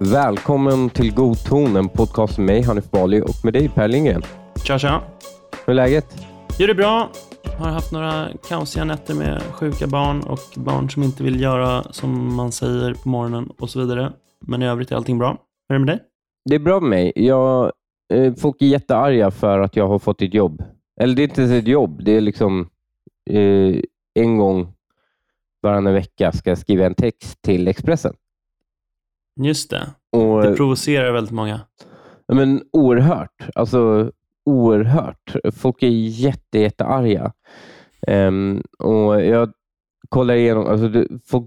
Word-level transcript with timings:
Välkommen 0.00 0.90
till 0.90 1.14
God 1.14 1.44
ton, 1.44 1.76
en 1.76 1.88
podcast 1.88 2.38
med 2.38 2.46
mig, 2.46 2.62
Hanif 2.62 2.90
Bali, 2.90 3.20
och 3.20 3.44
med 3.44 3.52
dig, 3.52 3.68
Per 3.68 3.88
Lindgren. 3.88 4.22
Tja, 4.64 4.78
tja. 4.78 5.02
Hur 5.66 5.70
är 5.70 5.74
läget? 5.74 6.16
Jo, 6.58 6.66
det 6.66 6.72
är 6.72 6.74
bra. 6.74 7.08
Har 7.58 7.68
haft 7.68 7.92
några 7.92 8.28
kaosiga 8.48 8.84
nätter 8.84 9.14
med 9.14 9.42
sjuka 9.42 9.86
barn 9.86 10.20
och 10.20 10.38
barn 10.56 10.90
som 10.90 11.02
inte 11.02 11.22
vill 11.22 11.40
göra 11.40 11.82
som 11.90 12.34
man 12.34 12.52
säger 12.52 12.94
på 12.94 13.08
morgonen 13.08 13.52
och 13.58 13.70
så 13.70 13.80
vidare. 13.80 14.12
Men 14.46 14.62
i 14.62 14.66
övrigt 14.68 14.92
är 14.92 14.96
allting 14.96 15.18
bra. 15.18 15.36
Hur 15.68 15.74
är 15.74 15.78
det 15.78 15.84
med 15.84 15.96
dig? 15.96 16.04
Det 16.50 16.54
är 16.54 16.58
bra 16.58 16.80
med 16.80 16.90
mig. 16.90 17.12
Jag, 17.14 17.72
folk 18.38 18.62
är 18.62 18.66
jättearga 18.66 19.30
för 19.30 19.58
att 19.58 19.76
jag 19.76 19.88
har 19.88 19.98
fått 19.98 20.22
ett 20.22 20.34
jobb. 20.34 20.62
Eller 21.00 21.14
det 21.14 21.22
är 21.22 21.28
inte 21.28 21.40
ens 21.40 21.52
ett 21.62 21.68
jobb. 21.68 22.04
Det 22.04 22.12
är 22.16 22.20
liksom 22.20 22.68
eh, 23.30 23.80
en 24.14 24.36
gång 24.38 24.72
varannan 25.62 25.94
vecka 25.94 26.32
ska 26.32 26.50
jag 26.50 26.58
skriva 26.58 26.86
en 26.86 26.94
text 26.94 27.42
till 27.42 27.68
Expressen. 27.68 28.14
Just 29.40 29.70
det. 29.70 29.86
Och, 30.12 30.42
Det 30.42 30.56
provocerar 30.56 31.12
väldigt 31.12 31.32
många. 31.32 31.60
Men 32.32 32.62
oerhört. 32.72 33.48
Alltså 33.54 34.12
oerhört. 34.44 35.34
Folk 35.52 35.82
är 35.82 35.88
jätte, 35.88 36.58
jättearga. 36.58 37.32
Um, 38.06 38.62
och 38.78 39.24
jag 39.24 39.52
kollar 40.08 40.34
igenom, 40.34 40.66
alltså 40.66 40.88
det, 40.88 41.06
folk, 41.26 41.46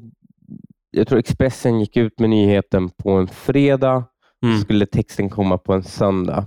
jag 0.91 1.07
tror 1.07 1.19
Expressen 1.19 1.79
gick 1.79 1.97
ut 1.97 2.19
med 2.19 2.29
nyheten 2.29 2.89
på 2.89 3.11
en 3.11 3.27
fredag, 3.27 4.03
Mm. 4.43 4.55
så 4.57 4.61
skulle 4.63 4.85
texten 4.85 5.29
komma 5.29 5.57
på 5.57 5.73
en 5.73 5.83
söndag. 5.83 6.45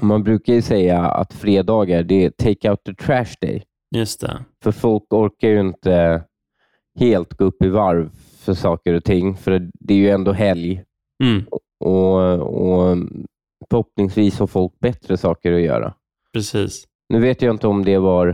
Man 0.00 0.22
brukar 0.22 0.52
ju 0.54 0.62
säga 0.62 1.00
att 1.04 1.32
fredagar 1.32 2.02
det 2.02 2.24
är 2.24 2.30
take 2.30 2.70
out 2.70 2.84
the 2.84 2.94
trash 2.94 3.34
day, 3.40 3.62
Just 3.96 4.20
det. 4.20 4.44
för 4.62 4.72
folk 4.72 5.12
orkar 5.12 5.48
ju 5.48 5.60
inte 5.60 6.24
helt 6.98 7.34
gå 7.34 7.44
upp 7.44 7.62
i 7.62 7.68
varv 7.68 8.10
för 8.38 8.54
saker 8.54 8.94
och 8.94 9.04
ting, 9.04 9.36
för 9.36 9.70
det 9.80 9.94
är 9.94 9.98
ju 9.98 10.10
ändå 10.10 10.32
helg 10.32 10.82
Mm. 11.24 11.44
och, 11.80 12.38
och 12.40 12.96
förhoppningsvis 13.70 14.38
har 14.38 14.46
folk 14.46 14.72
bättre 14.80 15.16
saker 15.16 15.52
att 15.52 15.60
göra. 15.60 15.94
Precis. 16.32 16.84
Nu 17.08 17.20
vet 17.20 17.42
jag 17.42 17.54
inte 17.54 17.66
om 17.66 17.84
det 17.84 17.98
var 17.98 18.28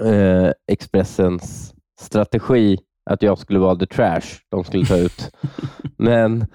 eh, 0.00 0.50
Expressens 0.72 1.74
strategi 2.00 2.78
att 3.10 3.22
jag 3.22 3.38
skulle 3.38 3.58
vara 3.58 3.76
the 3.76 3.86
trash 3.86 4.22
de 4.50 4.64
skulle 4.64 4.86
ta 4.86 4.96
ut. 4.96 5.30
men 5.96 6.46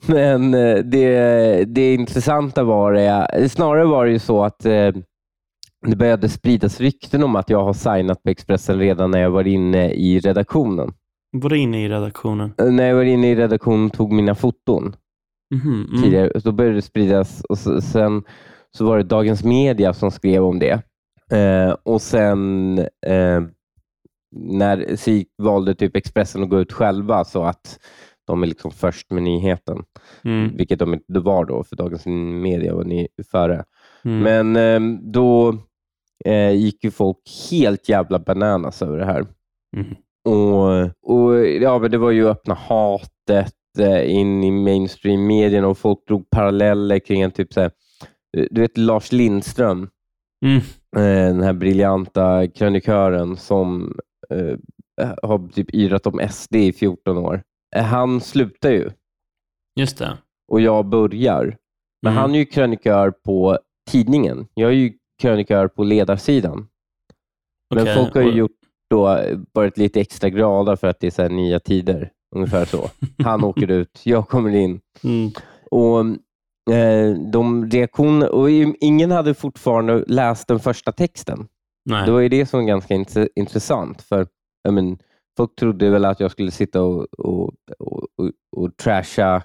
men 0.06 0.54
eh, 0.54 0.76
det, 0.76 1.64
det 1.64 1.94
intressanta 1.94 2.64
var 2.64 2.92
det, 2.92 3.48
snarare 3.48 3.84
var 3.84 4.04
det 4.06 4.12
ju 4.12 4.18
så 4.18 4.44
att 4.44 4.64
eh, 4.66 4.92
det 5.86 5.96
började 5.96 6.28
spridas 6.28 6.80
rykten 6.80 7.22
om 7.22 7.36
att 7.36 7.50
jag 7.50 7.64
har 7.64 7.72
signat 7.72 8.22
på 8.22 8.30
Expressen 8.30 8.78
redan 8.78 9.10
när 9.10 9.18
jag 9.20 9.30
var 9.30 9.46
inne 9.46 9.90
i 9.92 10.18
redaktionen. 10.18 10.92
Var 11.32 11.50
det 11.50 11.58
inne 11.58 11.84
i 11.84 11.88
redaktionen? 11.88 12.52
Eh, 12.58 12.66
När 12.72 12.88
jag 12.88 12.94
var 12.96 13.02
inne 13.02 13.30
i 13.30 13.34
redaktionen 13.34 13.90
tog 13.90 14.12
mina 14.12 14.34
foton 14.34 14.96
Mhm, 15.54 15.86
mm. 15.90 16.02
tidigare. 16.02 16.30
Då 16.44 16.52
började 16.52 16.76
det 16.76 16.82
spridas 16.82 17.40
och 17.48 17.58
så, 17.58 17.80
sen 17.80 18.22
så 18.76 18.84
var 18.86 18.96
det 18.96 19.02
Dagens 19.02 19.44
Media 19.44 19.92
som 19.94 20.10
skrev 20.10 20.44
om 20.44 20.58
det. 20.58 20.82
Eh, 21.32 21.74
och 21.82 22.02
sen 22.02 22.78
eh, 23.06 23.42
när 24.36 24.96
så 24.96 25.10
gick- 25.10 25.28
valde 25.42 25.74
typ 25.74 25.96
Expressen 25.96 26.42
att 26.42 26.48
gå 26.48 26.60
ut 26.60 26.72
själva 26.72 27.24
så 27.24 27.42
att 27.44 27.78
de 28.26 28.42
är 28.42 28.46
liksom 28.46 28.70
först 28.70 29.10
med 29.10 29.22
nyheten, 29.22 29.84
Mm. 30.24 30.56
vilket 30.56 30.78
de 30.78 30.94
inte 30.94 31.20
var 31.20 31.44
då, 31.44 31.64
för 31.64 31.76
Dagens 31.76 32.06
Media 32.42 32.74
var 32.74 32.84
ny, 32.84 33.08
före. 33.30 33.64
Mm. 34.04 34.18
Men 34.52 34.56
eh, 34.56 34.98
då 35.02 35.58
eh, 36.24 36.50
gick 36.50 36.84
ju 36.84 36.90
folk 36.90 37.18
helt 37.50 37.88
jävla 37.88 38.18
bananas 38.18 38.82
över 38.82 38.98
det 38.98 39.04
här. 39.04 39.26
Mm. 39.76 39.94
Och, 40.24 40.70
och 41.02 41.46
ja, 41.46 41.78
men 41.78 41.90
Det 41.90 41.98
var 41.98 42.10
ju 42.10 42.28
öppna 42.28 42.54
hatet 42.54 43.54
eh, 43.78 44.10
in 44.16 44.44
i 44.44 44.50
mainstream-medierna 44.50 45.68
och 45.68 45.78
folk 45.78 46.06
drog 46.06 46.30
paralleller 46.30 46.98
kring 46.98 47.20
en 47.20 47.30
typ 47.30 47.52
så 47.52 47.60
här, 47.60 47.70
eh, 48.36 48.46
du 48.50 48.60
vet 48.60 48.78
Lars 48.78 49.12
Lindström, 49.12 49.88
Mm. 50.44 50.56
eh, 50.96 51.32
den 51.34 51.42
här 51.42 51.52
briljanta 51.52 52.46
krönikören 52.48 53.36
som 53.36 53.98
eh, 54.30 54.56
har 55.22 55.48
typ 55.52 55.74
yrat 55.74 56.06
om 56.06 56.20
SD 56.30 56.54
i 56.56 56.72
14 56.72 57.18
år. 57.18 57.42
Eh, 57.76 57.84
Han 57.84 58.20
slutar 58.20 58.70
ju 58.70 58.90
Just 59.80 59.98
det. 59.98 60.18
och 60.52 60.60
jag 60.60 60.86
börjar. 60.86 61.56
Men 62.02 62.12
Mm. 62.12 62.20
han 62.22 62.34
är 62.34 62.38
ju 62.38 62.44
krönikör 62.44 63.10
på 63.10 63.58
tidningen. 63.90 64.46
Jag 64.54 64.70
är 64.70 64.74
ju 64.74 64.92
krönikör 65.22 65.68
på 65.68 65.84
ledarsidan. 65.84 66.68
Men 67.74 67.82
Okej, 67.82 67.94
folk 67.94 68.14
har 68.14 68.22
ju 68.22 68.28
och- 68.28 68.36
gjort 68.36 68.50
då, 68.90 69.18
varit 69.52 69.78
lite 69.78 70.00
extra 70.00 70.30
glada 70.30 70.76
för 70.76 70.86
att 70.86 71.00
det 71.00 71.06
är 71.06 71.10
så 71.10 71.22
här 71.22 71.28
nya 71.28 71.60
tider. 71.60 72.10
Ungefär 72.36 72.64
så. 72.64 72.90
Han 73.24 73.44
åker 73.44 73.70
ut, 73.70 74.00
jag 74.04 74.28
kommer 74.28 74.50
in. 74.54 74.80
Mm. 75.04 75.30
Och 75.70 76.00
eh, 76.74 77.14
de 77.32 77.70
reaktioner, 77.70 78.28
och 78.30 78.50
i- 78.50 78.76
Ingen 78.80 79.10
hade 79.10 79.34
fortfarande 79.34 80.04
läst 80.06 80.48
den 80.48 80.58
första 80.60 80.92
texten. 80.92 81.48
Nej. 81.90 82.06
Det 82.06 82.12
var 82.12 82.20
ju 82.20 82.28
det 82.28 82.46
som 82.46 82.60
var 82.60 82.66
ganska 82.66 82.94
int- 82.94 83.28
intressant. 83.36 84.02
För 84.02 84.26
jag 84.62 84.74
men, 84.74 84.98
Folk 85.36 85.56
trodde 85.56 85.90
väl 85.90 86.04
att 86.04 86.20
jag 86.20 86.30
skulle 86.30 86.50
sitta 86.50 86.82
och, 86.82 87.06
och, 87.18 87.54
och, 87.78 88.02
och, 88.16 88.30
och 88.56 88.76
trasha, 88.76 89.42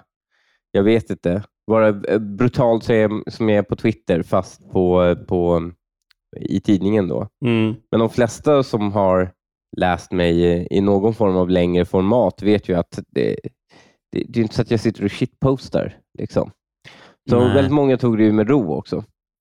jag 0.70 0.82
vet 0.82 1.10
inte, 1.10 1.42
vara 1.66 1.88
eh, 1.88 2.18
brutal 2.18 2.82
som 2.82 3.48
jag- 3.48 3.50
är 3.58 3.62
på 3.62 3.76
Twitter, 3.76 4.22
fast 4.22 4.70
på, 4.70 5.16
på, 5.28 5.70
i 6.40 6.60
tidningen. 6.60 7.08
då. 7.08 7.28
Mm. 7.44 7.74
Men 7.90 8.00
de 8.00 8.10
flesta 8.10 8.62
som 8.62 8.92
har 8.92 9.32
läst 9.76 10.12
mig 10.12 10.40
i- 10.40 10.66
i 10.70 10.80
någon 10.80 11.14
form 11.14 11.36
av 11.36 11.50
längre 11.50 11.84
format 11.84 12.42
vet 12.42 12.68
ju 12.68 12.74
att 12.74 12.98
det, 13.08 13.36
det, 14.12 14.24
det 14.28 14.38
är 14.40 14.42
inte 14.42 14.54
så 14.54 14.62
att 14.62 14.70
jag 14.70 14.80
sitter 14.80 15.04
och 15.04 15.12
shitpostar. 15.12 15.96
Liksom. 16.18 16.50
Så 17.30 17.40
Nej. 17.44 17.54
väldigt 17.54 17.72
många 17.72 17.96
tog 17.96 18.18
det 18.18 18.24
ju 18.24 18.32
med 18.32 18.48
ro 18.48 18.72
också. 18.74 18.96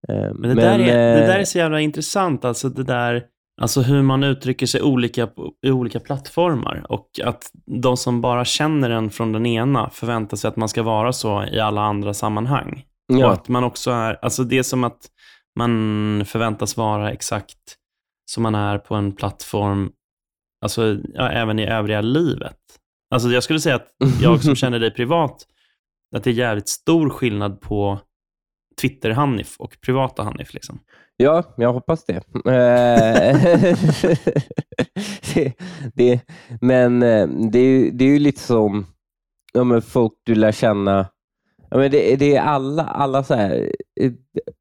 Eh, 0.09 0.33
Men 0.33 0.41
det, 0.41 0.61
där 0.61 0.79
är, 0.79 0.85
det 1.15 1.21
eh, 1.21 1.27
där 1.27 1.39
är 1.39 1.43
så 1.43 1.57
jävla 1.57 1.79
intressant, 1.81 2.45
alltså 2.45 2.69
det 2.69 2.83
där, 2.83 3.25
alltså 3.61 3.81
hur 3.81 4.01
man 4.01 4.23
uttrycker 4.23 4.65
sig 4.65 4.81
olika 4.81 5.29
i 5.65 5.71
olika 5.71 5.99
plattformar 5.99 6.85
och 6.89 7.19
att 7.23 7.51
de 7.81 7.97
som 7.97 8.21
bara 8.21 8.45
känner 8.45 8.89
en 8.89 9.09
från 9.09 9.31
den 9.31 9.45
ena 9.45 9.89
förväntar 9.89 10.37
sig 10.37 10.47
att 10.47 10.55
man 10.55 10.69
ska 10.69 10.83
vara 10.83 11.13
så 11.13 11.45
i 11.45 11.59
alla 11.59 11.81
andra 11.81 12.13
sammanhang. 12.13 12.85
Och 13.13 13.19
ja, 13.19 13.31
att 13.31 13.47
man 13.47 13.63
också 13.63 13.91
är, 13.91 14.19
alltså 14.21 14.43
det 14.43 14.57
är 14.57 14.63
som 14.63 14.83
att 14.83 14.99
man 15.59 16.23
förväntas 16.25 16.77
vara 16.77 17.11
exakt 17.11 17.57
som 18.31 18.43
man 18.43 18.55
är 18.55 18.77
på 18.77 18.95
en 18.95 19.11
plattform, 19.11 19.91
alltså 20.61 20.97
ja, 21.13 21.29
även 21.29 21.59
i 21.59 21.67
övriga 21.67 22.01
livet. 22.01 22.57
Alltså 23.13 23.29
jag 23.29 23.43
skulle 23.43 23.59
säga 23.59 23.75
att 23.75 23.87
jag 24.21 24.43
som 24.43 24.55
känner 24.55 24.79
dig 24.79 24.91
privat, 24.91 25.45
att 26.15 26.23
det 26.23 26.29
är 26.29 26.33
jävligt 26.33 26.69
stor 26.69 27.09
skillnad 27.09 27.61
på 27.61 27.99
Twitter-Hanif 28.81 29.55
och 29.59 29.77
privata 29.81 30.23
Hanif. 30.23 30.53
Liksom. 30.53 30.79
ja, 31.17 31.43
jag 31.57 31.73
hoppas 31.73 32.05
det. 32.05 32.23
Eh, 32.45 33.37
det, 35.33 35.53
det 35.95 36.21
men 36.61 37.03
eh, 37.03 37.27
det, 37.27 37.91
det 37.91 38.05
är 38.05 38.09
ju 38.09 38.19
lite 38.19 38.41
som 38.41 38.85
ja, 39.53 39.63
men 39.63 39.81
folk 39.81 40.13
du 40.23 40.35
lär 40.35 40.51
känna. 40.51 41.05
Ja, 41.69 41.77
men 41.77 41.91
det, 41.91 42.15
det 42.15 42.35
är 42.35 42.41
alla, 42.41 42.83
alla 42.83 43.23
så 43.23 43.33
här, 43.33 43.71
eh, 44.01 44.11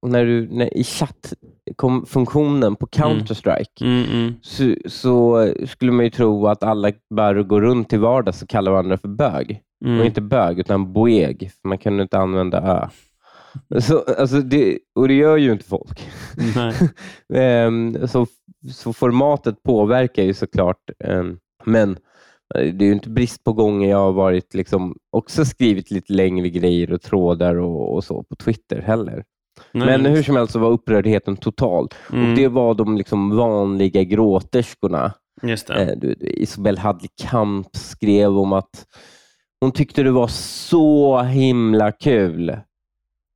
när 0.06 0.24
du, 0.24 0.48
när, 0.48 0.76
i 0.76 0.84
chattfunktionen 0.84 2.76
på 2.76 2.86
Counter-Strike 2.86 3.82
Mm, 3.82 4.04
mm. 4.04 4.34
så, 4.42 4.74
så 4.86 5.48
skulle 5.66 5.92
man 5.92 6.04
ju 6.04 6.10
tro 6.10 6.46
att 6.46 6.62
alla 6.62 6.92
bara 7.14 7.42
går 7.42 7.60
runt 7.60 7.88
till 7.88 7.98
vardags 7.98 8.42
och 8.42 8.48
kallar 8.48 8.72
varandra 8.72 8.98
för 8.98 9.08
bög. 9.08 9.62
Mm. 9.84 10.00
Och 10.00 10.06
inte 10.06 10.20
bög, 10.20 10.58
utan 10.58 10.92
boeg, 10.92 11.50
för 11.62 11.68
man 11.68 11.78
kunde 11.78 12.02
inte 12.02 12.18
använda 12.18 12.60
ö. 12.60 12.88
Så, 13.80 14.04
alltså 14.18 14.40
det, 14.40 14.78
och 14.94 15.08
det 15.08 15.14
gör 15.14 15.36
ju 15.36 15.52
inte 15.52 15.64
folk. 15.64 16.08
Ehm, 17.34 18.08
så, 18.08 18.26
så 18.72 18.92
formatet 18.92 19.62
påverkar 19.62 20.22
ju 20.22 20.34
såklart. 20.34 20.90
ehm, 21.04 21.38
men 21.64 21.90
eh, 22.54 22.74
det 22.74 22.84
är 22.84 22.86
ju 22.86 22.92
inte 22.92 23.10
brist 23.10 23.44
på 23.44 23.52
gånger 23.52 23.90
jag 23.90 23.98
har 23.98 24.12
varit 24.12 24.54
liksom, 24.54 24.96
också 25.16 25.44
skrivit 25.44 25.90
lite 25.90 26.12
längre 26.12 26.48
grejer 26.50 26.92
och 26.92 27.02
trådar 27.02 27.56
och, 27.56 27.94
och 27.94 28.04
så 28.04 28.22
på 28.22 28.36
Twitter 28.36 28.82
heller. 28.82 29.24
Nej, 29.72 29.86
Men 29.86 30.06
hur 30.06 30.22
som 30.22 30.36
helst 30.36 30.52
så 30.52 30.58
var 30.58 30.70
upprördheten 30.70 31.36
total. 31.36 31.88
mm, 32.12 32.30
Och 32.30 32.36
Det 32.36 32.48
var 32.48 32.74
de 32.74 32.96
liksom 32.96 33.36
vanliga 33.36 34.02
gråterskorna. 34.04 35.12
Just 35.42 35.66
det. 35.66 35.74
Eh, 35.74 35.98
du, 35.98 36.12
Isabelle 36.20 36.80
Hadley 36.80 37.08
Kamp 37.22 37.76
skrev 37.76 38.38
om 38.38 38.52
att 38.52 38.86
hon 39.60 39.72
tyckte 39.72 40.02
det 40.02 40.10
var 40.10 40.28
så 40.28 41.20
himla 41.22 41.92
kul 41.92 42.56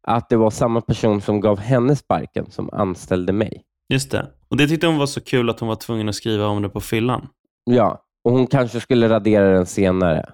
att 0.06 0.28
det 0.28 0.36
var 0.36 0.50
samma 0.50 0.80
person 0.80 1.20
som 1.20 1.40
gav 1.40 1.58
henne 1.58 1.96
sparken 1.96 2.50
som 2.50 2.70
anställde 2.72 3.32
mig. 3.32 3.62
Just 3.92 4.10
det. 4.10 4.30
Och 4.48 4.56
det 4.56 4.68
tyckte 4.68 4.86
hon 4.86 4.98
var 4.98 5.06
så 5.06 5.20
kul 5.20 5.50
att 5.50 5.60
hon 5.60 5.68
var 5.68 5.76
tvungen 5.76 6.08
att 6.08 6.14
skriva 6.14 6.46
om 6.46 6.62
det 6.62 6.68
på 6.68 6.80
fyllan. 6.80 7.28
Ja, 7.64 8.02
och 8.24 8.32
hon 8.32 8.46
kanske 8.46 8.80
skulle 8.80 9.08
radera 9.08 9.50
den 9.52 9.66
senare. 9.66 10.32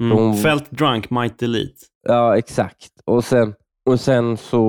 Mm. 0.00 0.18
Hon- 0.18 0.36
Felt 0.36 0.70
drunk 0.70 1.10
might 1.10 1.38
delete. 1.38 1.74
Ja, 2.08 2.36
exakt. 2.38 2.90
Och 3.04 3.24
sen, 3.24 3.54
och 3.90 4.00
sen 4.00 4.36
så... 4.36 4.60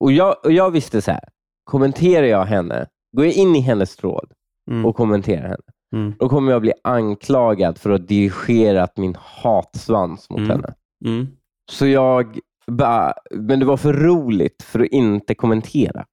Och 0.00 0.12
jag, 0.12 0.36
och 0.44 0.52
jag 0.52 0.70
visste 0.70 1.02
så 1.02 1.10
här. 1.10 1.24
kommenterar 1.64 2.26
jag 2.26 2.44
henne, 2.44 2.86
går 3.16 3.24
jag 3.24 3.34
in 3.34 3.56
i 3.56 3.60
hennes 3.60 3.96
tråd 3.96 4.32
Mm. 4.70 4.84
och 4.86 4.96
kommenterar 4.96 5.42
henne, 5.42 5.56
Mm. 5.96 6.14
då 6.18 6.28
kommer 6.28 6.52
jag 6.52 6.60
bli 6.60 6.72
anklagad 6.84 7.78
för 7.78 7.90
att 7.90 8.00
ha 8.00 8.06
dirigerat 8.06 8.96
min 8.96 9.16
hatsvans 9.20 10.30
mot 10.30 10.38
Mm. 10.38 10.50
henne. 10.50 10.74
Mm. 11.04 11.26
Så 11.72 11.86
jag 11.86 12.38
bara, 12.66 13.14
men 13.30 13.60
det 13.60 13.66
var 13.66 13.76
för 13.76 13.92
roligt 13.92 14.62
för 14.62 14.80
att 14.80 14.86
inte 14.88 15.34
kommentera. 15.34 16.04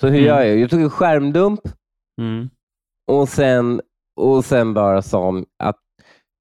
Så 0.00 0.06
hur 0.06 0.14
Mm. 0.14 0.24
gör 0.26 0.42
jag? 0.42 0.58
Jag 0.58 0.70
tog 0.70 0.80
en 0.80 0.90
skärmdump 0.90 1.60
Mm. 2.20 2.48
och 3.10 3.28
sen, 3.28 3.80
och 4.20 4.44
sen 4.44 4.74
bara 4.74 5.02
sa 5.02 5.42
att 5.62 5.76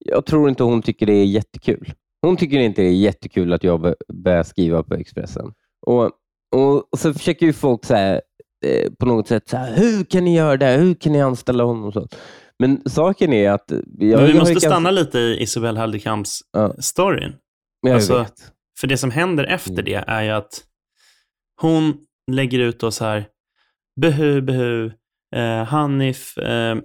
jag 0.05 0.25
tror 0.25 0.49
inte 0.49 0.63
hon 0.63 0.81
tycker 0.81 1.05
det 1.05 1.13
är 1.13 1.25
jättekul. 1.25 1.93
Hon 2.21 2.37
tycker 2.37 2.59
inte 2.59 2.81
det 2.81 2.87
är 2.87 2.93
jättekul 2.93 3.53
att 3.53 3.63
jag 3.63 3.81
bör- 3.81 3.95
börjar 4.13 4.43
skriva 4.43 4.83
på 4.83 4.93
Expressen. 4.95 5.53
Och, 5.87 6.03
och, 6.55 6.75
och 6.93 6.99
så 6.99 7.13
försöker 7.13 7.45
ju 7.45 7.53
folk 7.53 7.85
så 7.85 7.95
här, 7.95 8.21
eh, 8.65 8.91
på 8.99 9.05
något 9.05 9.27
sätt, 9.27 9.49
så 9.49 9.57
här, 9.57 9.75
hur 9.75 10.03
kan 10.03 10.23
ni 10.25 10.35
göra 10.35 10.57
det? 10.57 10.65
Hur 10.71 10.93
kan 10.93 11.11
ni 11.13 11.21
anställa 11.21 11.63
honom? 11.63 11.91
Så. 11.91 12.07
Men 12.59 12.89
saken 12.89 13.33
är 13.33 13.51
att... 13.51 13.71
Jag, 13.99 14.17
Men 14.17 14.27
vi 14.27 14.33
måste 14.33 14.53
ganska- 14.53 14.69
stanna 14.69 14.91
lite 14.91 15.19
i 15.19 15.41
Isabel 15.43 15.77
Halldekams 15.77 16.41
Ja. 16.51 16.73
storyn. 16.79 17.33
Jag 17.81 17.95
alltså- 17.95 18.17
vet. 18.17 18.51
För 18.79 18.87
det 18.87 18.97
som 18.97 19.11
händer 19.11 19.43
efter 19.43 19.71
Mm. 19.71 19.85
det 19.85 20.03
är 20.07 20.23
ju 20.23 20.29
att 20.29 20.63
hon 21.61 21.97
lägger 22.31 22.59
ut 22.59 22.79
då 22.79 22.91
så 22.91 23.05
här, 23.05 23.25
behu, 24.01 24.41
behu, 24.41 24.91
eh, 25.35 25.63
Hanif, 25.63 26.37
eh, 26.37 26.77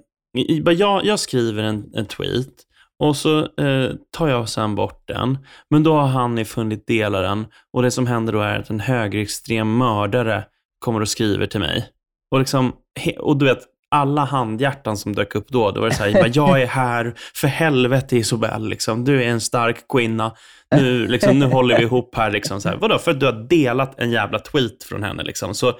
jag, 0.72 1.04
jag 1.04 1.20
skriver 1.20 1.62
en, 1.62 1.90
en 1.94 2.06
tweet 2.06 2.52
och 2.98 3.16
så 3.16 3.38
eh, 3.40 3.90
tar 4.10 4.28
jag 4.28 4.48
sen 4.48 4.74
bort 4.74 5.08
den. 5.08 5.38
Men 5.70 5.82
då 5.82 5.94
har 5.94 6.06
Hanif 6.06 6.56
hunnit 6.56 6.86
dela 6.86 7.20
den 7.20 7.46
och 7.72 7.82
det 7.82 7.90
som 7.90 8.06
händer 8.06 8.32
då 8.32 8.40
är 8.40 8.58
att 8.58 8.70
en 8.70 8.80
högerextrem 8.80 9.76
mördare 9.76 10.44
kommer 10.78 11.00
och 11.00 11.08
skriver 11.08 11.46
till 11.46 11.60
mig. 11.60 11.88
Och, 12.30 12.38
liksom, 12.38 12.72
och 13.18 13.36
du 13.36 13.44
vet, 13.44 13.58
alla 13.92 14.24
handhjärtan 14.24 14.96
som 14.96 15.14
dök 15.14 15.34
upp 15.34 15.48
då, 15.48 15.70
då 15.70 15.80
var 15.80 15.88
det 15.88 15.94
så 15.94 16.04
här, 16.04 16.30
jag 16.34 16.62
är 16.62 16.66
här, 16.66 17.14
för 17.34 17.48
helvete 17.48 18.16
Isobel, 18.16 18.68
liksom. 18.68 19.04
du 19.04 19.22
är 19.22 19.28
en 19.28 19.40
stark 19.40 19.88
kvinna, 19.88 20.34
nu, 20.76 21.06
liksom, 21.06 21.38
nu 21.38 21.46
håller 21.46 21.76
vi 21.76 21.82
ihop 21.82 22.14
här. 22.14 22.30
Liksom, 22.30 22.60
så 22.60 22.68
här. 22.68 22.76
Vadå, 22.76 22.98
för 22.98 23.10
att 23.10 23.20
du 23.20 23.26
har 23.26 23.48
delat 23.48 24.00
en 24.00 24.10
jävla 24.10 24.38
tweet 24.38 24.84
från 24.84 25.02
henne. 25.02 25.22
Liksom. 25.22 25.54
Så, 25.54 25.72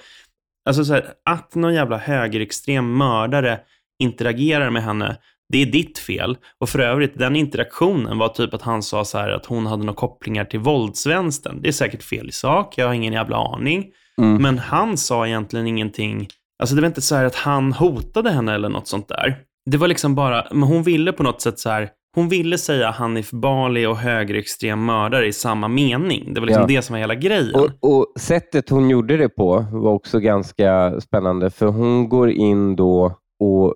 alltså, 0.69 0.85
så 0.85 0.93
här, 0.93 1.07
att 1.25 1.55
någon 1.55 1.75
jävla 1.75 1.99
högerextrem 1.99 2.97
mördare 2.97 3.59
interagerar 4.03 4.71
med 4.71 4.83
henne, 4.83 5.17
det 5.53 5.63
är 5.63 5.67
ditt 5.67 5.99
fel. 5.99 6.37
Och 6.59 6.69
för 6.69 6.79
övrigt, 6.79 7.19
den 7.19 7.37
interaktionen 7.37 8.19
var 8.19 8.29
typ 8.29 8.55
att 8.55 8.63
han 8.63 8.83
sa 8.83 9.05
så 9.05 9.19
här 9.19 9.31
att 9.31 9.47
hon 9.47 9.67
hade 9.67 9.85
några 9.85 9.97
kopplingar 9.97 10.45
till 10.45 10.61
våldsvänstern. 10.61 11.63
Det 11.63 11.69
är 11.69 11.73
säkert 11.73 12.03
fel 12.03 12.29
i 12.29 12.33
sak, 12.33 12.79
jag 12.79 12.87
har 12.87 12.95
ingen 12.95 13.13
jävla 13.13 13.37
aning. 13.37 13.87
Mm. 14.19 14.43
Men 14.43 14.59
han 14.59 14.97
sa 14.97 15.27
egentligen 15.27 15.67
ingenting. 15.67 16.29
Alltså 16.59 16.75
det 16.75 16.81
var 16.81 16.87
inte 16.87 17.01
så 17.01 17.15
här 17.15 17.25
att 17.25 17.35
han 17.35 17.73
hotade 17.73 18.31
henne 18.31 18.55
eller 18.55 18.69
något 18.69 18.89
sånt 18.89 19.09
där. 19.09 19.37
Det 19.71 19.77
var 19.77 19.89
liksom 19.89 20.15
bara, 20.15 20.47
men 20.51 20.63
hon 20.63 20.83
ville 20.83 21.13
på 21.13 21.23
något 21.23 21.43
sätt 21.43 21.59
så 21.59 21.71
här, 21.71 21.89
hon 22.15 22.29
ville 22.29 22.59
säga 22.59 22.91
Hanif 22.91 23.31
Bali 23.31 23.87
och 23.87 23.97
högerextrem 23.97 24.85
mördare 24.85 25.27
i 25.27 25.33
samma 25.33 25.69
mening. 25.69 26.35
Det 26.35 26.41
var 26.41 26.47
liksom 26.47 26.61
Ja. 26.63 26.67
det 26.77 26.83
som 26.83 26.95
var 26.95 27.01
hela 27.01 27.15
grejen. 27.15 27.55
Och, 27.55 27.99
och 27.99 28.07
Sättet 28.21 28.69
hon 28.71 28.91
gjorde 28.91 29.17
det 29.17 29.29
på 29.29 29.67
var 29.73 29.93
också 29.93 30.21
ganska 30.21 31.01
spännande, 31.01 31.51
för 31.51 31.67
hon 31.67 32.09
går 32.09 32.31
in 32.31 32.77
då 32.77 33.17
och 33.41 33.75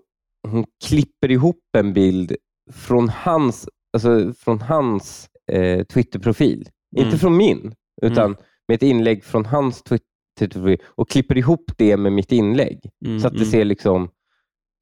hon 0.49 0.65
klipper 0.87 1.31
ihop 1.31 1.61
en 1.79 1.93
bild 1.93 2.37
från 2.73 3.09
hans, 3.09 3.69
alltså 3.93 4.33
från 4.39 4.61
hans 4.61 5.29
eh, 5.53 5.85
Twitterprofil. 5.85 6.69
Mm. 6.97 7.07
Inte 7.07 7.19
från 7.19 7.37
min, 7.37 7.75
utan 8.03 8.25
Mm. 8.25 8.37
med 8.69 8.75
ett 8.75 8.83
inlägg 8.83 9.25
från 9.25 9.47
hans 9.47 9.83
Twitterprofil 9.83 10.79
och 10.87 11.11
klipper 11.11 11.39
ihop 11.39 11.65
det 11.77 11.97
med 11.97 12.13
mitt 12.13 12.33
inlägg. 12.33 12.81
Mm, 13.07 13.21
så 13.21 13.27
att 13.27 13.33
det 13.33 13.39
mm. 13.39 13.51
ser 13.51 13.65
liksom 13.65 14.09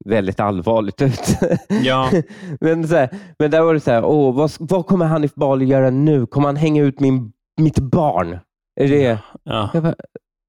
väldigt 0.05 0.39
allvarligt 0.39 1.01
ut. 1.01 1.37
Ja. 1.83 2.11
men, 2.59 2.87
så 2.87 2.95
här, 2.95 3.09
men 3.39 3.51
där 3.51 3.61
var 3.61 3.73
det 3.73 3.79
så 3.79 3.91
här, 3.91 4.05
åh, 4.05 4.35
vad, 4.35 4.51
vad 4.59 4.85
kommer 4.85 5.05
Hanif 5.05 5.35
Bali 5.35 5.65
göra 5.65 5.89
nu? 5.89 6.25
Kommer 6.25 6.47
han 6.47 6.55
hänga 6.55 6.83
ut 6.83 6.99
min, 6.99 7.31
mitt 7.61 7.79
barn? 7.79 8.39
Är 8.75 8.87
det... 8.87 9.19
Ja. 9.43 9.69
Jag 9.73 9.83
bara, 9.83 9.95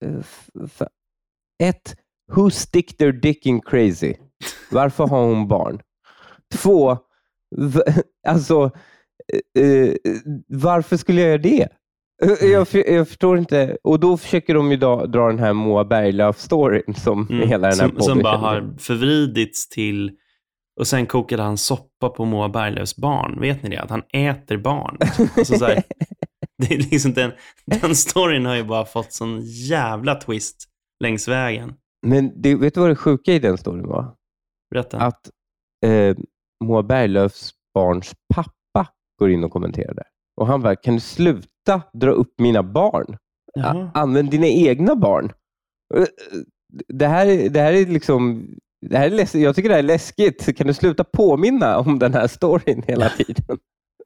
eh, 0.05 0.89
ett, 1.63 1.97
who 2.33 2.51
stick 2.51 2.97
their 2.97 3.13
dick 3.13 3.47
in 3.47 3.61
crazy? 3.61 4.15
Varför 4.71 5.07
har 5.07 5.23
hon 5.23 5.49
barn? 5.49 5.81
Två, 6.55 6.99
alltså, 8.29 8.71
eh, 9.59 9.65
eh, 9.65 9.95
varför 10.49 10.97
skulle 10.97 11.21
jag 11.21 11.29
göra 11.29 11.43
det? 11.43 11.69
Eh, 12.23 12.49
Jag, 12.49 12.63
f- 12.63 12.85
jag 12.87 13.09
förstår 13.09 13.39
inte. 13.39 13.77
Och 13.85 14.01
då 14.01 14.17
försöker 14.17 14.55
de 14.55 14.71
ju 14.71 14.77
dra, 14.77 15.07
dra 15.07 15.27
den 15.27 15.39
här 15.39 15.53
Moa 15.53 15.85
Berglöf-storyn 15.85 16.95
som 16.95 17.27
Mm. 17.31 17.49
hela 17.49 17.69
den 17.69 17.79
här 17.81 17.89
som, 17.89 18.01
som 18.01 18.07
podden 18.19 18.23
bara 18.23 18.35
känner. 18.37 18.49
har 18.71 18.79
förvridits 18.79 19.69
till 19.69 20.17
och 20.81 20.87
sen 20.87 21.07
kokade 21.07 21.43
han 21.43 21.57
soppa 21.57 22.09
på 22.09 22.25
Moa 22.25 22.49
Berglöfs 22.49 22.97
barn. 22.97 23.41
Vet 23.41 23.63
ni 23.63 23.69
det? 23.69 23.77
Att 23.83 23.91
han 23.91 24.03
äter 24.13 24.57
barn. 24.57 24.99
Alltså 25.37 25.59
så 25.59 25.65
här, 25.65 25.83
det 26.63 26.75
är 26.75 26.79
liksom 26.79 27.13
den, 27.13 27.33
den 27.67 27.97
storyn 27.97 28.47
har 28.47 28.55
ju 28.55 28.65
bara 28.65 28.85
fått 28.85 29.13
sån 29.13 29.41
jävla 29.45 30.15
twist 30.15 30.65
längs 31.05 31.29
vägen. 31.29 31.75
Men 32.07 32.43
det, 32.43 32.55
vet 32.55 32.75
du 32.75 32.81
vad 32.81 32.91
det 32.91 32.97
sjuka 32.97 33.33
i 33.33 33.39
den 33.39 33.59
storyn 33.59 33.87
var? 33.89 34.15
Berätta. 34.71 34.99
Att 34.99 35.31
eh, 35.87 36.17
Moa 36.65 36.83
Berglöfs 36.83 37.51
barns 37.75 38.13
pappa 38.35 38.93
går 39.19 39.31
in 39.31 39.45
och 39.45 39.51
kommenterar 39.51 39.95
det. 39.95 40.05
Och 40.41 40.47
han 40.47 40.63
bara, 40.63 40.77
kan 40.77 40.95
du 40.95 41.01
sluta 41.01 41.49
dra 41.93 42.11
upp 42.11 42.35
mina 42.39 42.63
barn? 42.63 43.17
Jaha. 43.55 43.91
Använd 43.95 44.31
dina 44.31 44.47
egna 44.47 44.97
barn. 44.97 45.33
Eh, 45.95 46.05
Det 46.89 47.07
här, 47.07 47.49
det 47.49 47.61
här 47.61 47.73
är 47.73 47.87
liksom... 47.87 48.49
Det 48.89 48.97
här 48.99 49.07
är 49.07 49.11
läs- 49.11 49.35
jag 49.39 49.57
tycker 49.57 49.69
det 49.69 49.75
här 49.75 49.83
är 49.83 49.87
läskigt. 49.87 50.57
Kan 50.57 50.67
du 50.67 50.75
sluta 50.75 51.05
påminna 51.05 51.79
om 51.79 51.99
den 51.99 52.15
här 52.15 52.27
storyn 52.27 52.83
hela 52.87 53.09
tiden? 53.19 53.59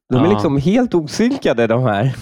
De 0.09 0.19
är 0.21 0.25
Ja. 0.25 0.31
liksom 0.33 0.57
helt 0.57 0.95
osynkade 0.95 1.67
de 1.67 1.83
här. 1.83 2.15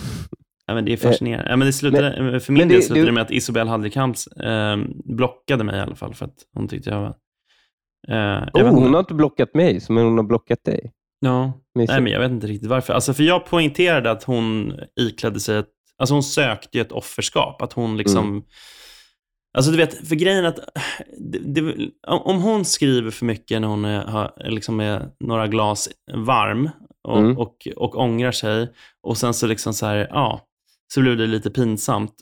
Ja, 0.66 0.74
men 0.74 0.84
det 0.84 0.92
är 0.92 0.96
fascinerande. 0.96 1.50
Ja, 1.50 1.56
men 1.56 1.66
det 1.66 1.72
slutade, 1.72 2.40
för 2.40 2.52
min 2.52 2.58
men 2.60 2.68
det- 2.68 2.74
del 2.74 2.82
slutade 2.82 3.00
du- 3.00 3.06
det 3.06 3.12
med 3.12 3.22
att 3.22 3.30
Isobel 3.30 3.68
Hadley-Kamps 3.68 4.42
eh, 4.44 4.76
blockade 5.04 5.64
mig 5.64 5.76
i 5.76 5.80
alla 5.80 5.94
fall 5.96 6.14
för 6.14 6.24
att 6.24 6.34
hon 6.54 6.68
tyckte 6.68 6.90
jag 6.90 7.00
var... 7.00 7.14
Eh, 8.08 8.48
jag 8.52 8.66
Oh, 8.66 8.70
hon 8.70 8.92
har 8.94 9.00
inte 9.00 9.14
blockat 9.14 9.54
mig, 9.54 9.80
men 9.88 10.04
hon 10.04 10.16
har 10.16 10.24
blockat 10.24 10.64
dig. 10.64 10.92
Ja, 11.20 11.52
nej, 11.74 11.86
men 12.00 12.06
jag 12.06 12.20
vet 12.20 12.30
inte 12.30 12.46
riktigt 12.46 12.68
varför. 12.68 12.94
Alltså, 12.94 13.14
för 13.14 13.22
jag 13.22 13.46
poängterade 13.46 14.10
att 14.10 14.24
hon 14.24 14.74
iklädde 15.00 15.40
sig 15.40 15.58
ett... 15.58 15.68
Alltså 15.98 16.14
hon 16.14 16.22
sökte 16.22 16.78
ju 16.78 16.82
ett 16.82 16.92
offerskap. 16.92 17.62
Att 17.62 17.72
hon 17.72 17.96
liksom... 17.96 18.28
Mm. 18.28 18.42
Alltså 19.56 19.70
du 19.70 19.76
vet, 19.76 20.08
för 20.08 20.14
grejen 20.16 20.44
att 20.44 20.58
det, 21.32 21.38
det, 21.38 21.90
om 22.06 22.42
hon 22.42 22.64
skriver 22.64 23.10
för 23.10 23.24
mycket 23.26 23.60
när 23.60 23.68
hon 23.68 23.84
är, 23.84 24.04
har, 24.04 24.32
liksom 24.50 24.80
är 24.80 25.08
några 25.20 25.46
glas 25.46 25.88
varm 26.14 26.70
och, 27.08 27.18
Mm. 27.18 27.38
och, 27.38 27.68
och 27.76 27.96
ångrar 27.98 28.32
sig 28.32 28.68
och 29.02 29.16
sen 29.18 29.34
så 29.34 29.46
liksom 29.46 29.74
så 29.74 29.86
här, 29.86 30.08
ja, 30.10 30.40
så 30.94 31.00
blir 31.00 31.16
det 31.16 31.26
lite 31.26 31.50
pinsamt. 31.50 32.14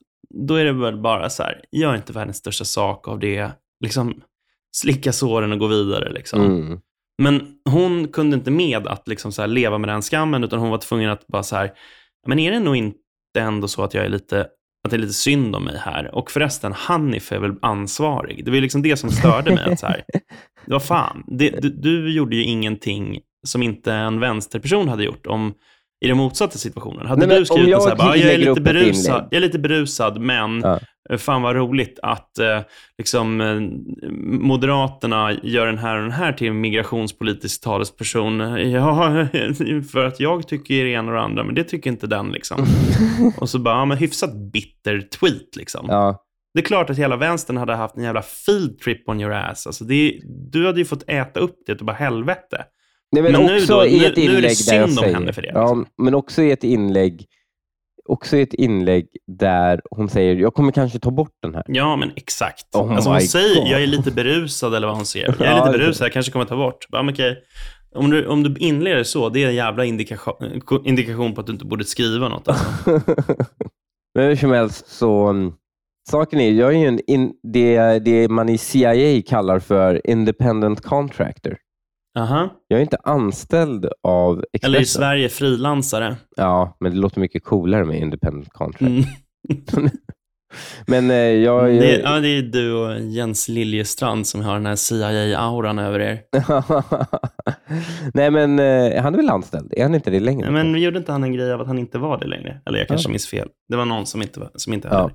Då 0.47 0.55
är 0.55 0.65
det 0.65 0.73
väl 0.73 1.01
bara 1.01 1.31
så 1.31 1.43
här, 1.43 1.61
gör 1.73 1.95
inte 1.97 2.13
världens 2.13 2.37
största 2.37 2.65
sak 2.65 3.09
av 3.09 3.19
det. 3.19 3.51
Liksom 3.85 4.23
slicka 4.77 5.13
såren 5.13 5.53
och 5.53 5.59
gå 5.59 5.67
vidare 5.67 6.13
liksom. 6.13 6.41
Mm. 6.41 6.81
Men 7.23 7.55
hon 7.65 8.09
kunde 8.09 8.37
inte 8.37 8.51
med 8.51 8.87
att 8.87 9.09
liksom 9.09 9.33
så 9.33 9.43
här 9.43 9.49
leva 9.49 9.79
med 9.79 9.89
den 9.89 10.03
skammen, 10.03 10.45
utan 10.45 10.59
hon 10.59 10.71
var 10.71 10.79
tvungen 10.79 11.11
att 11.11 11.27
bara 11.27 11.43
så 11.43 11.57
här, 11.57 11.73
men 12.27 12.39
är 12.39 12.53
det 12.53 12.61
nog 12.61 12.77
inte 12.77 12.99
ändå 13.39 13.69
så 13.69 13.83
att 13.83 13.95
jag 13.95 14.05
är 14.05 14.09
lite, 14.09 14.41
att 14.85 14.91
det 14.91 14.97
är 14.97 14.99
lite 14.99 15.13
synd 15.13 15.57
om 15.57 15.65
mig 15.65 15.79
här? 15.79 16.15
Och 16.15 16.31
förresten, 16.31 16.73
Hanif 16.73 17.33
är 17.33 17.39
väl 17.39 17.55
ansvarig? 17.63 18.45
Det 18.45 18.51
var 18.51 18.59
liksom 18.59 18.83
det 18.83 18.97
som 18.97 19.11
störde 19.11 19.55
mig. 19.55 19.73
Att 19.73 19.81
så 19.81 19.87
här, 19.87 20.05
vad 20.67 20.83
fan, 20.83 21.25
det, 21.27 21.51
du, 21.51 21.69
du 21.69 22.13
gjorde 22.15 22.37
ju 22.37 22.43
ingenting 22.43 23.21
som 23.47 23.63
inte 23.63 23.93
en 23.93 24.21
vänsterperson 24.21 24.89
hade 24.89 25.05
gjort 25.05 25.27
om 25.27 25.55
i 26.05 26.09
den 26.09 26.17
motsatta 26.17 26.59
situationen. 26.59 27.07
Hade 27.07 27.27
Nej, 27.27 27.39
du 27.39 27.47
skrivit 27.47 27.71
något 27.71 27.83
så 27.83 27.89
här, 27.89 27.97
jag 27.97 28.07
bara, 28.07 28.17
jag, 28.17 28.35
är 28.35 28.39
lite 28.39 28.61
berusad, 28.61 29.15
inlägg." 29.15 29.29
jag 29.31 29.37
är 29.37 29.41
lite 29.41 29.59
berusad, 29.59 30.21
men 30.21 30.61
Ja. 30.61 30.81
Eh, 31.11 31.17
Fan 31.19 31.43
vad 31.43 31.57
roligt 31.57 31.99
att 32.03 32.39
eh, 32.39 32.61
liksom, 32.99 33.41
eh, 33.41 33.61
Moderaterna 34.23 35.33
gör 35.43 35.67
den 35.67 35.79
här 35.79 35.97
och 35.97 36.03
den 36.03 36.13
här 36.13 36.33
till 36.33 36.53
migrationspolitisk 36.53 37.63
talesperson. 37.63 38.41
Ja, 38.71 39.27
för 39.93 40.05
att 40.05 40.21
jag 40.21 40.49
tycker 40.49 40.85
det 40.85 40.91
ena 40.91 41.09
och 41.09 41.15
det 41.15 41.23
andra, 41.23 41.45
men 41.45 41.55
det 41.55 41.65
tycker 41.65 41.91
inte 41.91 42.07
den. 42.07 42.29
Liksom. 42.29 42.67
och 43.41 43.49
så 43.49 43.59
bara, 43.59 43.75
ja, 43.75 43.85
men 43.85 43.99
hyfsat 43.99 44.35
bitter 44.53 45.01
tweet. 45.01 45.57
Liksom. 45.57 45.87
Ja. 45.89 46.23
Det 46.55 46.61
är 46.61 46.65
klart 46.65 46.91
att 46.91 46.99
hela 46.99 47.17
vänstern 47.17 47.57
hade 47.57 47.75
haft 47.75 47.97
en 47.97 48.03
jävla 48.03 48.23
field 48.23 48.79
trip 48.79 49.09
on 49.09 49.21
your 49.21 49.33
ass. 49.33 49.67
Alltså, 49.67 49.85
det, 49.85 50.21
du 50.53 50.67
hade 50.67 50.79
ju 50.79 50.85
fått 50.85 51.05
äta 51.07 51.41
upp 51.41 51.57
det 51.67 51.81
och 51.81 51.87
bara 51.87 51.97
helvete. 51.97 52.65
Nej, 53.13 53.23
men, 53.23 53.33
Men 53.33 53.47
nu 53.47 53.57
också 53.57 53.77
då? 53.77 53.87
i 53.87 53.99
Nu- 53.99 54.07
ett 54.07 54.17
nu 54.17 54.23
är 54.23 54.29
det 54.29 54.35
inlägg 54.37 54.57
synd 54.57 54.99
om 54.99 55.05
henne 55.05 55.33
för 55.33 55.43
det, 55.43 55.51
Ja, 55.55 55.85
men 56.03 56.15
också 56.15 56.43
i 56.43 56.51
ett 56.51 56.65
inlägg 56.65 57.27
också 58.09 58.37
ett 58.37 58.55
inlägg 58.55 59.07
där 59.27 59.81
hon 59.91 60.09
säger, 60.09 60.37
jag 60.37 60.55
kommer 60.55 60.73
kanske 60.73 60.99
ta 60.99 61.11
bort 61.11 61.33
den 61.43 61.55
här. 61.55 61.65
Ja, 61.69 61.97
men 61.97 62.11
exakt. 62.17 62.75
Oh 62.75 62.93
alltså 62.95 63.11
hon 63.11 63.21
säger, 63.21 63.55
God. 63.61 63.69
jag 63.69 63.83
är 63.83 63.87
lite 63.87 64.11
berusad 64.11 64.75
eller 64.75 64.87
vad 64.87 64.97
hon 64.97 65.07
säger. 65.07 65.27
Jag 65.39 65.41
är 65.49 65.57
Ja, 65.57 65.67
lite 65.67 65.79
berusad, 65.79 66.05
jag 66.05 66.13
kanske 66.13 66.33
kommer 66.33 66.45
ta 66.45 66.57
bort. 66.57 66.87
Men 66.93 67.09
okej. 67.09 67.43
Om 67.95 68.11
du, 68.11 68.27
om 68.27 68.43
du 68.43 68.55
inleder 68.59 69.03
så, 69.05 69.29
det 69.29 69.43
är 69.45 69.49
en 69.49 69.55
jävla 69.55 69.85
indikation, 69.85 70.35
indikation 70.85 71.35
på 71.35 71.41
att 71.41 71.47
du 71.47 71.53
inte 71.53 71.65
borde 71.65 71.85
skriva 71.85 72.29
något. 72.29 72.49
Alltså. 72.49 72.65
Men 74.15 74.25
hur 74.25 74.37
som 74.37 74.51
helst 74.51 74.89
så, 74.89 75.35
saken 76.11 76.41
är, 76.41 76.51
jag 76.53 76.75
är 76.75 76.79
ju 76.79 76.87
en 76.87 77.01
in, 77.07 77.33
det, 77.53 77.99
det 77.99 78.29
man 78.29 78.49
i 78.49 78.59
CIA 78.59 79.23
kallar 79.27 79.59
för 79.59 80.11
independent 80.11 80.81
contractor. 80.81 81.57
Aha. 82.17 82.49
Jag 82.69 82.79
är 82.79 82.83
inte 82.83 82.99
anställd 83.05 83.87
av 84.03 84.45
Expressen. 84.53 84.75
Eller 84.75 84.81
i 84.83 84.87
Sverige 84.87 85.29
frilansare. 85.29 86.17
Ja, 86.37 86.77
men 86.81 86.93
det 86.93 86.99
låter 86.99 87.21
mycket 87.21 87.45
coolare 87.45 87.85
med 87.85 87.99
independent 88.01 88.49
contract. 88.53 88.81
Mm. 88.81 89.03
Men 90.87 91.11
eh, 91.11 91.17
jag... 91.17 91.75
jag 91.75 91.81
Det, 91.83 92.01
ja, 92.01 92.21
det 92.21 92.29
är 92.29 92.43
du 92.43 92.73
och 92.75 93.01
Jens 93.01 93.49
Liljestrand 93.49 94.27
som 94.27 94.41
har 94.43 94.55
den 94.55 94.67
här 94.67 94.77
CIA-auran 94.77 95.79
över 95.79 96.01
er. 96.01 96.21
Nej, 98.15 98.31
men 98.31 98.59
eh, 98.59 99.03
han 99.03 99.15
är 99.15 99.17
väl 99.17 99.29
anställd? 99.31 99.73
Är 99.77 99.83
han 99.83 99.95
inte 99.95 100.11
det 100.11 100.21
längre? 100.21 100.51
Nej, 100.51 100.65
Men 100.65 100.83
gjorde 100.83 100.99
inte 100.99 101.13
han 101.13 101.25
en 101.25 101.33
grej 101.33 101.53
av 101.53 101.61
att 101.61 101.67
han 101.67 101.79
inte 101.79 101.99
var 101.99 102.19
det 102.19 102.27
längre? 102.27 102.61
Eller 102.67 102.79
jag 102.79 102.89
kanske 102.89 103.09
Ja. 103.09 103.11
minns 103.11 103.27
fel. 103.29 103.49
Det 103.69 103.77
var 103.77 103.85
någon 103.85 104.07
som 104.07 104.23
inte, 104.23 104.41
var- 104.41 104.51
som 104.55 104.73
inte 104.73 104.89
hade 104.89 105.01
Ja. 105.03 105.11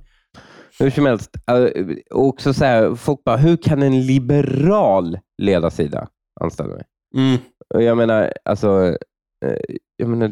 Hur 0.80 0.90
som 0.90 1.06
helst, 1.06 1.30
eh, 1.52 1.66
också 2.12 2.54
så 2.54 2.66
här, 2.66 2.96
folk 2.96 3.24
bara, 3.24 3.38
hur 3.38 3.58
kan 3.58 3.84
en 3.84 4.06
liberal 4.06 5.18
ledarsida 5.42 6.08
anställa 6.42 6.74
mig? 6.74 6.84
Mm. 7.16 7.38
Jag 7.86 7.98
menar, 7.98 8.34
alltså, 8.46 8.98
eh, 9.46 9.76
jag 9.98 10.10
menar, 10.10 10.32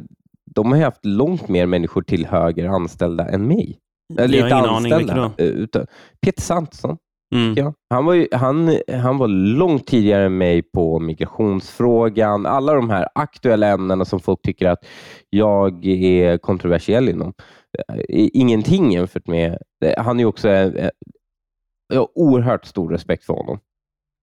de 0.56 0.72
har 0.72 0.80
haft 0.80 1.06
långt 1.06 1.48
mer 1.48 1.66
människor 1.66 2.02
till 2.02 2.26
höger 2.26 2.68
anställda 2.68 3.30
än 3.30 3.48
mig. 3.48 3.80
Eller 4.20 4.38
Jag 4.38 4.46
inte 4.48 4.56
anställda. 4.56 5.32
eh, 5.38 5.46
Utan, 5.46 5.86
Peter 6.22 6.42
Sandsson. 6.42 6.98
Mm. 7.36 7.54
Ja. 7.58 7.74
Han, 7.90 8.06
var 8.06 8.14
ju, 8.14 8.28
han, 8.32 8.78
han 9.02 9.18
var 9.18 9.28
långt 9.28 9.88
tidigare 9.88 10.26
än 10.26 10.38
mig 10.38 10.62
på 10.62 11.00
migrationsfrågan, 11.00 12.46
alla 12.46 12.74
de 12.74 12.90
här 12.90 13.08
aktuella 13.16 13.68
ämnena 13.68 14.06
som 14.06 14.20
folk 14.20 14.42
tycker 14.42 14.70
att 14.70 14.86
jag 15.30 15.86
är 15.86 16.38
kontroversiell 16.38 17.10
inom. 17.10 17.34
Eh, 17.90 17.96
Ingenting 18.34 18.92
jämfört 18.92 19.28
med... 19.28 19.58
Han 19.98 20.20
är 20.20 20.26
också... 20.26 20.48
Jag 20.48 22.00
har 22.00 22.08
oerhört 22.18 22.66
stor 22.66 22.90
respekt 22.92 23.24
för 23.26 23.34
honom. 23.34 23.60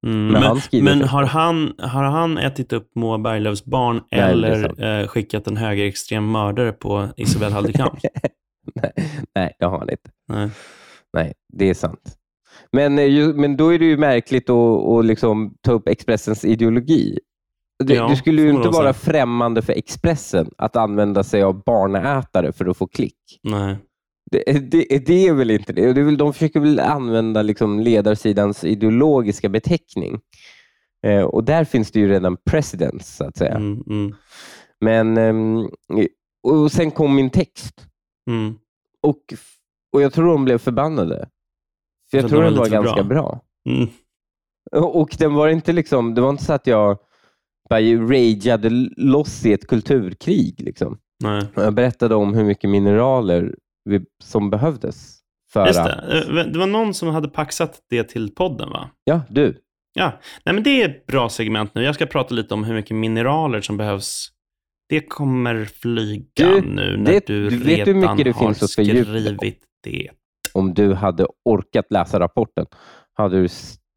Mm. 0.07 0.33
Men 0.33 0.85
Men, 0.85 1.03
har, 1.03 1.25
han, 1.25 1.73
har 1.79 2.03
han 2.03 2.39
ätit 2.39 2.73
upp 2.73 2.91
Moa 2.95 3.19
Berglöfs 3.19 3.65
barn 3.65 4.01
är 4.11 4.29
eller 4.29 4.85
eh, 5.01 5.07
skickat 5.07 5.47
en 5.47 5.57
högerextrem 5.57 6.31
mördare 6.33 6.73
på 6.73 7.09
Isabel 7.17 7.53
Haldekamp? 7.53 7.99
nej, 8.75 8.93
nej, 9.35 9.57
det 9.59 9.67
har 9.67 9.79
han 9.79 9.91
inte. 9.91 10.11
Nej. 10.29 10.51
Nej, 11.13 11.33
det 11.53 11.71
är 11.71 11.75
sant. 11.75 12.17
Men, 12.73 12.99
eh, 12.99 13.35
men 13.35 13.57
då 13.57 13.75
är 13.75 13.79
det 13.79 13.85
ju 13.85 13.97
märkligt 13.97 14.51
att, 14.51 14.87
att 14.87 15.05
liksom 15.05 15.55
ta 15.63 15.73
upp 15.73 15.89
Expressens 15.89 16.45
ideologi. 16.45 17.19
Det, 17.85 17.95
Ja, 17.95 18.09
du 18.09 18.17
skulle 18.17 18.43
ju 18.43 18.51
inte 18.51 18.69
vara 18.69 18.93
främmande 18.93 19.63
för 19.63 19.73
Expressen 19.73 20.51
att 20.59 20.77
använda 20.77 21.23
sig 21.23 21.43
av 21.43 21.63
barnätare 21.65 22.53
för 22.53 22.67
att 22.67 22.77
få 22.77 22.87
klick. 22.87 23.17
Nej. 23.43 23.77
Det, 24.31 24.45
det, 24.71 24.99
det 25.07 25.27
är 25.29 25.33
väl 25.33 25.51
inte 25.51 25.73
det. 25.73 25.93
det 25.93 26.01
är 26.01 26.05
väl, 26.05 26.17
de 26.17 26.33
försöker 26.33 26.61
väl 26.61 26.81
använda 26.81 27.43
liksom 27.43 27.81
ledarsidans 27.81 28.65
ideologiska 28.65 29.49
beteckning. 29.49 30.21
Eh, 31.07 31.23
och 31.23 31.45
där 31.45 31.65
finns 31.65 31.91
det 31.91 32.01
ju 32.01 32.09
redan 32.09 32.37
precedence, 32.51 33.17
så 33.17 33.25
att 33.25 33.37
säga. 33.37 33.55
Mm, 33.55 33.83
mm, 33.91 34.15
Men, 34.81 35.17
ehm, 35.17 35.69
och 36.43 36.73
sen 36.73 36.91
kom 36.91 37.15
min 37.15 37.31
text. 37.31 37.87
mm. 38.31 38.55
Och, 39.03 39.35
och 39.93 40.03
jag 40.03 40.13
tror 40.13 40.27
de 40.33 40.45
blev 40.45 40.59
förbannade. 40.59 41.29
För 42.11 42.19
jag 42.19 42.25
att 42.25 42.31
tror 42.31 42.43
den 42.43 42.53
den 42.53 42.59
var 42.59 42.59
var 42.59 42.67
lite 42.67 42.77
för 42.77 42.85
ganska 42.85 43.05
bra. 43.05 43.23
bra. 43.23 43.73
Mm. 43.75 43.89
Och 44.95 45.17
den 45.19 45.35
var 45.35 45.49
inte 45.49 45.73
liksom, 45.73 46.15
det 46.15 46.21
var 46.21 46.31
inte 46.31 46.45
så 46.45 46.53
att 46.53 46.67
jag 46.67 46.99
bara 47.71 47.81
rageade 47.81 48.69
loss 48.97 49.47
i 49.47 49.53
ett 49.53 49.67
kulturkrig. 49.67 50.61
Liksom. 50.61 50.99
Nej. 51.25 51.47
Jag 51.55 51.75
berättade 51.75 52.15
om 52.15 52.35
hur 52.35 52.45
mycket 52.45 52.71
mineraler 52.71 53.55
vi, 53.87 54.01
som 54.25 54.51
behövdes. 54.51 55.19
För 55.53 55.67
Just 55.67 55.79
att, 55.79 55.87
det. 56.09 56.19
Eh, 56.41 56.47
Det 56.47 56.59
var 56.59 56.67
någon 56.67 56.95
som 56.95 57.09
hade 57.09 57.29
paxat 57.29 57.81
det 57.91 58.05
till 58.05 58.35
podden, 58.35 58.71
va? 58.71 58.91
Ja, 59.05 59.21
du. 59.31 59.63
Ja, 59.95 60.13
Nej, 60.45 60.55
men 60.55 60.63
det 60.65 60.83
är 60.83 60.89
ett 60.89 61.07
bra 61.07 61.29
segment 61.29 61.75
nu. 61.75 61.83
Jag 61.83 61.95
ska 61.95 62.07
prata 62.07 62.35
lite 62.35 62.55
om 62.55 62.65
hur 62.65 62.75
mycket 62.75 62.97
mineraler 62.97 63.61
som 63.61 63.77
behövs. 63.77 64.29
Det 64.89 65.01
kommer 65.01 65.65
flyga 65.65 66.25
Du, 66.35 66.61
nu 66.61 66.97
när 66.97 67.11
det- 67.13 67.27
du, 67.27 67.51
du 67.51 67.57
vet 67.59 67.89
hur 67.89 67.95
redan 67.95 68.17
mycket 68.17 68.25
det 68.25 68.31
har 68.41 68.47
finns 68.47 68.63
att 68.63 68.71
skrivit 68.71 69.63
det. 69.83 70.11
Om 70.55 70.75
du 70.75 70.95
hade 70.95 71.27
orkat 71.45 71.87
läsa 71.91 72.21
rapporten 72.21 72.67
hade 73.15 73.41
du 73.43 73.49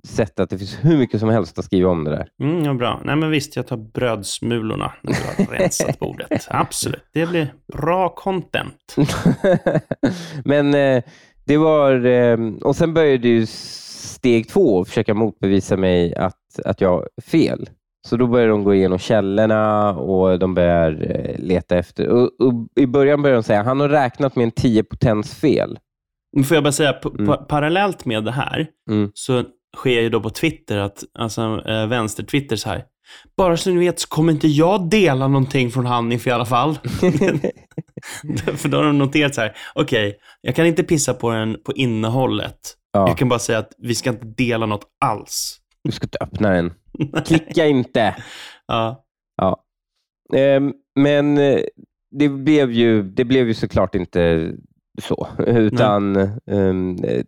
sett 0.07 0.39
att 0.39 0.49
det 0.49 0.57
finns 0.57 0.77
hur 0.81 0.97
mycket 0.97 1.19
som 1.19 1.29
helst 1.29 1.59
att 1.59 1.65
skriva 1.65 1.89
om 1.89 2.03
det 2.03 2.11
där. 2.11 2.27
Mm, 2.41 2.63
ja, 2.65 2.73
bra. 2.73 3.01
Nej, 3.05 3.15
men 3.15 3.29
visst, 3.31 3.55
jag 3.55 3.67
tar 3.67 3.77
brödsmulorna 3.77 4.93
när 5.01 5.13
du 5.37 5.43
har 5.43 5.57
rensat 5.59 5.99
bordet. 5.99 6.47
Absolut. 6.49 7.03
Det 7.13 7.25
blir 7.29 7.53
bra 7.73 8.09
content. 8.09 8.95
Men 10.45 10.73
eh, 10.73 11.03
det 11.45 11.57
var... 11.57 12.05
Eh, 12.05 12.37
och 12.61 12.75
sen 12.75 12.93
började 12.93 13.27
ju 13.27 13.45
steg 13.45 14.49
två 14.49 14.85
försöka 14.85 15.13
motbevisa 15.13 15.77
mig 15.77 16.15
att, 16.15 16.59
att 16.65 16.81
jag 16.81 16.89
har 16.89 17.09
fel. 17.25 17.69
Så 18.07 18.17
då 18.17 18.27
börjar 18.27 18.47
de 18.47 18.63
gå 18.63 18.73
igenom 18.75 18.99
källorna 18.99 19.93
och 19.97 20.39
de 20.39 20.53
börjar 20.53 20.91
eh, 21.11 21.39
leta 21.39 21.77
efter... 21.77 22.07
Och, 22.07 22.21
och 22.41 22.53
I 22.75 22.85
början 22.85 23.21
började 23.21 23.37
de 23.39 23.43
säga 23.43 23.63
han 23.63 23.79
har 23.79 23.89
räknat 23.89 24.35
med 24.35 24.43
en 24.43 24.51
10 24.51 24.83
potens 24.83 25.35
fel. 25.35 25.79
Får 26.45 26.55
jag 26.55 26.63
bara 26.63 26.71
säga, 26.71 26.95
Mm. 27.13 27.27
pa- 27.27 27.37
parallellt 27.37 28.05
med 28.05 28.23
det 28.23 28.31
här 28.31 28.67
Mm. 28.89 29.11
så 29.13 29.43
sker 29.77 30.01
ju 30.01 30.09
då 30.09 30.21
på 30.21 30.29
Twitter, 30.29 30.77
att, 30.77 31.03
alltså 31.19 31.41
eh, 31.67 31.87
vänster-Twitter 31.87 32.55
så 32.55 32.69
här. 32.69 32.83
Bara 33.37 33.57
så 33.57 33.69
ni 33.69 33.79
vet 33.79 33.99
så 33.99 34.07
kommer 34.07 34.33
inte 34.33 34.47
jag 34.47 34.89
dela 34.89 35.27
någonting 35.27 35.71
från 35.71 35.85
Hanif 35.85 36.27
i 36.27 36.31
alla 36.31 36.45
fall. 36.45 36.79
För 38.55 38.69
då 38.69 38.77
har 38.77 38.83
de 38.83 38.97
noterat 38.97 39.35
så 39.35 39.41
här, 39.41 39.55
okej, 39.75 40.17
jag 40.41 40.55
kan 40.55 40.65
inte 40.65 40.83
pissa 40.83 41.13
på, 41.13 41.31
den, 41.31 41.57
på 41.63 41.73
innehållet. 41.73 42.59
ja, 42.91 43.07
Jag 43.07 43.17
kan 43.17 43.29
bara 43.29 43.39
säga 43.39 43.59
att 43.59 43.71
vi 43.77 43.95
ska 43.95 44.09
inte 44.09 44.25
dela 44.25 44.65
något 44.65 44.85
alls. 45.05 45.57
du 45.83 45.91
ska 45.91 46.05
inte 46.05 46.17
öppna 46.21 46.49
den. 46.49 46.73
Klicka 47.25 47.65
inte. 47.65 48.15
Ja. 48.67 49.03
Ja. 49.35 49.63
Ehm, 50.35 50.73
men 50.95 51.37
eh, 51.37 51.59
det 52.11 52.29
blev, 52.29 52.71
ju, 52.71 53.03
det 53.03 53.25
blev 53.25 53.47
ju 53.47 53.53
såklart 53.53 53.95
inte 53.95 54.51
så, 55.01 55.27
utan 55.47 56.15
ehm, 56.51 56.95
eh, 57.03 57.23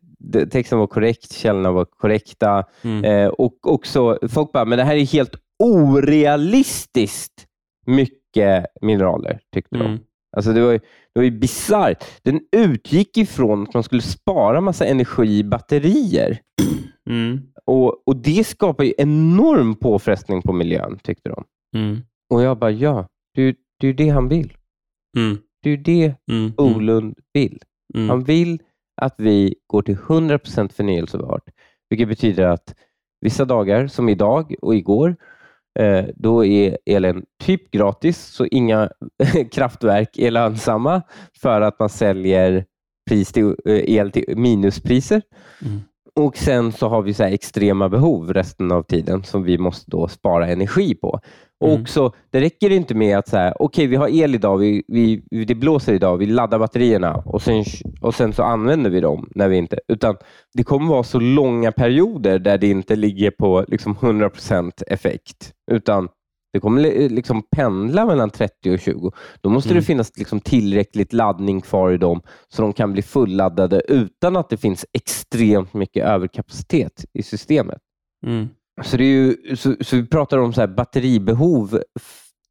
texten 0.52 0.80
var 0.80 0.88
korrekt, 0.88 1.34
källorna 1.34 1.72
var 1.72 1.86
korrekta 1.86 2.64
Mm. 2.84 3.04
eh, 3.06 3.28
och 3.28 3.68
också, 3.74 4.20
folk 4.30 4.52
bara, 4.52 4.66
men 4.66 4.78
det 4.78 4.84
här 4.84 4.96
är 4.96 5.06
helt 5.06 5.36
orealistiskt 5.64 7.48
mycket 7.86 8.66
mineraler, 8.82 9.40
tyckte 9.54 9.78
de. 9.78 9.86
Mm. 9.86 10.00
Alltså 10.38 10.54
det 10.54 10.62
var 10.62 10.72
ju, 10.72 10.78
det 11.14 11.20
var 11.20 11.24
ju 11.24 11.32
bisarrt. 11.32 12.04
Den 12.24 12.40
utgick 12.52 13.18
ifrån 13.18 13.64
att 13.64 13.74
man 13.74 13.84
skulle 13.84 14.02
spara 14.02 14.62
massa 14.62 14.86
energi 14.86 15.38
i 15.38 15.44
batterier. 15.44 16.40
Mm. 17.10 17.40
Och, 17.66 18.08
och 18.08 18.16
Det 18.16 18.48
skapar 18.48 18.84
ju 18.84 18.94
enorm 18.98 19.76
påfrestning 19.76 20.42
på 20.42 20.54
miljön, 20.54 21.00
tyckte 21.04 21.30
de. 21.30 21.44
Mm. 21.78 21.98
Och 22.34 22.42
jag 22.44 22.58
bara, 22.60 22.72
ja, 22.72 23.08
det, 23.36 23.42
är- 23.42 23.56
det 23.80 23.88
är 23.88 23.94
det 23.94 24.10
han 24.10 24.28
vill. 24.28 24.54
Mm. 25.18 25.38
Det 25.64 25.70
är 25.70 25.78
det 25.78 26.06
Mm. 26.32 26.42
Mm. 26.42 26.52
Bolund 26.52 27.16
vill. 27.34 27.60
Mm. 27.94 28.10
Han 28.10 28.24
vill 28.24 28.60
att 29.02 29.16
vi 29.18 29.56
går 29.68 29.82
till 29.82 29.98
100% 29.98 30.74
förnyelsebart, 30.74 31.44
vilket 31.90 32.08
betyder 32.08 32.48
att 32.48 32.76
vissa 33.22 33.46
dagar, 33.46 33.88
som 33.88 34.10
idag 34.10 34.56
och 34.62 34.76
igår, 34.76 35.16
eh, 35.80 36.06
då 36.16 36.46
är 36.46 36.78
elen 36.86 37.26
typ 37.44 37.72
gratis, 37.72 38.18
så 38.18 38.46
inga 38.46 38.90
kraftverk 39.52 40.18
är 40.18 40.32
lönsamma 40.32 41.02
för 41.42 41.62
att 41.62 41.80
man 41.80 41.90
säljer 41.90 42.66
pris 43.10 43.32
till, 43.32 43.56
eh, 43.66 43.96
el 43.96 44.12
till 44.12 44.38
minuspriser. 44.38 45.22
Mm. 45.62 45.80
Och 46.16 46.38
Sen 46.38 46.72
så 46.72 46.88
har 46.88 47.02
vi 47.02 47.14
så 47.14 47.24
extrema 47.24 47.90
behov 47.90 48.34
resten 48.34 48.72
av 48.72 48.84
tiden 48.84 49.24
som 49.24 49.44
vi 49.44 49.58
måste 49.58 49.92
då 49.92 50.08
spara 50.08 50.48
energi 50.48 50.96
på. 50.96 51.20
Mm. 51.62 51.82
Och 51.82 51.90
så, 51.90 52.12
det 52.30 52.42
räcker 52.42 52.70
inte 52.70 52.96
med 52.96 53.18
att 53.18 53.30
här, 53.32 53.54
okej, 53.62 53.88
vi 53.88 53.96
har 53.96 54.08
el 54.08 54.36
idag, 54.36 54.58
vi, 54.58 54.84
vi, 54.88 55.24
det 55.46 55.56
blåser 55.56 55.94
idag, 55.94 56.18
vi 56.18 56.26
laddar 56.26 56.60
batterierna 56.60 57.16
och 57.16 57.42
sen, 57.42 57.64
och 58.02 58.16
sen 58.16 58.34
så 58.34 58.44
använder 58.44 58.90
vi 58.90 59.00
dem 59.02 59.30
när 59.36 59.50
vi 59.50 59.58
inte... 59.58 59.80
Utan 59.88 60.16
det 60.54 60.64
kommer 60.64 60.88
vara 60.90 61.04
så 61.04 61.20
långa 61.20 61.72
perioder 61.72 62.40
där 62.40 62.58
det 62.58 62.68
inte 62.68 62.96
ligger 62.96 63.32
på 63.32 63.66
liksom 63.68 63.96
100% 63.96 64.72
effekt, 64.88 65.54
utan 65.72 66.10
det 66.54 66.60
kommer 66.60 66.82
li- 66.82 67.10
liksom 67.10 67.44
pendla 67.56 68.06
mellan 68.06 68.30
30 68.30 68.72
och 68.74 68.80
20. 68.80 69.12
Då 69.42 69.50
måste 69.50 69.70
Mm. 69.70 69.80
det 69.82 69.86
finnas 69.86 70.18
liksom 70.18 70.40
tillräckligt 70.40 71.14
laddning 71.14 71.62
kvar 71.62 71.92
i 71.92 71.98
dem 71.98 72.22
så 72.50 72.62
de 72.62 72.74
kan 72.74 72.94
bli 72.94 73.02
fulladdade 73.02 73.82
utan 73.88 74.36
att 74.38 74.50
det 74.50 74.58
finns 74.58 74.86
extremt 74.94 75.74
mycket 75.74 76.06
överkapacitet 76.06 77.06
i 77.14 77.24
systemet. 77.24 77.78
Mm. 78.26 78.50
Så, 78.84 78.98
det 78.98 79.04
är 79.04 79.08
ju, 79.08 79.56
så, 79.56 79.76
så 79.82 79.96
vi 79.96 80.08
pratar 80.08 80.38
om 80.38 80.54
så 80.54 80.68
batteribehov 80.68 81.82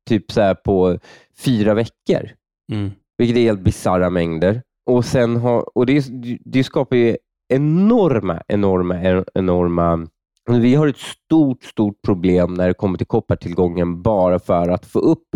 typ 0.08 0.32
så 0.32 0.54
på 0.64 0.98
fyra 1.38 1.74
veckor, 1.74 2.30
Mm. 2.72 2.90
vilket 3.18 3.36
är 3.36 3.40
helt 3.40 3.60
bisarra 3.60 4.10
mängder. 4.10 4.62
Och, 4.86 5.04
sen 5.04 5.36
har, 5.36 5.78
och 5.78 5.86
det, 5.86 6.04
det 6.44 6.64
skapar 6.64 6.96
ju 6.96 7.16
enorma, 7.48 8.42
enorma, 8.48 9.24
enorma... 9.34 10.06
Vi 10.50 10.74
har 10.74 10.88
ett 10.88 10.98
stort, 10.98 11.64
stort 11.64 12.02
problem 12.02 12.54
när 12.54 12.68
det 12.68 12.74
kommer 12.74 12.98
till 12.98 13.06
koppartillgången 13.06 14.02
bara 14.02 14.38
för 14.38 14.68
att 14.68 14.86
få 14.86 14.98
upp 14.98 15.28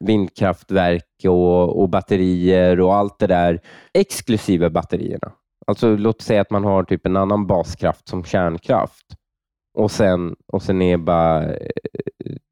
vindkraftverk 0.00 1.04
och, 1.24 1.80
och 1.82 1.88
batterier 1.88 2.80
och 2.80 2.94
allt 2.94 3.18
det 3.18 3.26
där, 3.26 3.60
exklusive 3.94 4.70
batterierna. 4.70 5.32
Alltså 5.66 5.96
låt 5.96 6.22
säga 6.22 6.40
att 6.40 6.50
man 6.50 6.64
har 6.64 6.84
typ 6.84 7.06
en 7.06 7.16
annan 7.16 7.46
baskraft 7.46 8.08
som 8.08 8.24
kärnkraft 8.24 9.06
och 9.78 9.90
sen, 9.90 10.36
och 10.46 10.62
sen 10.62 10.82
är 10.82 10.96
bara 10.96 11.44
eh, 11.44 11.70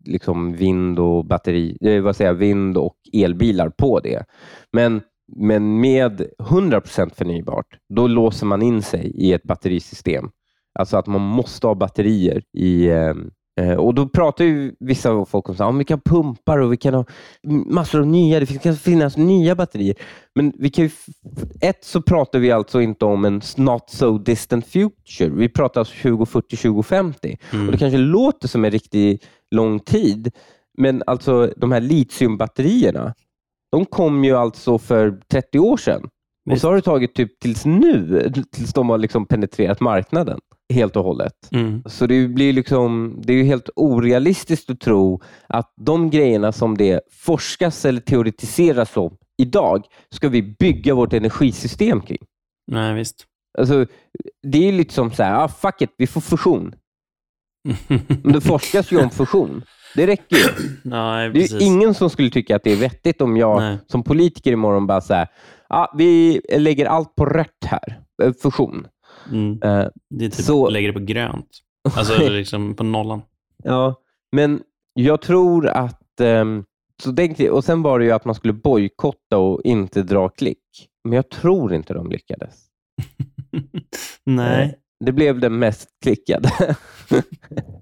liksom 0.04 0.52
vind 0.52 0.98
och 0.98 1.24
batteri, 1.26 1.78
eh, 1.80 2.02
vad 2.02 2.16
säger 2.16 2.30
jag, 2.30 2.34
vind 2.38 2.76
och 2.76 2.96
elbilar 3.12 3.68
på 3.68 4.00
det. 4.00 4.24
Men, 4.72 5.00
men 5.36 5.80
med 5.80 6.26
100% 6.38 7.14
förnybart, 7.14 7.66
då 7.88 8.06
låser 8.06 8.46
man 8.46 8.62
in 8.62 8.82
sig 8.82 9.12
i 9.14 9.32
ett 9.32 9.42
batterisystem. 9.42 10.30
Alltså 10.78 10.96
att 10.96 11.06
man 11.06 11.20
måste 11.20 11.66
ha 11.66 11.74
batterier 11.74 12.42
i, 12.52 12.86
Eh, 12.88 13.14
och 13.78 13.94
Då 13.94 14.08
pratar 14.08 14.44
ju 14.44 14.74
vissa 14.80 15.24
folk 15.24 15.48
om 15.48 15.56
att 15.58 15.80
vi 15.80 15.84
kan 15.84 16.00
pumpar 16.00 16.58
och 16.58 16.72
vi 16.72 16.76
kan 16.76 16.94
ha 16.94 17.04
massor 17.66 18.00
av 18.00 18.06
nya, 18.06 18.40
det 18.40 18.62
kan 18.62 18.76
finnas 18.76 19.16
nya 19.16 19.54
batterier. 19.54 19.96
Men 20.34 20.52
vi 20.58 20.70
kan 20.70 20.84
ju, 20.84 20.90
ett 21.60 21.84
så 21.84 22.02
pratar 22.02 22.38
vi 22.38 22.50
alltså 22.50 22.80
inte 22.80 23.04
om 23.04 23.24
en 23.24 23.42
not 23.56 23.90
so 23.90 24.18
distant 24.18 24.66
future. 24.66 25.28
Vi 25.28 25.48
pratar 25.48 25.80
alltså 25.80 25.94
2040, 26.02 26.56
2050. 26.56 27.36
Mm. 27.52 27.66
Och 27.66 27.72
Det 27.72 27.78
kanske 27.78 27.98
låter 27.98 28.48
som 28.48 28.64
en 28.64 28.70
riktigt 28.70 29.24
lång 29.50 29.80
tid, 29.80 30.30
men 30.78 31.02
alltså 31.06 31.52
de 31.56 31.72
här 31.72 31.80
litiumbatterierna, 31.80 33.14
de 33.72 33.86
kom 33.86 34.24
ju 34.24 34.36
alltså 34.36 34.78
för 34.78 35.20
30 35.30 35.58
år 35.58 35.76
sedan. 35.76 36.08
Och 36.50 36.60
så 36.60 36.68
har 36.68 36.74
det 36.74 36.82
tagit 36.82 37.14
typ 37.14 37.40
tills 37.40 37.64
nu, 37.64 38.32
tills 38.52 38.72
de 38.72 38.88
har 38.88 38.98
liksom 38.98 39.26
penetrerat 39.26 39.80
marknaden 39.80 40.38
helt 40.74 40.96
och 40.96 41.04
hållet. 41.04 41.48
Mm. 41.52 41.82
Så 41.86 42.06
det 42.06 42.28
blir 42.28 42.52
liksom, 42.52 43.18
det 43.22 43.32
är 43.32 43.44
helt 43.44 43.70
orealistiskt 43.76 44.70
att 44.70 44.80
tro 44.80 45.22
att 45.46 45.72
de 45.76 46.10
grejerna 46.10 46.52
som 46.52 46.76
det 46.76 47.00
forskas 47.12 47.84
eller 47.84 48.00
teoretiseras 48.00 48.96
om 48.96 49.16
idag, 49.38 49.84
ska 50.10 50.28
vi 50.28 50.42
bygga 50.42 50.94
vårt 50.94 51.12
energisystem 51.12 52.00
kring. 52.00 52.22
Nej, 52.72 52.94
visst. 52.94 53.24
Alltså, 53.58 53.86
det 54.42 54.68
är 54.68 54.72
lite 54.72 54.94
som 54.94 55.12
så 55.12 55.22
här, 55.22 55.44
ah, 55.44 55.48
fuck 55.48 55.82
it, 55.82 55.90
vi 55.98 56.06
får 56.06 56.20
fusion. 56.20 56.74
Men 58.22 58.32
det 58.32 58.40
forskas 58.40 58.92
ju 58.92 59.02
om 59.02 59.10
fusion. 59.10 59.62
Det 59.94 60.06
räcker 60.06 60.36
ju. 60.36 60.42
Nej, 60.82 61.30
det 61.30 61.40
är 61.40 61.62
ingen 61.62 61.94
som 61.94 62.10
skulle 62.10 62.30
tycka 62.30 62.56
att 62.56 62.64
det 62.64 62.72
är 62.72 62.76
vettigt 62.76 63.20
om 63.20 63.36
jag 63.36 63.60
Nej. 63.60 63.78
som 63.86 64.02
politiker 64.02 64.52
imorgon 64.52 64.86
bara 64.86 65.00
säger 65.00 65.28
ah, 65.68 65.86
vi 65.96 66.40
lägger 66.58 66.86
allt 66.86 67.14
på 67.16 67.26
rött 67.26 67.64
här, 67.64 68.00
eh, 68.22 68.32
fusion. 68.42 68.86
Mm. 69.32 69.52
Uh, 69.52 69.88
det 70.10 70.24
är 70.24 70.28
typ 70.28 70.34
så... 70.34 70.68
lägger 70.68 70.88
det 70.88 70.98
på 70.98 71.04
grönt. 71.04 71.48
Alltså 71.96 72.18
liksom 72.30 72.74
på 72.74 72.84
nollan. 72.84 73.22
Ja, 73.64 73.94
men 74.32 74.60
jag 74.94 75.22
tror 75.22 75.68
att... 75.68 76.20
Um, 76.20 76.64
så 77.02 77.10
det, 77.10 77.50
och 77.50 77.64
Sen 77.64 77.82
var 77.82 77.98
det 77.98 78.04
ju 78.04 78.12
att 78.12 78.24
man 78.24 78.34
skulle 78.34 78.52
bojkotta 78.52 79.38
och 79.38 79.60
inte 79.64 80.02
dra 80.02 80.28
klick. 80.28 80.88
Men 81.04 81.12
jag 81.12 81.30
tror 81.30 81.74
inte 81.74 81.94
de 81.94 82.10
lyckades. 82.10 82.54
Nej. 84.24 84.78
Det 85.04 85.12
blev 85.12 85.40
den 85.40 85.58
mest 85.58 85.88
klickade. 86.02 86.50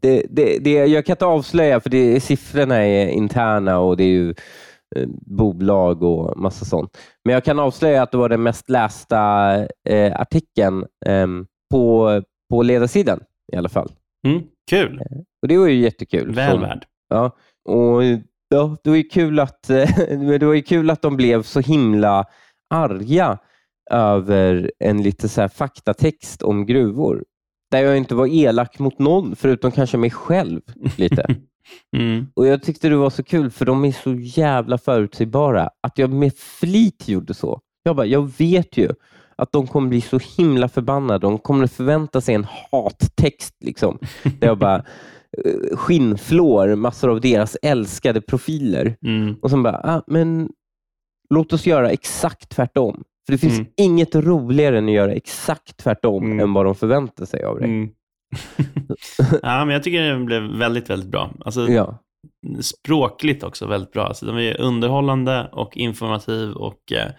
det, 0.02 0.26
det, 0.30 0.58
det, 0.58 0.70
jag 0.70 1.06
kan 1.06 1.14
inte 1.14 1.26
avslöja, 1.26 1.80
för 1.80 1.90
det, 1.90 2.20
siffrorna 2.20 2.76
är 2.76 3.08
interna 3.08 3.78
och 3.78 3.96
det 3.96 4.04
är 4.04 4.08
ju 4.08 4.30
eh, 4.30 4.34
bolag 5.26 6.02
och 6.02 6.38
massa 6.40 6.64
sånt. 6.64 6.98
Men 7.24 7.34
jag 7.34 7.44
kan 7.44 7.58
avslöja 7.58 8.02
att 8.02 8.10
det 8.10 8.18
var 8.18 8.28
den 8.28 8.42
mest 8.42 8.70
lästa 8.70 9.54
eh, 9.88 10.20
artikeln 10.20 10.84
eh, 11.06 11.26
på, 11.70 12.22
på 12.50 12.62
ledarsidan 12.62 13.20
i 13.52 13.56
alla 13.56 13.68
fall. 13.68 13.92
Mm, 14.26 14.42
kul! 14.70 15.00
Eh, 15.00 15.18
och 15.42 15.48
Det 15.48 15.58
var 15.58 15.66
ju 15.66 15.80
jättekul. 15.80 16.34
Väl 16.34 16.60
värd. 16.60 16.86
Ja, 17.08 17.36
och 17.68 18.04
ja, 18.48 18.76
det, 18.84 18.90
var 18.90 18.96
ju 18.96 19.02
kul 19.02 19.40
att, 19.40 19.62
det 20.08 20.46
var 20.46 20.54
ju 20.54 20.62
kul 20.62 20.90
att 20.90 21.02
de 21.02 21.16
blev 21.16 21.42
så 21.42 21.60
himla 21.60 22.24
arga 22.74 23.38
över 23.90 24.72
en 24.78 25.02
lite 25.02 25.28
så 25.28 25.40
här 25.40 25.48
faktatext 25.48 26.42
om 26.42 26.66
gruvor. 26.66 27.24
Där 27.70 27.82
jag 27.82 27.96
inte 27.96 28.14
var 28.14 28.26
elak 28.26 28.78
mot 28.78 28.98
någon, 28.98 29.36
förutom 29.36 29.70
kanske 29.70 29.96
mig 29.96 30.10
själv 30.10 30.60
lite. 30.96 31.26
Mm. 31.96 32.26
Och 32.34 32.46
Jag 32.46 32.62
tyckte 32.62 32.88
det 32.88 32.96
var 32.96 33.10
så 33.10 33.22
kul, 33.22 33.50
för 33.50 33.64
de 33.64 33.84
är 33.84 33.92
så 33.92 34.14
jävla 34.14 34.78
förutsägbara, 34.78 35.70
att 35.80 35.98
jag 35.98 36.12
med 36.12 36.32
flit 36.36 37.08
gjorde 37.08 37.34
så. 37.34 37.60
Jag 37.82 37.96
bara, 37.96 38.06
jag 38.06 38.32
vet 38.38 38.76
ju 38.76 38.88
att 39.36 39.52
de 39.52 39.66
kommer 39.66 39.88
bli 39.88 40.00
så 40.00 40.18
himla 40.36 40.68
förbannade. 40.68 41.18
De 41.18 41.38
kommer 41.38 41.66
förvänta 41.66 42.20
sig 42.20 42.34
en 42.34 42.46
hattext. 42.72 43.54
Liksom, 43.60 43.98
där 44.22 44.46
jag 44.46 44.58
bara 44.58 44.76
eh, 45.44 45.76
skinnflår 45.76 46.74
massor 46.74 47.10
av 47.10 47.20
deras 47.20 47.56
älskade 47.62 48.20
profiler. 48.20 48.96
Mm. 49.06 49.34
Och 49.42 49.50
sen 49.50 49.62
bara, 49.62 49.80
ah, 49.84 50.02
men 50.06 50.48
låt 51.30 51.52
oss 51.52 51.66
göra 51.66 51.90
exakt 51.90 52.48
tvärtom. 52.48 53.04
För 53.26 53.32
det 53.32 53.38
finns 53.38 53.58
mm. 53.58 53.70
inget 53.76 54.14
roligare 54.14 54.78
än 54.78 54.84
att 54.84 54.94
göra 54.94 55.12
exakt 55.12 55.76
tvärtom 55.76 56.24
mm. 56.24 56.40
än 56.40 56.52
vad 56.52 56.64
de 56.64 56.74
förväntar 56.74 57.24
sig 57.24 57.44
av 57.44 57.58
dig. 57.58 57.94
Ja, 59.42 59.64
men 59.64 59.70
jag 59.70 59.82
tycker 59.82 60.02
det 60.02 60.24
blev 60.24 60.42
väldigt, 60.42 60.90
väldigt 60.90 61.10
bra. 61.10 61.30
Alltså, 61.44 61.68
ja. 61.68 62.00
Språkligt 62.60 63.42
också 63.42 63.66
väldigt 63.66 63.92
bra. 63.92 64.06
Alltså, 64.06 64.26
de 64.26 64.38
är 64.38 64.60
underhållande 64.60 65.48
och 65.52 65.76
informativ 65.76 66.52
och 66.52 66.92
eh, 66.92 67.10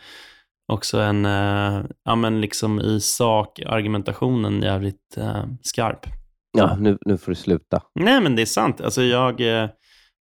också 0.73 0.99
en, 0.99 1.25
eh, 1.25 1.83
ja 2.05 2.15
men 2.15 2.41
liksom 2.41 2.79
i 2.79 2.99
sak, 2.99 3.59
argumentationen 3.65 4.61
jävligt 4.61 5.17
eh, 5.17 5.43
skarp. 5.61 6.05
Ja, 6.57 6.75
nu, 6.79 6.97
nu 7.05 7.17
får 7.17 7.31
du 7.31 7.35
sluta. 7.35 7.81
Nej, 7.99 8.21
men 8.21 8.35
det 8.35 8.41
är 8.41 8.45
sant. 8.45 8.81
Alltså 8.81 9.01
jag 9.03 9.41
eh, 9.41 9.69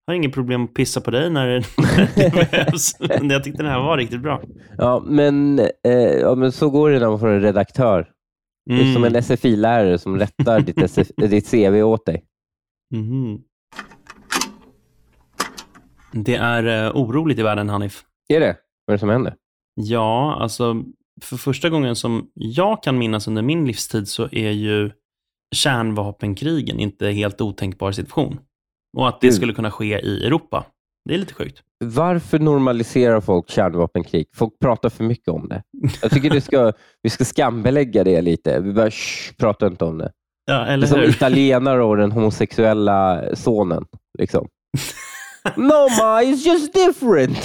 har 0.07 0.13
inget 0.13 0.33
problem 0.33 0.63
att 0.63 0.73
pissa 0.73 1.01
på 1.01 1.11
dig 1.11 1.29
när 1.29 1.47
det, 1.47 1.63
när 1.77 2.09
det 2.15 2.33
behövs. 2.33 2.91
jag 3.21 3.43
tyckte 3.43 3.63
den 3.63 3.71
här 3.71 3.79
var 3.79 3.97
riktigt 3.97 4.21
bra. 4.21 4.41
Ja, 4.77 5.03
men, 5.05 5.59
eh, 5.59 6.13
ja, 6.21 6.35
men 6.35 6.51
så 6.51 6.69
går 6.69 6.89
det 6.89 6.99
när 6.99 7.09
man 7.09 7.19
får 7.19 7.27
en 7.27 7.41
redaktör. 7.41 8.07
Mm. 8.69 8.83
Det 8.83 8.89
är 8.89 8.93
som 8.93 9.03
en 9.03 9.23
SFI-lärare 9.23 9.97
som 9.97 10.19
rättar 10.19 10.59
ditt, 10.59 10.81
SF, 10.81 11.07
ditt 11.17 11.51
CV 11.51 11.83
åt 11.83 12.05
dig. 12.05 12.25
Mm. 12.93 13.41
Det 16.11 16.35
är 16.35 16.87
uh, 16.87 16.95
oroligt 16.95 17.39
i 17.39 17.43
världen, 17.43 17.69
Hanif. 17.69 18.03
Är 18.27 18.39
det? 18.39 18.57
Vad 18.85 18.93
är 18.93 18.97
det 18.97 18.99
som 18.99 19.09
händer? 19.09 19.35
Ja, 19.75 20.35
alltså 20.39 20.83
för 21.21 21.37
första 21.37 21.69
gången 21.69 21.95
som 21.95 22.31
jag 22.33 22.83
kan 22.83 22.97
minnas 22.97 23.27
under 23.27 23.41
min 23.41 23.67
livstid 23.67 24.07
så 24.07 24.29
är 24.31 24.51
ju 24.51 24.91
kärnvapenkrigen 25.55 26.79
inte 26.79 27.07
helt 27.07 27.41
otänkbar 27.41 27.91
situation. 27.91 28.39
Och 28.97 29.07
att 29.07 29.21
det 29.21 29.31
skulle 29.31 29.53
kunna 29.53 29.71
ske 29.71 29.99
i 29.99 30.25
Europa. 30.25 30.65
Det 31.05 31.13
är 31.13 31.17
lite 31.17 31.33
sjukt. 31.33 31.61
Varför 31.83 32.39
normaliserar 32.39 33.21
folk 33.21 33.49
kärnvapenkrig? 33.49 34.27
Folk 34.35 34.53
pratar 34.59 34.89
för 34.89 35.03
mycket 35.03 35.27
om 35.27 35.47
det. 35.49 35.63
Jag 36.01 36.11
tycker 36.11 36.29
det 36.29 36.41
ska, 36.41 36.73
vi 37.03 37.09
ska 37.09 37.25
skambelägga 37.25 38.03
det 38.03 38.21
lite. 38.21 38.59
Vi 38.59 38.73
bara, 38.73 38.91
shh, 38.91 39.33
prata 39.37 39.67
inte 39.67 39.85
om 39.85 39.97
det. 39.97 40.11
Ja, 40.45 40.65
eller 40.65 40.87
det 40.87 40.93
är 40.93 41.01
som 41.01 41.03
italienare 41.03 41.83
och 41.83 41.97
den 41.97 42.11
homosexuella 42.11 43.23
sonen. 43.35 43.85
Liksom. 44.19 44.47
no 45.55 45.89
ma, 45.97 46.21
it's 46.21 46.45
just 46.45 46.73
different. 46.73 47.37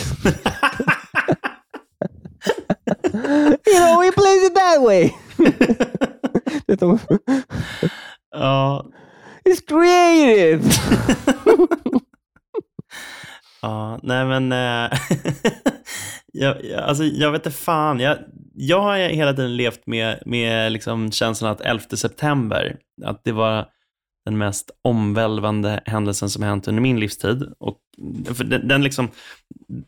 you 3.67 3.79
know, 3.79 4.03
he 4.03 4.13
plays 4.13 4.47
it 4.47 4.55
that 4.55 4.83
way. 4.83 5.11
ja. 8.35 8.87
It's 9.45 9.61
creative. 9.61 10.63
Ja, 13.63 14.01
nej 14.03 14.27
men... 14.27 14.53
Eh, 14.53 14.99
jag, 16.33 16.65
jag, 16.65 16.81
alltså, 16.81 17.05
jag 17.05 17.33
vet 17.33 17.47
inte 17.47 17.59
fan. 17.59 18.01
Jag, 18.01 18.19
jag 18.55 18.81
har 18.81 18.99
hela 18.99 19.33
tiden 19.33 19.57
levt 19.57 19.87
med, 19.87 20.23
med 20.27 20.73
liksom 20.73 21.13
känslan 21.13 21.51
att 21.51 21.61
11 21.61 21.85
september, 21.97 22.77
att 23.05 23.25
det 23.25 23.33
var 23.33 23.67
den 24.25 24.39
mest 24.39 24.71
omvälvande 24.85 25.81
händelsen 25.87 26.31
som 26.31 26.43
hänt 26.43 26.69
under 26.69 26.83
min 26.83 27.01
livstid. 27.01 27.53
Och 27.59 27.79
för 28.35 28.45
den, 28.45 28.69
den 28.69 28.83
liksom, 28.83 29.09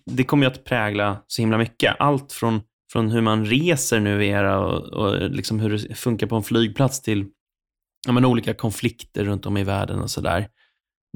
det 0.07 0.25
kommer 0.25 0.47
ju 0.47 0.53
att 0.53 0.65
prägla 0.65 1.23
så 1.27 1.43
himla 1.43 1.59
mycket. 1.59 1.97
Allt 1.99 2.33
från, 2.33 2.61
från 2.93 3.11
hur 3.11 3.21
man 3.21 3.47
reser 3.47 4.01
numera 4.01 4.61
och, 4.61 4.83
och 4.83 5.31
liksom 5.31 5.61
hur 5.61 5.71
det 5.71 5.95
funkar 5.95 6.27
på 6.27 6.37
en 6.37 6.43
flygplats 6.43 7.03
till 7.03 7.27
ja, 8.07 8.13
men 8.13 8.25
olika 8.25 8.55
konflikter 8.55 9.25
runt 9.25 9.47
om 9.47 9.57
i 9.57 9.65
världen 9.65 10.01
och 10.01 10.11
sådär. 10.11 10.49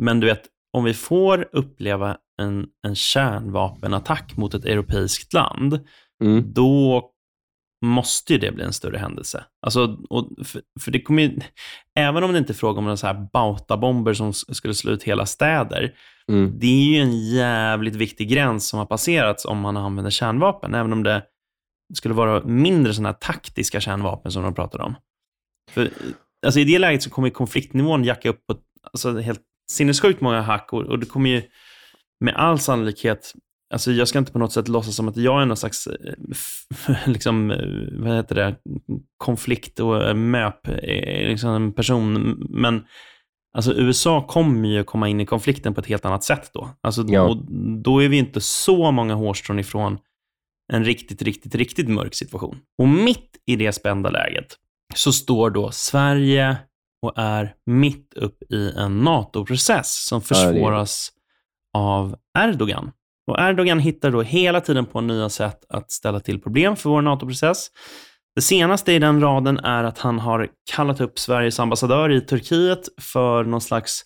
Men 0.02 0.20
du 0.20 0.26
vet, 0.26 0.42
om 0.72 0.84
vi 0.84 0.94
får 0.94 1.48
uppleva 1.52 2.16
en, 2.42 2.66
en 2.86 2.94
kärnvapenattack 2.94 4.36
mot 4.36 4.54
ett 4.54 4.64
europeiskt 4.64 5.32
land, 5.32 5.80
mm. 6.22 6.52
då 6.52 7.10
måste 7.84 8.32
ju 8.32 8.38
det 8.38 8.52
bli 8.52 8.64
en 8.64 8.72
större 8.72 8.98
händelse. 8.98 9.44
Alltså, 9.62 9.98
för, 10.44 10.62
för, 10.80 10.90
det 10.90 11.02
kommer 11.02 11.22
ju, 11.22 11.40
även 11.94 12.24
om 12.24 12.32
det 12.32 12.38
inte 12.38 12.52
är 12.52 12.54
fråga 12.54 12.78
om 12.78 12.84
några 12.84 12.96
så 12.96 13.06
här 13.06 13.28
bautabomber 13.32 14.14
som 14.14 14.32
skulle 14.32 14.74
slå 14.74 14.92
ut 14.92 15.02
hela 15.02 15.26
städer, 15.26 15.94
mm. 16.28 16.58
det 16.58 16.66
är 16.66 16.84
ju 16.84 17.00
en 17.00 17.28
jävligt 17.28 17.94
viktig 17.94 18.28
gräns 18.28 18.68
som 18.68 18.78
har 18.78 18.86
passerats 18.86 19.44
om 19.44 19.58
man 19.58 19.76
använder 19.76 20.10
kärnvapen, 20.10 20.74
även 20.74 20.92
om 20.92 21.02
det 21.02 21.22
skulle 21.94 22.14
vara 22.14 22.44
mindre 22.44 22.94
sådana 22.94 23.08
här 23.08 23.16
taktiska 23.20 23.80
kärnvapen 23.80 24.32
som 24.32 24.42
de 24.42 24.54
pratar 24.54 24.80
om. 24.80 24.94
För, 25.70 25.90
alltså, 26.46 26.60
I 26.60 26.64
det 26.64 26.78
läget 26.78 27.02
så 27.02 27.10
kommer 27.10 27.30
konfliktnivån 27.30 28.04
jacka 28.04 28.28
upp 28.28 28.46
på 28.46 28.56
alltså, 28.92 29.18
helt 29.18 29.42
sinnessjukt 29.70 30.20
många 30.20 30.40
hack 30.40 30.72
och, 30.72 30.82
och 30.82 30.98
det 30.98 31.06
kommer 31.06 31.30
ju 31.30 31.42
med 32.20 32.34
all 32.34 32.58
sannolikhet 32.58 33.34
alltså 33.70 33.92
jag 33.92 34.08
ska 34.08 34.18
inte 34.18 34.32
på 34.32 34.38
något 34.38 34.52
sätt 34.52 34.68
låtsas 34.68 34.96
som 34.96 35.08
att 35.08 35.16
jag 35.16 35.42
är 35.42 35.46
någon 35.46 35.56
slags 35.56 35.86
eh, 35.86 36.96
liksom, 37.06 37.50
eh, 37.50 37.58
vad 37.92 38.16
heter 38.16 38.34
det, 38.34 38.56
konflikt 39.16 39.80
och 39.80 40.16
möp 40.16 40.68
liksom 41.28 41.72
person. 41.72 42.36
Men 42.50 42.84
alltså 43.56 43.74
USA 43.74 44.26
kommer 44.26 44.68
ju 44.68 44.84
komma 44.84 45.08
in 45.08 45.20
i 45.20 45.26
konflikten 45.26 45.74
på 45.74 45.80
ett 45.80 45.86
helt 45.86 46.04
annat 46.04 46.24
sätt 46.24 46.50
då. 46.54 46.70
Alltså, 46.80 47.04
ja. 47.08 47.22
och 47.22 47.36
då 47.82 48.02
är 48.02 48.08
vi 48.08 48.16
inte 48.16 48.40
så 48.40 48.90
många 48.90 49.14
hårstrån 49.14 49.58
ifrån 49.58 49.98
en 50.72 50.84
riktigt, 50.84 51.22
riktigt, 51.22 51.54
riktigt 51.54 51.88
mörk 51.88 52.14
situation. 52.14 52.58
Och 52.78 52.88
mitt 52.88 53.30
i 53.46 53.56
det 53.56 53.72
spända 53.72 54.10
läget 54.10 54.56
så 54.94 55.12
står 55.12 55.50
då 55.50 55.70
Sverige 55.70 56.56
och 57.02 57.12
är 57.16 57.54
mitt 57.66 58.14
upp 58.14 58.52
i 58.52 58.72
en 58.76 58.98
NATO-process 58.98 60.06
som 60.06 60.22
försvåras 60.22 61.12
av 61.76 62.16
Erdogan. 62.38 62.90
Och 63.30 63.40
Erdogan 63.40 63.78
hittar 63.78 64.10
då 64.10 64.22
hela 64.22 64.60
tiden 64.60 64.86
på 64.86 65.00
nya 65.00 65.28
sätt 65.28 65.64
att 65.68 65.90
ställa 65.90 66.20
till 66.20 66.40
problem 66.40 66.76
för 66.76 66.90
vår 66.90 67.02
NATO-process. 67.02 67.68
Det 68.34 68.42
senaste 68.42 68.92
i 68.92 68.98
den 68.98 69.20
raden 69.20 69.58
är 69.58 69.84
att 69.84 69.98
han 69.98 70.18
har 70.18 70.48
kallat 70.74 71.00
upp 71.00 71.18
Sveriges 71.18 71.60
ambassadör 71.60 72.12
i 72.12 72.20
Turkiet 72.20 72.88
för 73.00 73.44
någon 73.44 73.60
slags 73.60 74.02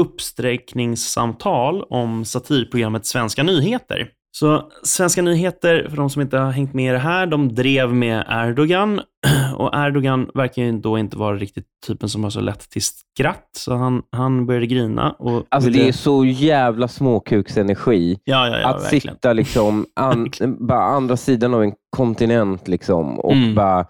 uppsträckningssamtal 0.00 1.82
om 1.82 2.24
satirprogrammet 2.24 3.06
Svenska 3.06 3.42
nyheter. 3.42 4.10
Så 4.30 4.70
Svenska 4.82 5.22
nyheter, 5.22 5.86
för 5.88 5.96
de 5.96 6.10
som 6.10 6.22
inte 6.22 6.38
har 6.38 6.52
hängt 6.52 6.74
med 6.74 6.90
i 6.90 6.92
det 6.92 6.98
här, 6.98 7.26
de 7.26 7.54
drev 7.54 7.94
med 7.94 8.26
Erdogan. 8.28 9.00
Och 9.56 9.70
Erdogan 9.74 10.30
verkar 10.34 10.62
ju 10.62 10.72
då 10.72 10.98
inte 10.98 11.16
vara 11.16 11.36
riktigt 11.36 11.66
typen 11.86 12.08
som 12.08 12.24
har 12.24 12.30
så 12.30 12.40
lätt 12.40 12.70
till 12.70 12.82
skratt, 12.82 13.50
så 13.56 13.74
han, 13.74 14.02
han 14.12 14.46
började 14.46 14.66
grina. 14.66 15.10
Och 15.10 15.46
alltså 15.48 15.70
ville... 15.70 15.82
det 15.82 15.88
är 15.88 15.92
så 15.92 16.24
jävla 16.24 16.88
småkuksenergi. 16.88 18.20
Ja, 18.24 18.48
ja, 18.48 18.58
ja, 18.58 18.68
att 18.68 18.82
verkligen. 18.82 19.14
sitta 19.14 19.32
liksom 19.32 19.86
an, 19.96 20.30
bara 20.60 20.84
andra 20.84 21.16
sidan 21.16 21.54
av 21.54 21.62
en 21.62 21.72
kontinent 21.90 22.68
liksom, 22.68 23.20
och 23.20 23.32
mm. 23.32 23.54
bara, 23.54 23.86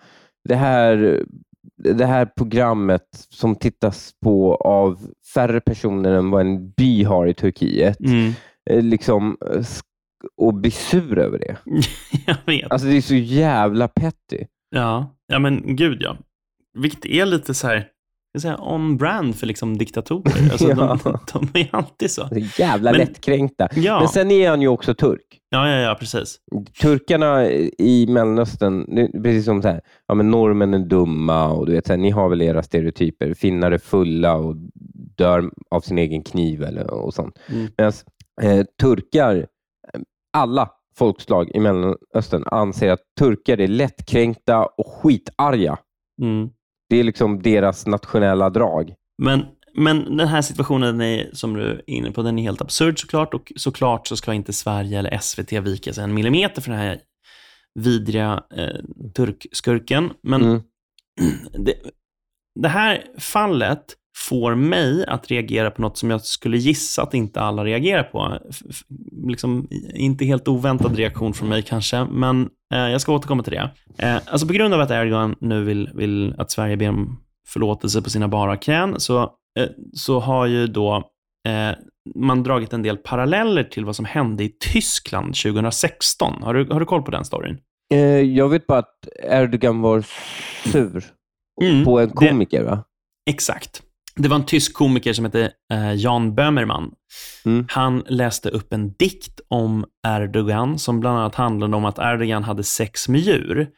det 0.49 0.57
här, 0.57 1.25
det 1.77 2.07
här 2.07 2.27
programmet 2.27 3.07
som 3.29 3.57
tittas 3.57 4.12
på 4.25 4.55
av 4.55 4.99
färre 5.35 5.61
personer 5.61 6.12
än 6.12 6.31
vad 6.31 6.41
en 6.41 6.71
by 6.71 7.05
har 7.05 7.27
i 7.27 7.35
Turkiet, 7.35 8.01
mm. 8.01 8.33
Eh, 8.71 8.83
liksom 8.83 9.37
och 10.37 10.55
bli 10.55 10.71
sur 10.71 11.19
över 11.19 11.38
det. 11.38 11.57
jag 12.27 12.37
vet. 12.47 12.73
Alltså 12.73 12.88
det 12.88 12.97
är 12.97 13.01
så 13.01 13.14
jävla 13.14 13.88
petty. 13.88 14.45
Ja, 14.71 15.17
ja 15.29 15.38
men 15.38 15.77
gud 15.77 16.03
ja. 16.03 16.17
Vilket 16.79 17.07
är 17.07 17.27
lite 17.27 17.55
så 17.55 17.67
här, 17.67 17.88
säga, 18.41 18.59
on-brand 18.59 19.37
för 19.37 19.47
liksom 19.47 19.79
diktatorer. 19.79 20.51
Alltså, 20.53 20.69
ja. 20.69 20.99
de, 21.05 21.19
de, 21.53 21.61
är 21.61 21.69
alltid 21.73 22.11
så. 22.11 22.29
så 22.29 22.62
jävla 22.62 22.91
men, 22.91 23.01
lättkränkta. 23.01 23.69
Ja. 23.75 23.99
Men 23.99 24.09
sen 24.09 24.31
är 24.31 24.51
han 24.51 24.62
ju 24.62 24.69
också 24.69 24.95
turk. 24.95 25.41
Ja, 25.51 25.69
ja, 25.69 25.77
ja, 25.77 25.97
precis. 26.01 26.38
Turkarna 26.81 27.51
i 27.79 28.07
Mellanöstern, 28.09 28.87
precis 29.23 29.45
som 29.45 29.62
så 29.62 29.69
här, 29.69 29.81
ja, 30.07 30.14
men 30.14 30.31
norrmän 30.31 30.75
är 30.75 30.79
dumma 30.79 31.49
och 31.49 31.67
du 31.67 31.73
vet, 31.73 31.87
så 31.87 31.93
här, 31.93 31.99
ni 31.99 32.11
har 32.11 32.29
väl 32.29 32.43
era 32.43 32.62
stereotyper. 32.62 33.35
Finnar 33.35 33.73
är 33.73 33.79
fulla 33.79 34.35
och 34.35 34.57
dör 35.17 35.51
av 35.71 35.81
sin 35.81 35.99
egen 35.99 36.23
kniv 36.23 36.62
eller, 36.62 36.91
och 36.91 37.14
sånt. 37.14 37.38
Mm. 37.49 37.67
Medan 37.77 37.93
eh, 38.43 38.64
turkar 38.81 39.47
alla 40.33 40.71
folkslag 40.99 41.51
i 41.55 41.61
Mellanöstern 41.61 42.45
anser 42.47 42.91
att 42.91 43.01
turkar 43.19 43.61
är 43.61 43.69
lättkränkta 43.69 44.67
och 44.67 44.87
skitarga. 44.87 45.79
Mm. 46.23 46.51
Det 46.89 46.97
är 46.97 47.05
liksom 47.05 47.43
deras 47.43 47.87
nationella 47.87 48.51
drag. 48.51 48.95
Men, 49.23 49.45
men 49.75 50.17
den 50.17 50.29
här 50.29 50.43
situationen 50.43 51.01
är, 51.01 51.31
som 51.33 51.55
du 51.55 51.63
är 51.63 51.91
inne 51.91 52.11
på, 52.11 52.23
den 52.23 52.39
är 52.39 52.43
helt 52.43 52.61
absurd 52.61 53.01
såklart. 53.01 53.35
Och 53.35 53.53
såklart 53.57 54.07
så 54.07 54.17
ska 54.17 54.35
inte 54.35 54.53
Sverige 54.53 54.99
eller 54.99 55.19
SVT 55.19 55.53
vika 55.53 55.93
sig 55.93 56.05
en 56.05 56.15
millimeter 56.15 56.63
för 56.63 56.71
den 56.71 56.81
här 56.81 57.01
vidriga 57.75 58.43
eh, 58.57 58.81
turkskurken. 59.15 60.11
Men 60.23 60.43
mm. 60.43 60.63
det, 61.65 61.75
det 62.61 62.69
här 62.69 63.05
fallet 63.19 63.85
får 64.26 64.54
mig 64.54 65.07
att 65.07 65.31
reagera 65.31 65.70
på 65.70 65.83
något 65.83 65.98
som 65.98 66.11
jag 66.11 66.20
skulle 66.20 66.59
gissa 66.59 67.02
att 67.02 67.14
inte 67.14 67.40
alla 67.40 67.64
reagerar 67.64 68.02
på. 68.02 68.38
Liksom, 69.26 69.68
inte 69.94 70.24
helt 70.24 70.48
oväntad 70.48 70.96
reaktion 70.96 71.35
från 71.35 71.48
mig 71.48 71.62
kanske, 71.62 72.04
men 72.04 72.48
eh, 72.74 72.78
jag 72.78 73.00
ska 73.00 73.12
återkomma 73.12 73.42
till 73.42 73.52
det. 73.52 73.70
Eh, 73.98 74.16
alltså 74.26 74.46
på 74.46 74.52
grund 74.52 74.74
av 74.74 74.81
att 74.81 74.90
Erdogan 74.90 75.37
nu 75.40 75.64
vill, 75.64 75.90
vill 75.94 76.35
att 76.38 76.50
Sverige 76.50 76.76
ber 76.76 76.88
om 76.88 77.20
förlåtelse 77.48 78.02
på 78.02 78.11
sina 78.11 78.28
bara 78.28 78.57
knän, 78.57 79.00
så, 79.00 79.22
eh, 79.59 79.68
så 79.92 80.20
har 80.20 80.46
ju 80.46 80.66
då 80.66 80.96
eh, 81.48 81.76
man 82.14 82.42
dragit 82.42 82.72
en 82.72 82.83
del 82.83 82.96
paralleller 82.96 83.64
till 83.64 83.85
vad 83.85 83.96
som 83.96 84.04
hände 84.04 84.44
i 84.44 84.48
Tyskland 84.72 85.35
2016. 85.35 86.42
Har 86.42 86.54
du, 86.54 86.66
har 86.72 86.81
du 86.81 86.87
koll 86.87 87.02
på 87.02 87.11
den 87.11 87.24
storyn? 87.24 87.59
Eh, 87.94 88.00
jag 88.20 88.48
vet 88.48 88.66
bara 88.66 88.78
att 88.78 89.09
Erdogan 89.22 89.81
var 89.81 90.04
sur 90.64 91.04
mm, 91.62 91.85
på 91.85 92.00
en 92.00 92.11
komiker, 92.11 92.59
det, 92.59 92.70
va? 92.70 92.85
Exakt. 93.31 93.83
Det 94.18 94.28
var 94.28 94.37
en 94.37 94.46
tysk 94.46 94.74
komiker 94.74 95.12
som 95.12 95.24
hette 95.24 95.52
eh, 95.72 95.94
Jan 95.94 96.35
Böhmermann. 96.35 96.90
Mm. 97.44 97.66
Han 97.68 98.04
läste 98.09 98.48
upp 98.48 98.72
en 98.72 98.92
dikt 98.92 99.40
om 99.48 99.85
Erdogan 100.07 100.78
som 100.78 101.00
bland 101.00 101.18
annat 101.18 101.35
handlade 101.35 101.76
om 101.76 101.85
att 101.85 101.98
Erdogan 101.98 102.44
hade 102.44 102.64
sex 102.64 103.09
med 103.09 103.20
djur. 103.20 103.68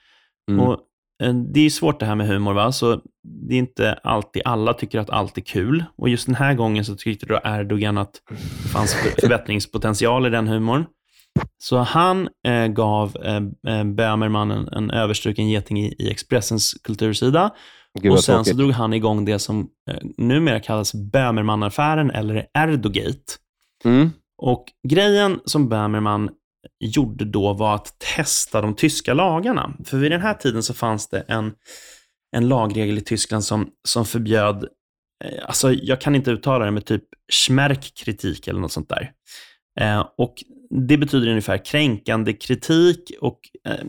Mm. 0.50 0.61
Och, 0.61 0.81
eh, 1.22 1.35
det 1.35 1.61
är 1.61 1.70
svårt 1.70 2.00
det 2.00 2.07
här 2.07 2.14
med 2.14 2.26
humor, 2.26 2.53
va? 2.53 2.72
så 2.72 3.00
det 3.48 3.55
är 3.55 3.59
inte 3.59 3.92
alltid 3.92 4.42
alla 4.44 4.74
tycker 4.74 4.98
att 4.98 5.11
allt 5.11 5.38
är 5.38 5.42
kul. 5.42 5.85
Och 5.96 6.09
just 6.09 6.26
den 6.26 6.35
här 6.35 6.55
gången 6.55 6.85
så 6.85 6.96
tyckte 6.96 7.26
då 7.26 7.40
Erdogan 7.44 7.98
att 7.98 8.12
det 8.29 8.68
fanns 8.68 8.94
förbättringspotential 9.20 10.26
i 10.26 10.31
den 10.31 10.48
humorn. 10.48 10.85
Så 11.59 11.79
han 11.79 12.29
eh, 12.47 12.66
gav 12.66 13.16
eh, 13.25 13.37
eh 13.75 13.85
Böhmermann 13.85 14.51
en, 14.51 14.69
en 14.69 14.90
överstruken 14.90 15.49
geting 15.49 15.81
i, 15.81 15.95
i 15.99 16.11
Expressens 16.11 16.75
kultursida 16.85 17.51
Gud, 17.99 18.12
och 18.12 18.25
sen 18.25 18.35
tråkigt. 18.35 18.53
så 18.53 18.59
drog 18.59 18.71
han 18.71 18.93
igång 18.93 19.25
det 19.25 19.38
som 19.38 19.69
eh, 19.90 19.99
numera 20.16 20.61
kallas 20.61 20.95
Böhmermann-affären 20.95 22.11
eller 22.11 22.47
Erdogate. 22.55 23.33
Mm. 23.85 24.11
Och 24.43 24.64
grejen 24.88 25.40
som 25.45 25.69
Böhmermann 25.69 26.31
gjorde 26.81 27.25
då 27.25 27.53
var 27.53 27.75
att 27.75 27.99
testa 28.16 28.61
de 28.61 28.75
tyska 28.75 29.14
lagarna. 29.14 29.75
För 29.85 29.99
vid 29.99 30.11
den 30.11 30.21
här 30.21 30.35
tiden 30.35 30.62
så 30.62 30.75
fanns 30.75 31.09
det 31.09 31.21
en, 31.21 31.53
en 32.37 32.49
lagregel 32.49 32.99
i 32.99 33.01
Tyskland 33.01 33.45
som, 33.45 33.71
som 33.88 34.05
förbjöd, 34.05 34.64
eh, 35.25 35.45
alltså 35.45 35.73
jag 35.73 36.01
kan 36.01 36.14
inte 36.14 36.31
uttala 36.31 36.64
det 36.64 36.71
med 36.71 36.85
typ 36.85 37.05
Schmerk-kritik 37.33 38.49
eller 38.49 38.61
något 38.61 38.73
sånt 38.73 38.88
där. 38.88 39.11
Eh, 39.81 40.07
och 40.19 40.35
det 40.71 40.97
betyder 40.97 41.29
ungefär 41.29 41.64
kränkande 41.64 42.33
kritik 42.33 43.12
och 43.21 43.40
eh, 43.69 43.85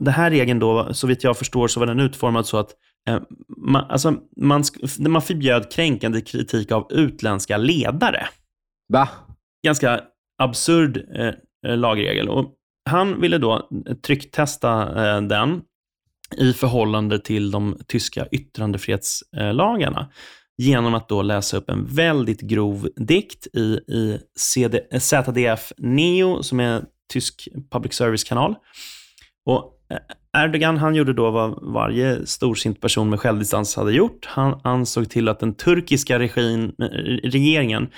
den 0.00 0.14
här 0.14 0.30
regeln 0.30 0.58
då, 0.58 0.94
så 0.94 1.06
vitt 1.06 1.24
jag 1.24 1.38
förstår, 1.38 1.68
så 1.68 1.80
var 1.80 1.86
den 1.86 2.00
utformad 2.00 2.46
så 2.46 2.58
att 2.58 2.70
eh, 3.08 3.20
man, 3.56 3.84
alltså, 3.90 4.14
man, 4.36 4.64
man 4.98 5.22
förbjöd 5.22 5.72
kränkande 5.72 6.20
kritik 6.20 6.72
av 6.72 6.86
utländska 6.90 7.56
ledare. 7.56 8.28
Va? 8.92 9.08
Ganska 9.64 10.00
absurd 10.42 11.04
lagregel. 11.66 12.28
Och 12.28 12.54
han 12.90 13.20
ville 13.20 13.38
då 13.38 13.68
trycktesta 14.06 14.84
den 15.20 15.62
i 16.36 16.52
förhållande 16.52 17.18
till 17.18 17.50
de 17.50 17.78
tyska 17.86 18.26
yttrandefrihetslagarna 18.32 20.10
genom 20.60 20.94
att 20.94 21.08
då 21.08 21.22
läsa 21.22 21.56
upp 21.56 21.70
en 21.70 21.86
väldigt 21.86 22.40
grov 22.40 22.88
dikt 22.96 23.46
i, 23.46 23.60
i 23.88 24.18
CD, 24.38 24.80
ZDF 25.00 25.72
Neo, 25.78 26.42
som 26.42 26.60
är 26.60 26.84
tysk 27.12 27.48
public 27.70 27.94
service-kanal. 27.94 28.54
Och 29.46 29.72
eh, 29.90 30.44
Erdogan 30.44 30.76
han 30.76 30.94
gjorde 30.94 31.12
då 31.12 31.30
vad 31.30 31.62
varje 31.62 32.26
storsint 32.26 32.80
person 32.80 33.10
med 33.10 33.20
självdistans 33.20 33.76
hade 33.76 33.92
gjort. 33.92 34.26
Han 34.26 34.60
ansåg 34.64 35.10
till 35.10 35.28
att 35.28 35.40
den 35.40 35.54
turkiska 35.54 36.18
regin, 36.18 36.72
eh, 36.82 36.84
regeringen 37.30 37.88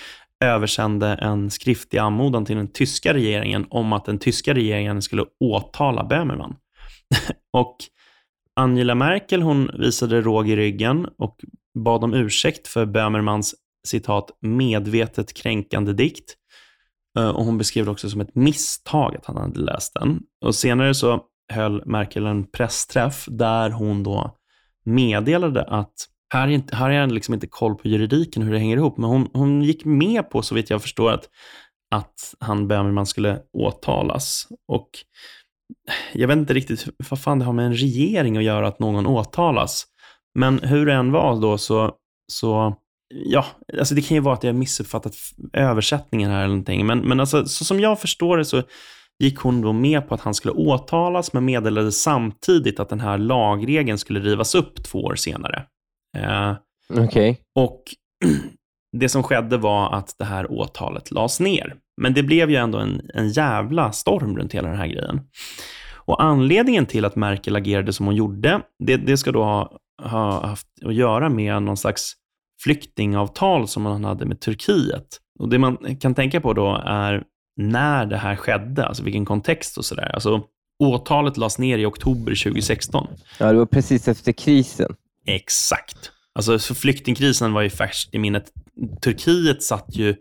översände 0.44 1.08
en 1.08 1.50
skriftlig 1.50 1.98
anmodan 1.98 2.44
till 2.44 2.56
den 2.56 2.72
tyska 2.72 3.14
regeringen 3.14 3.66
om 3.70 3.92
att 3.92 4.04
den 4.04 4.18
tyska 4.18 4.54
regeringen 4.54 5.02
skulle 5.02 5.24
åtala 5.40 6.04
Böhmermann. 6.04 6.56
och 7.52 7.76
Angela 8.60 8.94
Merkel 8.94 9.42
hon 9.42 9.70
visade 9.78 10.20
råg 10.20 10.48
i 10.48 10.56
ryggen 10.56 11.06
och 11.18 11.36
bad 11.74 12.04
om 12.04 12.14
ursäkt 12.14 12.68
för 12.68 12.86
Böhmermans 12.86 13.54
citat 13.86 14.30
medvetet 14.40 15.34
kränkande 15.34 15.92
dikt. 15.92 16.34
Eh, 17.18 17.28
och 17.28 17.44
Hon 17.44 17.58
beskrev 17.58 17.84
det 17.84 17.90
också 17.90 18.10
som 18.10 18.20
ett 18.20 18.34
misstag 18.34 19.16
att 19.16 19.26
han 19.26 19.36
hade 19.36 19.60
läst 19.60 19.94
den. 19.94 20.20
Och 20.44 20.54
Senare 20.54 20.94
så 20.94 21.20
höll 21.52 21.86
Merkel 21.86 22.26
en 22.26 22.46
pressträff 22.46 23.26
där 23.30 23.70
hon 23.70 24.02
då 24.02 24.36
meddelade 24.84 25.64
att 25.64 25.92
här, 26.32 26.48
är 26.48 26.52
inte, 26.52 26.76
här 26.76 26.84
har 26.84 26.90
jag 26.90 27.12
liksom 27.12 27.34
inte 27.34 27.46
koll 27.46 27.74
på 27.74 27.88
juridiken, 27.88 28.42
hur 28.42 28.52
det 28.52 28.58
hänger 28.58 28.76
ihop, 28.76 28.98
men 28.98 29.10
hon, 29.10 29.28
hon 29.32 29.62
gick 29.62 29.84
med 29.84 30.30
på, 30.30 30.42
så 30.42 30.54
vitt 30.54 30.70
jag 30.70 30.82
förstår, 30.82 31.12
att, 31.12 31.28
att 31.90 32.34
han 32.40 32.68
Böhmerman 32.68 33.06
skulle 33.06 33.40
åtalas. 33.52 34.46
Och 34.68 34.90
jag 36.12 36.28
vet 36.28 36.36
inte 36.36 36.54
riktigt 36.54 36.86
vad 37.10 37.20
fan 37.20 37.38
det 37.38 37.44
har 37.44 37.52
med 37.52 37.66
en 37.66 37.74
regering 37.74 38.36
att 38.36 38.44
göra 38.44 38.68
att 38.68 38.78
någon 38.78 39.06
åtalas. 39.06 39.86
Men 40.34 40.58
hur 40.58 40.86
det 40.86 40.92
än 40.92 41.12
var 41.12 41.40
då 41.40 41.58
så, 41.58 41.92
så 42.32 42.76
ja, 43.14 43.44
alltså 43.78 43.94
det 43.94 44.02
kan 44.02 44.14
ju 44.14 44.20
vara 44.20 44.34
att 44.34 44.44
jag 44.44 44.54
missuppfattat 44.54 45.14
översättningen 45.52 46.30
här 46.30 46.38
eller 46.38 46.48
någonting. 46.48 46.86
Men, 46.86 46.98
men 46.98 47.20
alltså, 47.20 47.46
så 47.46 47.64
som 47.64 47.80
jag 47.80 48.00
förstår 48.00 48.36
det 48.36 48.44
så 48.44 48.62
gick 49.18 49.38
hon 49.38 49.60
då 49.60 49.72
med 49.72 50.08
på 50.08 50.14
att 50.14 50.20
han 50.20 50.34
skulle 50.34 50.52
åtalas, 50.52 51.32
men 51.32 51.44
meddelade 51.44 51.92
samtidigt 51.92 52.80
att 52.80 52.88
den 52.88 53.00
här 53.00 53.18
lagregeln 53.18 53.98
skulle 53.98 54.20
rivas 54.20 54.54
upp 54.54 54.84
två 54.84 54.98
år 54.98 55.14
senare. 55.14 55.64
Eh. 56.18 56.54
Okay. 57.04 57.36
Och 57.54 57.82
det 58.96 59.08
som 59.08 59.22
skedde 59.22 59.56
var 59.56 59.94
att 59.94 60.14
det 60.18 60.24
här 60.24 60.52
åtalet 60.52 61.10
lades 61.10 61.40
ner. 61.40 61.76
Men 62.00 62.14
det 62.14 62.22
blev 62.22 62.50
ju 62.50 62.56
ändå 62.56 62.78
en, 62.78 63.10
en 63.14 63.28
jävla 63.28 63.92
storm 63.92 64.36
runt 64.36 64.52
hela 64.52 64.68
den 64.68 64.78
här 64.78 64.86
grejen. 64.86 65.20
Och 66.04 66.22
anledningen 66.22 66.86
till 66.86 67.04
att 67.04 67.16
Merkel 67.16 67.56
agerade 67.56 67.92
som 67.92 68.06
hon 68.06 68.16
gjorde, 68.16 68.60
det, 68.78 68.96
det 68.96 69.16
ska 69.16 69.32
då 69.32 69.44
ha, 69.44 69.78
ha 70.02 70.46
haft 70.46 70.66
att 70.84 70.94
göra 70.94 71.28
med 71.28 71.62
någon 71.62 71.76
slags 71.76 72.12
flyktingavtal 72.62 73.68
som 73.68 73.82
man 73.82 74.04
hade 74.04 74.26
med 74.26 74.40
Turkiet. 74.40 75.18
Och 75.38 75.48
Det 75.48 75.58
man 75.58 75.96
kan 76.00 76.14
tänka 76.14 76.40
på 76.40 76.52
då 76.52 76.82
är 76.86 77.24
när 77.56 78.06
det 78.06 78.16
här 78.16 78.36
skedde, 78.36 78.86
alltså 78.86 79.02
vilken 79.02 79.24
kontext 79.24 79.78
och 79.78 79.84
sådär. 79.84 80.10
Alltså, 80.14 80.42
åtalet 80.78 81.36
lades 81.36 81.58
ner 81.58 81.78
i 81.78 81.86
oktober 81.86 82.44
2016. 82.44 83.06
Ja, 83.38 83.52
det 83.52 83.58
var 83.58 83.66
precis 83.66 84.08
efter 84.08 84.32
krisen. 84.32 84.94
Exakt. 85.26 86.10
Alltså, 86.34 86.58
för 86.58 86.74
flyktingkrisen 86.74 87.52
var 87.52 87.62
ju 87.62 87.70
färskt 87.70 88.14
i 88.14 88.18
minnet. 88.18 88.52
Turkiet 89.02 89.62
satt 89.62 89.96
ju 89.96 90.14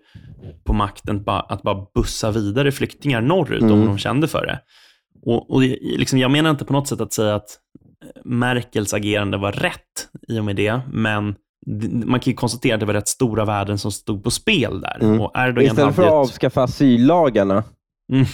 på 0.63 0.73
makten 0.73 1.23
att 1.25 1.63
bara 1.63 1.85
bussa 1.95 2.31
vidare 2.31 2.71
flyktingar 2.71 3.21
norrut 3.21 3.61
mm. 3.61 3.73
om 3.73 3.85
de 3.85 3.97
kände 3.97 4.27
för 4.27 4.45
det. 4.45 4.59
Och, 5.25 5.51
och 5.51 5.61
liksom, 5.61 6.19
Jag 6.19 6.31
menar 6.31 6.49
inte 6.49 6.65
på 6.65 6.73
något 6.73 6.87
sätt 6.87 7.01
att 7.01 7.13
säga 7.13 7.35
att 7.35 7.57
Merkels 8.25 8.93
agerande 8.93 9.37
var 9.37 9.51
rätt 9.51 10.09
i 10.27 10.39
och 10.39 10.45
med 10.45 10.55
det, 10.55 10.81
men 10.91 11.35
man 12.05 12.19
kan 12.19 12.31
ju 12.31 12.33
konstatera 12.33 12.73
att 12.73 12.79
det 12.79 12.85
var 12.85 12.93
rätt 12.93 13.07
stora 13.07 13.45
värden 13.45 13.77
som 13.77 13.91
stod 13.91 14.23
på 14.23 14.31
spel 14.31 14.81
där. 14.81 14.97
Mm. 15.01 15.21
Och 15.21 15.31
Erdogan 15.35 15.71
Istället 15.71 15.95
för 15.95 16.03
att 16.03 16.11
avskaffa 16.11 16.63
asyllagarna 16.63 17.63
mm. 18.13 18.25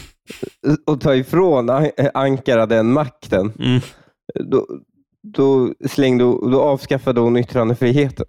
och 0.86 1.02
ta 1.02 1.16
ifrån 1.16 1.70
Ankara 2.14 2.66
den 2.66 2.94
makten, 2.94 3.54
mm. 3.60 3.82
då, 4.52 4.66
då, 5.34 5.74
slängde, 5.90 6.24
då 6.24 6.62
avskaffade 6.62 7.20
hon 7.20 7.38
yttrandefriheten. 7.38 8.26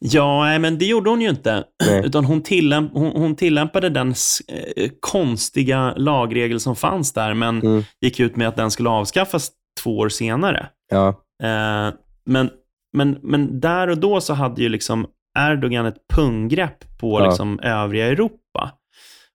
Ja, 0.00 0.58
men 0.58 0.78
det 0.78 0.84
gjorde 0.84 1.10
hon 1.10 1.20
ju 1.20 1.28
inte. 1.28 1.64
Nej. 1.86 2.06
Utan 2.06 2.24
hon, 2.24 2.42
tillämp 2.42 2.92
hon, 2.92 3.12
hon 3.12 3.36
tillämpade 3.36 3.88
den 3.88 4.14
eh, 4.48 4.90
konstiga 5.00 5.94
lagregel 5.96 6.60
som 6.60 6.76
fanns 6.76 7.12
där, 7.12 7.34
men 7.34 7.62
mm. 7.62 7.82
gick 8.00 8.20
ut 8.20 8.36
med 8.36 8.48
att 8.48 8.56
den 8.56 8.70
skulle 8.70 8.88
avskaffas 8.88 9.50
två 9.82 9.98
år 9.98 10.08
senare. 10.08 10.68
Ja. 10.90 11.08
Eh, 11.42 11.94
men, 12.26 12.50
men, 12.92 13.18
men 13.22 13.60
där 13.60 13.88
och 13.88 13.98
då 13.98 14.20
så 14.20 14.34
hade 14.34 14.62
ju 14.62 14.68
liksom 14.68 15.06
Erdogan 15.38 15.86
ett 15.86 16.08
punggrepp 16.14 16.98
på 16.98 17.20
ja. 17.20 17.26
liksom 17.26 17.60
övriga 17.60 18.06
Europa. 18.06 18.72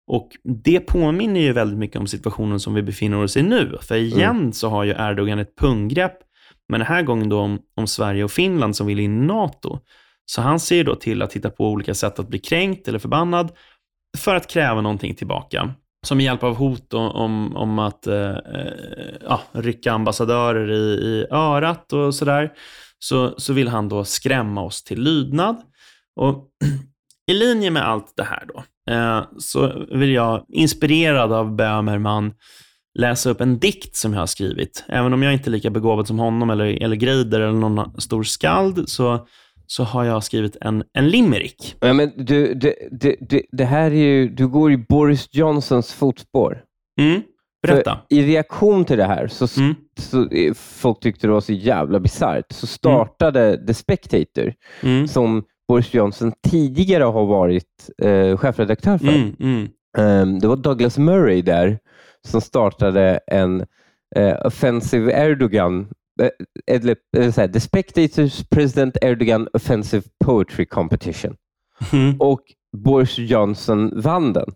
Och 0.08 0.30
det 0.64 0.80
påminner 0.80 1.42
ju 1.42 1.54
väldigt 1.54 1.80
mycket 1.80 2.00
om 2.00 2.08
situationen 2.08 2.60
som 2.60 2.74
vi 2.74 2.82
befinner 2.82 3.24
oss 3.24 3.38
i 3.38 3.44
nu. 3.44 3.78
För 3.82 3.96
igen 3.96 4.38
mm. 4.38 4.54
så 4.54 4.70
har 4.70 4.84
ju 4.84 4.92
Erdogan 4.92 5.40
ett 5.40 5.56
punggrepp, 5.56 6.18
men 6.70 6.80
den 6.80 6.88
här 6.88 7.02
gången 7.02 7.30
då 7.30 7.40
om, 7.40 7.60
om 7.76 7.88
Sverige 7.88 8.24
och 8.24 8.32
Finland 8.32 8.76
som 8.76 8.88
vill 8.88 9.00
in 9.00 9.24
i 9.24 9.26
NATO. 9.26 9.80
Så 10.26 10.42
han 10.42 10.60
ser 10.60 10.84
då 10.84 10.96
till 10.96 11.22
att 11.22 11.34
hitta 11.34 11.50
på 11.50 11.68
olika 11.68 11.94
sätt 11.94 12.20
att 12.20 12.28
bli 12.28 12.40
kränkt 12.40 12.88
eller 12.88 13.00
förbannad 13.00 13.52
för 14.18 14.36
att 14.36 14.48
kräva 14.48 14.82
någonting 14.82 15.16
tillbaka. 15.16 15.74
Som 16.08 16.18
med 16.18 16.24
hjälp 16.24 16.44
av 16.44 16.56
hot 16.56 16.94
om, 16.94 17.58
om 17.58 17.80
att 17.80 18.08
eh, 18.08 18.30
eh, 18.30 19.16
ja, 19.28 19.42
rycka 19.52 19.92
ambassadörer 19.92 20.72
i, 20.72 20.94
i 20.94 21.26
örat 21.32 21.94
och 21.94 22.16
sådär, 22.16 22.52
så, 23.00 23.34
så 23.38 23.54
vill 23.54 23.68
han 23.68 23.90
då 23.90 24.04
skrämma 24.04 24.64
oss 24.64 24.84
till 24.84 25.02
lydnad. 25.02 25.62
Och 26.16 26.48
i 27.32 27.34
linje 27.34 27.72
med 27.72 27.88
allt 27.88 28.14
det 28.16 28.24
här 28.24 28.48
då, 28.48 28.64
eh, 28.94 29.24
så 29.38 29.86
vill 29.92 30.12
jag, 30.12 30.46
inspirerad 30.50 31.34
av 31.34 31.56
Böhmerman, 31.56 32.34
läsa 33.00 33.30
upp 33.30 33.42
en 33.42 33.60
dikt 33.60 33.96
som 33.96 34.14
jag 34.14 34.20
har 34.20 34.28
skrivit. 34.28 34.84
Även 34.88 35.14
om 35.14 35.24
jag 35.24 35.34
inte 35.34 35.50
är 35.50 35.52
lika 35.52 35.70
begåvad 35.70 36.08
som 36.08 36.20
honom 36.20 36.50
eller, 36.50 36.84
eller 36.84 36.96
Greider 36.96 37.40
eller 37.40 37.60
någon 37.60 38.02
stor 38.02 38.24
skald, 38.24 38.90
så 38.90 39.28
så 39.72 39.84
har 39.84 40.04
jag 40.04 40.24
skrivit 40.24 40.58
en, 40.62 40.84
en 40.94 41.10
limerick. 41.10 41.76
Ja, 41.80 41.94
men 41.94 42.12
du, 42.18 42.54
det, 42.54 42.76
det, 42.92 43.16
det, 43.20 43.44
det 43.52 43.66
här 43.66 43.92
är 43.92 43.96
ju, 43.96 44.30
du 44.30 44.48
går 44.48 44.72
i 44.72 44.78
Boris 44.78 45.28
Johnsons 45.32 45.94
fotspår. 45.94 46.64
Mm. 47.00 47.22
Berätta. 47.68 48.00
För 48.10 48.16
I 48.16 48.26
reaktion 48.26 48.86
till 48.86 48.98
det 48.98 49.06
här, 49.06 49.28
så, 49.28 49.62
mm. 49.62 49.76
så, 50.00 50.30
folk 50.56 51.00
tyckte 51.00 51.28
det 51.28 51.34
var 51.34 51.42
så 51.42 51.54
jävla 51.54 52.00
bisarrt, 52.00 52.52
så 52.52 52.68
startade 52.68 53.54
mm. 53.54 53.66
The 53.66 53.74
Spectator, 53.74 54.54
mm. 54.84 55.08
som 55.08 55.44
Boris 55.68 55.94
Johnson 55.94 56.34
tidigare 56.50 57.04
har 57.04 57.26
varit 57.26 57.90
eh, 58.04 58.38
chefredaktör 58.38 58.98
för. 58.98 59.14
Um, 59.98 60.40
det 60.40 60.48
var 60.48 60.56
Douglas 60.56 60.98
Murray 60.98 61.42
där 61.42 61.80
som 62.28 62.42
startade 62.42 63.20
en 63.28 63.66
eh, 64.16 64.46
Offensive 64.46 65.14
Erdogan 65.26 65.88
eller, 66.68 66.96
eller 67.18 67.32
så 67.32 67.42
här, 67.42 67.48
The 67.48 67.60
Spectators 67.60 68.44
President 68.50 68.98
Erdogan 69.02 69.48
Offensive 69.54 70.04
Poetry 70.26 70.66
Competition. 70.66 71.36
Mm. 71.94 72.16
Och 72.20 72.42
Boris 72.78 73.18
Johnson 73.18 74.02
vann 74.02 74.34
den. 74.34 74.52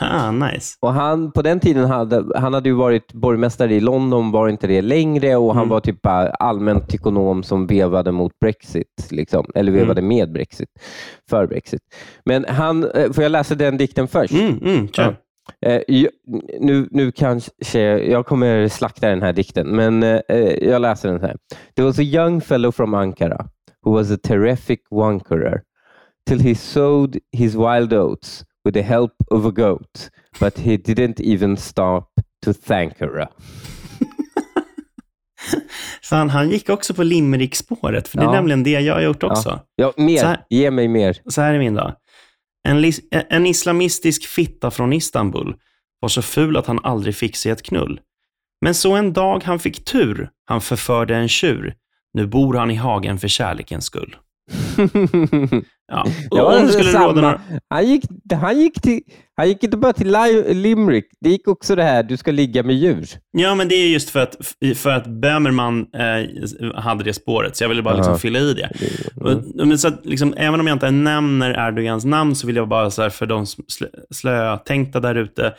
ah, 0.00 0.30
nice. 0.30 0.76
Och 0.80 0.92
han, 0.92 1.32
på 1.32 1.42
den 1.42 1.60
tiden 1.60 1.84
hade 1.84 2.38
han 2.38 2.54
hade 2.54 2.68
ju 2.68 2.74
varit 2.74 3.12
borgmästare 3.12 3.74
i 3.74 3.80
London, 3.80 4.30
var 4.30 4.48
inte 4.48 4.66
det 4.66 4.82
längre 4.82 5.36
och 5.36 5.54
han 5.54 5.62
mm. 5.62 5.68
var 5.68 5.80
typ 5.80 6.00
allmänt 6.38 6.94
ekonom 6.94 7.42
som 7.42 7.66
vevade 7.66 8.12
mot 8.12 8.32
Brexit, 8.40 9.08
liksom. 9.10 9.46
eller 9.54 9.72
vevade 9.72 10.00
mm. 10.00 10.08
med 10.08 10.32
Brexit, 10.32 10.68
för 11.30 11.46
Brexit. 11.46 11.82
Men 12.24 12.44
han, 12.48 12.90
eh, 12.90 13.12
får 13.12 13.22
jag 13.22 13.32
läsa 13.32 13.54
den 13.54 13.76
dikten 13.76 14.08
först? 14.08 14.32
Mm, 14.32 14.58
mm, 14.58 14.88
ja. 14.92 15.14
Eh, 15.66 16.06
nu, 16.60 16.88
nu 16.90 17.12
kanske 17.12 17.80
jag 17.98 18.26
kommer 18.26 18.68
slakta 18.68 19.08
den 19.08 19.22
här 19.22 19.32
dikten, 19.32 19.68
men 19.68 20.02
eh, 20.02 20.20
jag 20.62 20.82
läser 20.82 21.08
den 21.08 21.20
här. 21.20 21.36
There 21.76 21.86
was 21.86 21.98
a 21.98 22.02
young 22.02 22.40
fellow 22.40 22.72
from 22.72 22.94
Ankara 22.94 23.48
who 23.84 23.92
was 23.92 24.10
a 24.10 24.18
terrific 24.22 24.80
wankerer 24.90 25.62
till 26.26 26.40
he 26.40 26.54
sowed 26.54 27.18
his 27.32 27.54
wild 27.54 27.92
oats 27.92 28.44
with 28.64 28.74
the 28.74 28.82
help 28.82 29.12
of 29.30 29.46
a 29.46 29.50
goat, 29.50 30.10
but 30.40 30.58
he 30.58 30.76
didn't 30.76 31.20
even 31.20 31.56
stop 31.56 32.04
to 32.44 32.52
thank 32.52 33.00
her. 33.00 33.28
Fan, 36.02 36.30
han 36.30 36.50
gick 36.50 36.68
också 36.68 36.94
på 36.94 37.02
limerick-spåret, 37.02 38.08
för 38.08 38.18
det 38.18 38.24
är 38.24 38.32
nämligen 38.32 38.62
det 38.62 38.70
jag 38.70 38.94
har 38.94 39.00
gjort 39.00 39.22
också. 39.22 39.60
Ja, 39.76 39.92
ja 39.96 40.04
mer. 40.04 40.24
Här, 40.24 40.44
Ge 40.50 40.70
mig 40.70 40.88
mer. 40.88 41.16
Så 41.26 41.40
här 41.40 41.54
är 41.54 41.58
min 41.58 41.74
då. 41.74 41.94
En, 42.68 42.92
en 43.10 43.46
islamistisk 43.46 44.26
fitta 44.26 44.70
från 44.70 44.92
Istanbul 44.92 45.54
var 46.00 46.08
så 46.08 46.22
ful 46.22 46.56
att 46.56 46.66
han 46.66 46.84
aldrig 46.84 47.16
fick 47.16 47.36
sig 47.36 47.52
ett 47.52 47.62
knull. 47.62 48.00
Men 48.60 48.74
så 48.74 48.96
en 48.96 49.12
dag 49.12 49.44
han 49.44 49.58
fick 49.58 49.84
tur, 49.84 50.30
han 50.44 50.60
förförde 50.60 51.16
en 51.16 51.28
tjur. 51.28 51.74
Nu 52.12 52.26
bor 52.26 52.54
han 52.54 52.70
i 52.70 52.74
hagen 52.74 53.18
för 53.18 53.28
kärlekens 53.28 53.84
skull. 53.84 54.16
ja. 55.92 56.06
Och 56.30 56.60
om 56.60 56.68
skulle 56.68 56.90
samma. 56.90 57.12
Några... 57.12 57.40
han, 57.70 57.86
gick, 57.86 58.04
han, 58.40 58.60
gick 58.60 58.82
till, 58.82 59.00
han 59.36 59.48
gick 59.48 59.64
inte 59.64 59.76
bara 59.76 59.92
till 59.92 60.16
Limerick, 60.48 61.04
det 61.20 61.30
gick 61.30 61.48
också 61.48 61.74
det 61.74 61.82
här, 61.82 62.02
du 62.02 62.16
ska 62.16 62.30
ligga 62.30 62.62
med 62.62 62.76
djur. 62.76 63.08
Ja, 63.30 63.54
men 63.54 63.68
det 63.68 63.74
är 63.74 63.88
just 63.88 64.10
för 64.10 64.20
att, 64.20 64.36
för 64.76 64.90
att 64.90 65.06
Böhmerman 65.06 65.86
eh, 65.94 66.80
hade 66.80 67.04
det 67.04 67.12
spåret, 67.12 67.56
så 67.56 67.64
jag 67.64 67.68
ville 67.68 67.82
bara 67.82 67.96
liksom 67.96 68.18
fylla 68.18 68.38
i 68.38 68.54
det. 68.54 68.70
Mm. 69.20 69.72
Och, 69.72 69.80
så 69.80 69.88
att, 69.88 70.06
liksom, 70.06 70.34
även 70.36 70.60
om 70.60 70.66
jag 70.66 70.74
inte 70.74 70.90
nämner 70.90 71.68
Erdogans 71.68 72.04
namn, 72.04 72.36
så 72.36 72.46
vill 72.46 72.56
jag 72.56 72.68
bara 72.68 72.90
så 72.90 73.02
här, 73.02 73.10
för 73.10 73.26
de 73.26 73.46
slötänkta 74.10 75.00
där 75.00 75.14
ute, 75.14 75.54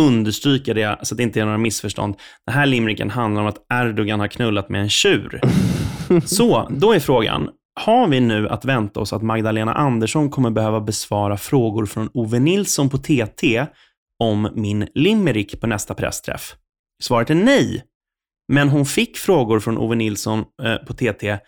understryka 0.00 0.74
det 0.74 0.98
så 1.02 1.14
att 1.14 1.16
det 1.16 1.22
inte 1.22 1.40
är 1.40 1.44
några 1.44 1.58
missförstånd. 1.58 2.14
Den 2.46 2.54
här 2.54 2.66
limericken 2.66 3.10
handlar 3.10 3.42
om 3.42 3.48
att 3.48 3.58
Erdogan 3.72 4.20
har 4.20 4.28
knullat 4.28 4.68
med 4.68 4.80
en 4.80 4.90
tjur. 4.90 5.40
Så, 6.24 6.68
då 6.70 6.92
är 6.92 7.00
frågan, 7.00 7.48
har 7.80 8.08
vi 8.08 8.20
nu 8.20 8.48
att 8.48 8.64
vänta 8.64 9.00
oss 9.00 9.12
att 9.12 9.22
Magdalena 9.22 9.74
Andersson 9.74 10.30
kommer 10.30 10.50
behöva 10.50 10.80
besvara 10.80 11.36
frågor 11.36 11.86
från 11.86 12.10
Ove 12.14 12.38
Nilsson 12.38 12.90
på 12.90 12.98
TT 12.98 13.66
om 14.18 14.48
min 14.54 14.88
limerick 14.94 15.60
på 15.60 15.66
nästa 15.66 15.94
pressträff? 15.94 16.56
Svaret 17.02 17.30
är 17.30 17.34
nej. 17.34 17.84
Men 18.52 18.68
hon 18.68 18.86
fick 18.86 19.16
frågor 19.16 19.60
från 19.60 19.78
Ove 19.78 19.96
Nilsson 19.96 20.44
eh, 20.62 20.76
på 20.76 20.92
TT 20.92 21.38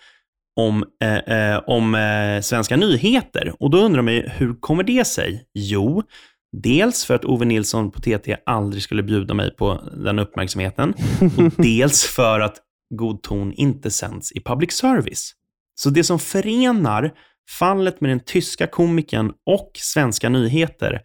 om, 0.60 0.84
eh, 1.02 1.16
eh, 1.16 1.62
om 1.66 1.94
eh, 1.94 2.40
svenska 2.40 2.76
nyheter. 2.76 3.52
Och 3.60 3.70
då 3.70 3.78
undrar 3.78 4.02
man 4.02 4.14
ju, 4.14 4.28
hur 4.28 4.54
kommer 4.60 4.82
det 4.82 5.06
sig? 5.06 5.44
Jo, 5.54 6.02
dels 6.56 7.04
för 7.04 7.14
att 7.14 7.24
Ove 7.24 7.44
Nilsson 7.44 7.90
på 7.90 8.00
TT 8.00 8.36
aldrig 8.46 8.82
skulle 8.82 9.02
bjuda 9.02 9.34
mig 9.34 9.56
på 9.56 9.80
den 9.96 10.18
uppmärksamheten. 10.18 10.94
Och 11.36 11.52
dels 11.62 12.04
för 12.04 12.40
att 12.40 12.56
God 12.94 13.22
ton 13.22 13.52
inte 13.52 13.90
sänds 13.90 14.32
i 14.32 14.40
public 14.40 14.72
service. 14.72 15.32
Så 15.78 15.90
det 15.90 16.04
som 16.04 16.18
förenar 16.18 17.12
fallet 17.58 18.00
med 18.00 18.10
den 18.10 18.20
tyska 18.20 18.66
komikern 18.66 19.32
och 19.46 19.70
svenska 19.74 20.28
nyheter 20.28 21.00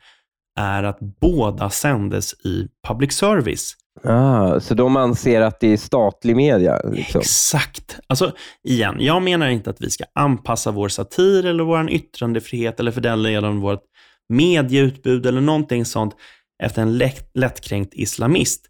är 0.60 0.84
att 0.84 1.00
båda 1.22 1.70
sändes 1.70 2.34
i 2.34 2.68
public 2.88 3.14
service. 3.14 3.76
Ah, 4.04 4.60
så 4.60 4.74
de 4.74 4.96
anser 4.96 5.42
att 5.42 5.60
det 5.60 5.68
är 5.68 5.78
statlig 5.78 6.36
media? 6.36 6.82
Liksom. 6.90 7.22
Exakt. 7.22 8.00
Alltså, 8.08 8.36
igen, 8.64 8.98
jag 9.00 9.22
menar 9.22 9.50
inte 9.50 9.70
att 9.70 9.82
vi 9.82 9.90
ska 9.90 10.04
anpassa 10.16 10.72
vår 10.72 10.90
satir 10.90 11.46
eller 11.46 11.64
vår 11.64 11.90
yttrandefrihet 11.90 12.80
eller 12.80 12.92
för 12.92 13.02
den 13.02 13.24
delen 13.24 13.60
vårt 13.60 13.84
medieutbud 14.30 15.26
eller 15.26 15.42
någonting 15.42 15.86
sånt 15.86 16.16
efter 16.64 16.82
en 16.82 16.98
lätt, 16.98 17.32
lättkränkt 17.34 17.94
islamist. 17.94 18.66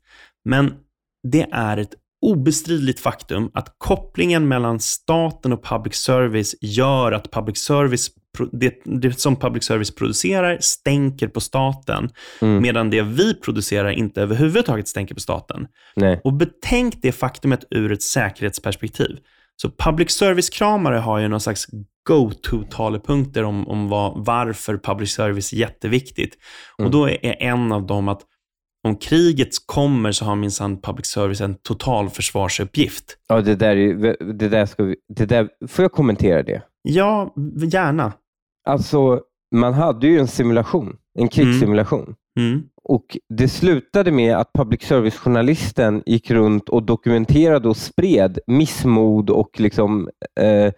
Men 0.45 0.73
det 1.27 1.47
är 1.51 1.77
ett 1.77 1.93
obestridligt 2.21 2.99
faktum 2.99 3.51
att 3.53 3.75
kopplingen 3.77 4.47
mellan 4.47 4.79
staten 4.79 5.53
och 5.53 5.63
public 5.63 5.95
service 5.95 6.55
gör 6.61 7.11
att 7.11 7.31
public 7.31 7.57
service, 7.57 8.09
det, 8.51 8.81
det 8.85 9.19
som 9.19 9.35
public 9.35 9.63
service 9.63 9.95
producerar 9.95 10.57
stänker 10.61 11.27
på 11.27 11.39
staten, 11.39 12.09
mm. 12.41 12.61
medan 12.61 12.89
det 12.89 13.01
vi 13.01 13.33
producerar 13.33 13.89
inte 13.89 14.21
överhuvudtaget 14.21 14.87
stänker 14.87 15.15
på 15.15 15.21
staten. 15.21 15.67
Nej. 15.95 16.21
Och 16.23 16.33
betänk 16.33 16.95
det 17.01 17.11
faktumet 17.11 17.63
ur 17.71 17.91
ett 17.91 18.03
säkerhetsperspektiv. 18.03 19.17
Så 19.61 19.69
public 19.77 20.11
service-kramare 20.11 20.95
har 20.95 21.19
ju 21.19 21.27
någon 21.27 21.41
slags 21.41 21.67
go-to-talepunkter 22.07 23.43
om, 23.43 23.67
om 23.67 23.89
vad, 23.89 24.25
varför 24.25 24.77
public 24.77 25.11
service 25.11 25.53
är 25.53 25.57
jätteviktigt. 25.57 26.37
Mm. 26.79 26.85
Och 26.85 26.91
då 26.91 27.09
är 27.09 27.43
en 27.43 27.71
av 27.71 27.85
dem 27.85 28.07
att 28.07 28.21
om 28.83 28.95
kriget 28.95 29.49
kommer 29.65 30.11
så 30.11 30.25
har 30.25 30.35
minsann 30.35 30.81
public 30.81 31.05
service 31.05 31.41
en 31.41 31.55
totalförsvarsuppgift. 31.55 33.17
Ja, 33.27 33.41
det 33.41 33.55
där, 33.55 33.75
det 34.33 34.49
där 34.49 34.65
ska 34.65 34.83
vi, 34.83 34.95
det 35.15 35.25
där, 35.25 35.49
får 35.67 35.83
jag 35.83 35.91
kommentera 35.91 36.43
det? 36.43 36.61
Ja, 36.81 37.33
gärna. 37.71 38.13
Alltså, 38.67 39.21
man 39.55 39.73
hade 39.73 40.07
ju 40.07 40.19
en 40.19 40.27
simulation, 40.27 40.95
en 41.19 41.27
krigssimulation. 41.27 42.15
Mm. 42.39 42.51
Mm. 42.53 42.63
Och 42.83 43.17
Det 43.29 43.47
slutade 43.47 44.11
med 44.11 44.35
att 44.35 44.53
public 44.53 44.83
service-journalisten 44.83 46.03
gick 46.05 46.31
runt 46.31 46.69
och 46.69 46.83
dokumenterade 46.83 47.69
och 47.69 47.77
spred 47.77 48.39
missmod 48.47 49.29
och, 49.29 49.59
liksom, 49.59 50.09
eh, 50.39 50.73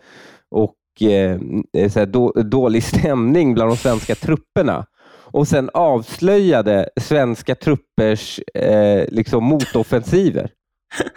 och 0.51 1.09
eh, 1.09 2.07
då, 2.07 2.31
dålig 2.31 2.83
stämning 2.83 3.53
bland 3.53 3.71
de 3.71 3.77
svenska 3.77 4.15
trupperna 4.15 4.85
och 5.34 5.48
sen 5.48 5.69
avslöjade 5.74 6.89
svenska 7.02 7.56
truppers 7.56 8.39
eh, 8.54 9.06
liksom 9.08 9.43
motoffensiver. 9.43 10.50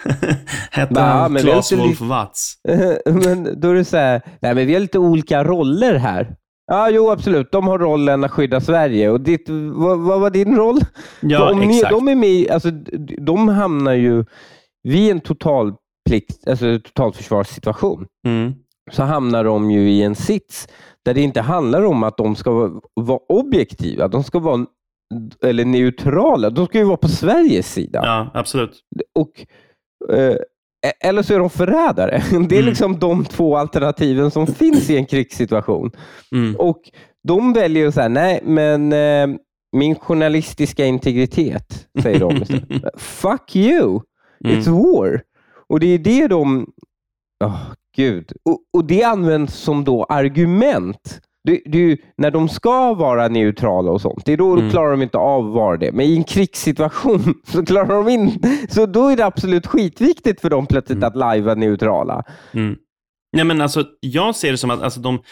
Hette 0.71 1.01
han 1.01 1.37
Claes 1.37 1.73
Wolf 1.73 2.01
Watz? 2.01 2.55
men 3.07 3.61
då 3.61 3.71
är 3.71 3.75
det 3.75 3.85
så 3.85 3.97
här, 3.97 4.23
nej 4.41 4.55
men 4.55 4.67
vi 4.67 4.73
har 4.73 4.81
lite 4.81 4.99
olika 4.99 5.45
roller 5.45 5.95
här. 5.95 6.37
Ja, 6.67 6.91
jo 6.91 7.11
absolut. 7.11 7.53
De 7.53 7.67
har 7.67 7.79
rollen 7.79 8.25
att 8.25 8.31
skydda 8.31 8.61
Sverige. 8.61 9.11
Och 9.11 9.21
ditt, 9.21 9.49
vad, 9.73 9.99
vad 9.99 10.21
var 10.21 10.31
din 10.31 10.57
roll? 10.57 10.81
Ja, 11.21 11.51
Om 11.53 11.63
exakt. 11.63 11.93
Ni, 11.93 11.99
de, 11.99 12.09
är 12.09 12.15
med, 12.15 12.51
alltså, 12.51 12.71
de 13.19 13.49
hamnar 13.49 13.93
ju 13.93 14.25
vid 14.83 15.11
en 15.11 15.21
totalplikt, 15.21 16.49
alltså 16.49 16.79
totalförsvarssituation. 16.79 18.07
Mm. 18.27 18.55
Så 18.91 19.03
hamnar 19.03 19.45
de 19.45 19.71
ju 19.71 19.91
i 19.91 20.03
en 20.03 20.15
sits 20.15 20.69
där 21.05 21.15
det 21.15 21.21
inte 21.21 21.41
handlar 21.41 21.83
om 21.83 22.03
att 22.03 22.17
de 22.17 22.37
ska 22.37 22.81
vara 22.95 23.21
objektiva. 23.29 24.09
De 24.09 24.25
ska 24.25 24.39
vara 24.39 24.67
eller 25.43 25.65
neutrala. 25.65 26.51
De 26.51 26.67
ska 26.67 26.79
ju 26.79 26.85
vara 26.85 26.97
på 26.97 27.09
Sveriges 27.09 27.73
sida. 27.73 28.01
Ja, 28.05 28.31
absolut. 28.35 28.81
Och, 29.15 29.47
eh, 30.15 30.37
eller 31.01 31.23
så 31.23 31.35
är 31.35 31.39
de 31.39 31.51
förrädare. 31.51 32.23
Det 32.31 32.55
är 32.55 32.59
mm. 32.59 32.65
liksom 32.65 32.99
de 32.99 33.25
två 33.25 33.57
alternativen 33.57 34.31
som 34.31 34.47
finns 34.47 34.91
i 34.91 34.97
en 34.97 35.07
krigssituation. 35.07 35.91
Mm. 36.33 36.57
Och 36.57 36.81
De 37.29 37.53
väljer 37.53 37.89
att 37.89 37.95
säga, 37.95 38.09
nej 38.09 38.41
men 38.45 38.93
eh, 38.93 39.39
min 39.77 39.95
journalistiska 39.95 40.87
integritet, 40.87 41.89
säger 42.03 42.21
de. 42.21 42.45
Fuck 42.99 43.57
you! 43.57 44.01
It's 44.45 44.69
mm. 44.69 44.83
war! 44.83 45.23
Och 45.69 45.81
det 45.81 45.87
är 45.87 45.99
det 45.99 46.27
de... 46.27 46.71
Oh, 47.45 47.61
Gud. 47.97 48.33
Och, 48.45 48.59
och 48.73 48.85
det 48.85 49.03
används 49.03 49.55
som 49.55 49.85
då 49.85 50.05
argument. 50.05 51.21
Det, 51.45 51.63
det, 51.67 51.99
när 52.17 52.31
de 52.31 52.49
ska 52.49 52.95
vara 52.95 53.29
neutrala 53.29 53.91
och 53.91 54.01
sånt, 54.01 54.25
det 54.25 54.33
är 54.33 54.37
då 54.37 54.53
mm. 54.53 54.71
klarar 54.71 54.91
de 54.91 55.03
inte 55.03 55.19
av 55.19 55.47
att 55.47 55.55
vara 55.55 55.77
det. 55.77 55.93
Men 55.93 56.07
i 56.07 56.17
en 56.17 56.25
krigssituation 56.25 57.35
så 57.47 57.67
klarar 57.67 58.05
de 58.05 58.09
in. 58.09 58.43
Så 58.69 58.87
då 58.87 59.09
är 59.09 59.17
det 59.17 59.27
absolut 59.27 59.67
skitviktigt 59.67 60.41
för 60.41 60.51
dem 60.51 60.67
plötsligt 60.67 60.97
mm. 60.97 61.09
att 61.09 61.17
lajva 61.17 61.55
neutrala. 61.55 62.25
Mm. 62.53 62.77
Nej, 63.33 63.45
men 63.45 63.61
alltså, 63.61 63.85
jag 64.01 64.37
ser 64.37 64.51
det 64.51 64.59
som 64.59 64.71
att 64.71 64.83
alltså, 64.83 65.01
de, 65.01 65.23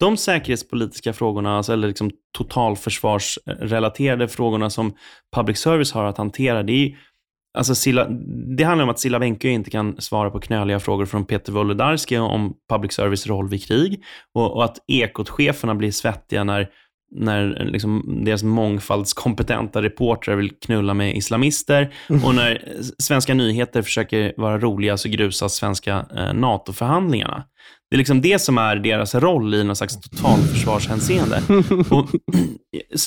de 0.00 0.16
säkerhetspolitiska 0.16 1.12
frågorna, 1.12 1.56
alltså, 1.56 1.72
eller 1.72 1.88
liksom 1.88 2.10
totalförsvarsrelaterade 2.36 4.28
frågorna 4.28 4.70
som 4.70 4.94
public 5.36 5.58
service 5.58 5.92
har 5.92 6.04
att 6.04 6.18
hantera, 6.18 6.62
det 6.62 6.72
är 6.72 6.96
Alltså 7.58 7.74
Silla, 7.74 8.08
det 8.56 8.64
handlar 8.64 8.82
om 8.84 8.90
att 8.90 8.98
Silla 8.98 9.18
Wenke 9.18 9.48
inte 9.48 9.70
kan 9.70 10.00
svara 10.00 10.30
på 10.30 10.40
knöliga 10.40 10.80
frågor 10.80 11.06
från 11.06 11.24
Peter 11.24 11.52
Wolodarski 11.52 12.18
om 12.18 12.54
public 12.70 12.92
service 12.92 13.26
roll 13.26 13.48
vid 13.48 13.66
krig. 13.66 14.04
Och, 14.34 14.56
och 14.56 14.64
att 14.64 14.78
Ekot-cheferna 14.86 15.74
blir 15.74 15.90
svettiga 15.90 16.44
när, 16.44 16.68
när 17.16 17.64
liksom 17.64 18.20
deras 18.24 18.42
mångfaldskompetenta 18.42 19.82
reportrar 19.82 20.36
vill 20.36 20.50
knulla 20.50 20.94
med 20.94 21.16
islamister. 21.16 21.94
Och 22.24 22.34
när 22.34 22.68
svenska 22.98 23.34
nyheter 23.34 23.82
försöker 23.82 24.34
vara 24.36 24.58
roliga 24.58 24.96
så 24.96 25.08
grusas 25.08 25.54
svenska 25.54 26.06
eh, 26.16 26.32
NATO-förhandlingarna. 26.32 27.44
Det 27.94 27.96
är 27.96 27.98
liksom 27.98 28.20
det 28.20 28.38
som 28.38 28.58
är 28.58 28.76
deras 28.76 29.14
roll 29.14 29.54
i 29.54 29.64
någon 29.64 29.76
slags 29.76 30.00
totalförsvarshänseende. 30.00 31.42
Och, 31.90 32.10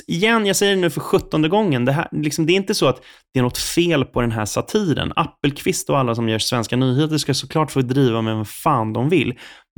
igen, 0.07 0.45
jag 0.45 0.55
säger 0.55 0.75
det 0.75 0.81
nu 0.81 0.89
för 0.89 1.01
sjuttonde 1.01 1.49
gången. 1.49 1.85
Det, 1.85 1.91
här, 1.91 2.07
liksom, 2.11 2.45
det 2.45 2.53
är 2.53 2.55
inte 2.55 2.75
så 2.75 2.87
att 2.87 3.03
det 3.33 3.39
är 3.39 3.43
något 3.43 3.57
fel 3.57 4.05
på 4.05 4.21
den 4.21 4.31
här 4.31 4.45
satiren. 4.45 5.13
Appelqvist 5.15 5.89
och 5.89 5.97
alla 5.97 6.15
som 6.15 6.29
gör 6.29 6.39
svenska 6.39 6.75
nyheter 6.75 7.17
ska 7.17 7.33
såklart 7.33 7.71
få 7.71 7.81
driva 7.81 8.21
med 8.21 8.35
vad 8.35 8.47
fan 8.47 8.93
de 8.93 9.09
vill. 9.09 9.33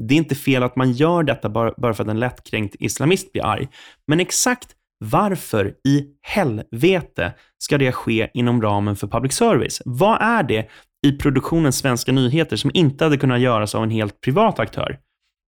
Det 0.08 0.14
är 0.14 0.18
inte 0.18 0.36
fel 0.36 0.64
att 0.64 0.76
man 0.76 0.92
gör 0.92 1.24
detta 1.24 1.50
bara, 1.50 1.74
bara 1.78 1.94
för 1.94 2.04
att 2.04 2.10
en 2.10 2.20
lättkränkt 2.20 2.76
islamist 2.80 3.32
blir 3.32 3.46
arg. 3.46 3.68
Men 4.08 4.20
exakt 4.20 4.76
varför 5.06 5.74
i 5.88 6.06
helvete 6.22 7.34
ska 7.58 7.78
det 7.78 7.92
ske 7.92 8.30
inom 8.34 8.62
ramen 8.62 8.96
för 8.96 9.08
public 9.08 9.34
service? 9.34 9.82
Vad 9.86 10.22
är 10.22 10.44
det 10.44 10.70
i 11.08 11.12
produktionen 11.12 11.74
Svenska 11.74 12.12
nyheter 12.12 12.58
som 12.58 12.72
inte 12.74 13.04
hade 13.04 13.18
kunnat 13.18 13.40
göras 13.40 13.76
av 13.76 13.84
en 13.84 13.90
helt 13.90 14.22
privat 14.22 14.60
aktör. 14.60 15.00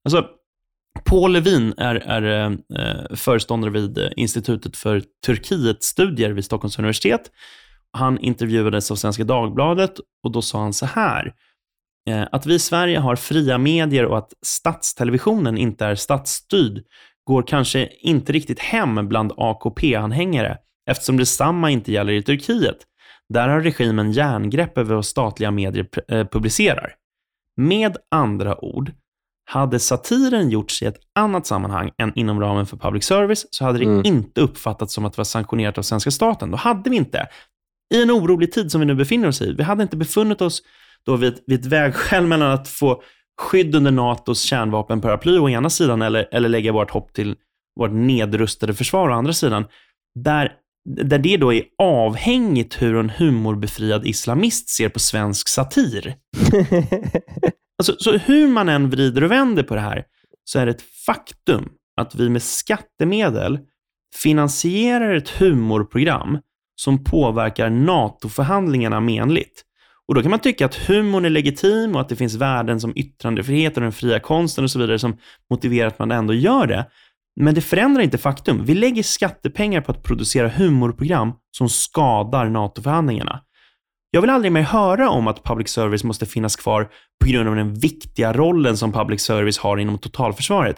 Alltså, 0.06 0.26
Paul 1.06 1.32
Levin 1.32 1.74
är, 1.78 1.96
är 1.96 2.52
eh, 2.52 3.16
föreståndare 3.16 3.72
vid 3.72 3.98
eh, 3.98 4.10
Institutet 4.16 4.78
för 4.78 5.04
Turkietstudier 5.26 6.32
vid 6.32 6.46
Stockholms 6.46 6.80
universitet. 6.80 7.32
Han 7.92 8.20
intervjuades 8.20 8.92
av 8.92 8.96
Svenska 8.96 9.24
Dagbladet 9.24 9.94
och 10.24 10.32
då 10.32 10.42
sa 10.42 10.62
han 10.62 10.74
så 10.74 10.86
här. 10.86 11.34
Eh, 12.10 12.28
att 12.32 12.46
vi 12.46 12.54
i 12.54 12.60
Sverige 12.60 13.00
har 13.00 13.16
fria 13.16 13.58
medier 13.58 14.06
och 14.06 14.18
att 14.18 14.34
statstelevisionen 14.46 15.58
inte 15.58 15.86
är 15.86 15.96
statsstyrd 15.96 16.84
går 17.24 17.44
kanske 17.48 17.90
inte 18.02 18.34
riktigt 18.34 18.60
hem 18.60 19.08
bland 19.08 19.32
AKP-anhängare 19.38 20.58
eftersom 20.90 21.18
detsamma 21.18 21.72
inte 21.72 21.92
gäller 21.92 22.14
i 22.14 22.24
Turkiet. 22.24 22.78
Där 23.34 23.50
har 23.50 23.62
regimen 23.62 24.12
järngrepp 24.12 24.78
över 24.78 24.96
vad 24.96 25.06
statliga 25.06 25.52
medier 25.52 25.88
eh, 26.08 26.28
publicerar. 26.28 26.96
Med 27.58 27.98
andra 28.12 28.66
ord, 28.66 28.92
hade 29.46 29.80
satiren 29.80 30.50
gjorts 30.50 30.82
i 30.82 30.86
ett 30.86 31.00
annat 31.16 31.48
sammanhang 31.48 31.92
än 31.98 32.12
inom 32.16 32.40
ramen 32.40 32.66
för 32.66 32.78
public 32.78 33.04
service 33.04 33.48
så 33.52 33.66
hade 33.66 33.80
det 33.80 33.86
mm. 33.86 34.06
inte 34.06 34.42
uppfattats 34.42 34.94
som 34.94 35.06
att 35.06 35.14
det 35.14 35.18
var 35.18 35.26
sanktionerat 35.26 35.78
av 35.78 35.82
svenska 35.82 36.12
staten. 36.12 36.52
Då 36.52 36.58
hade 36.58 36.90
vi 36.90 36.96
inte, 36.96 37.28
i 37.94 38.02
en 38.02 38.12
orolig 38.12 38.52
tid 38.52 38.72
som 38.72 38.82
vi 38.82 38.88
nu 38.88 38.96
befinner 38.96 39.28
oss 39.28 39.42
i, 39.42 39.54
vi 39.54 39.64
hade 39.64 39.84
inte 39.84 39.98
befunnit 39.98 40.42
oss 40.42 40.62
då 41.06 41.16
vid, 41.16 41.40
vid 41.48 41.60
ett 41.60 41.66
vägskäl 41.66 42.28
mellan 42.28 42.52
att 42.52 42.68
få 42.68 43.04
skydd 43.42 43.76
under 43.76 43.92
NATOs 43.92 44.42
kärnvapenparaply 44.42 45.38
å 45.38 45.50
ena 45.50 45.70
sidan 45.70 46.02
eller, 46.02 46.28
eller 46.32 46.50
lägga 46.50 46.72
vårt 46.72 46.92
hopp 46.92 47.14
till 47.14 47.36
vårt 47.80 47.92
nedrustade 47.92 48.74
försvar 48.74 49.10
å 49.10 49.14
andra 49.14 49.34
sidan. 49.34 49.66
Där 50.20 50.54
där 50.86 51.20
det 51.20 51.38
då 51.38 51.54
är 51.54 51.64
avhängigt 51.78 52.82
hur 52.82 52.96
en 52.96 53.10
humorbefriad 53.10 54.06
islamist 54.06 54.70
ser 54.70 54.90
på 54.90 55.00
svensk 55.00 55.48
satir. 55.48 56.16
alltså, 57.78 57.96
så 57.98 58.18
hur 58.18 58.48
man 58.48 58.70
än 58.70 58.90
vrider 58.90 59.24
och 59.24 59.32
vänder 59.32 59.64
på 59.64 59.76
det 59.76 59.82
här, 59.82 60.04
så 60.44 60.60
är 60.60 60.66
det 60.66 60.72
ett 60.72 60.86
faktum 61.06 61.70
att 62.02 62.16
vi 62.16 62.30
med 62.30 62.44
skattemedel 62.44 63.60
finansierar 64.16 65.16
ett 65.16 65.30
humorprogram 65.30 66.40
som 66.76 67.04
påverkar 67.04 67.70
NATO-förhandlingarna 67.70 69.00
menligt. 69.00 69.66
Och 70.08 70.16
Då 70.16 70.22
kan 70.22 70.32
man 70.32 70.40
tycka 70.40 70.66
att 70.66 70.76
humorn 70.76 71.26
är 71.26 71.30
legitim 71.30 71.96
och 71.96 72.02
att 72.02 72.10
det 72.10 72.16
finns 72.16 72.36
värden 72.36 72.80
som 72.80 72.94
yttrandefrihet 72.96 73.78
och 73.78 73.84
den 73.84 73.92
fria 73.92 74.20
konsten 74.20 74.64
och 74.64 74.72
så 74.72 74.80
vidare 74.80 75.00
som 75.00 75.18
motiverar 75.50 75.88
att 75.88 76.00
man 76.00 76.12
ändå 76.12 76.34
gör 76.34 76.68
det. 76.68 76.86
Men 77.36 77.56
det 77.56 77.62
förändrar 77.62 78.04
inte 78.04 78.18
faktum. 78.18 78.66
Vi 78.66 78.74
lägger 78.74 79.04
skattepengar 79.04 79.82
på 79.82 79.92
att 79.92 80.04
producera 80.04 80.50
humorprogram 80.50 81.34
som 81.58 81.70
skadar 81.70 82.50
NATO-förhandlingarna. 82.50 83.42
Jag 84.12 84.22
vill 84.22 84.30
aldrig 84.30 84.52
mer 84.52 84.62
höra 84.62 85.10
om 85.10 85.28
att 85.28 85.44
public 85.44 85.70
service 85.70 86.04
måste 86.04 86.26
finnas 86.26 86.56
kvar 86.56 86.90
på 87.24 87.30
grund 87.30 87.50
av 87.50 87.56
den 87.56 87.74
viktiga 87.74 88.34
rollen 88.34 88.78
som 88.78 88.92
public 88.92 89.22
service 89.22 89.58
har 89.58 89.78
inom 89.78 89.98
totalförsvaret. 89.98 90.78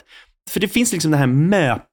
För 0.49 0.59
det 0.59 0.67
finns 0.67 0.93
liksom 0.93 1.11
det 1.11 1.17
här 1.17 1.27
MÖP 1.27 1.87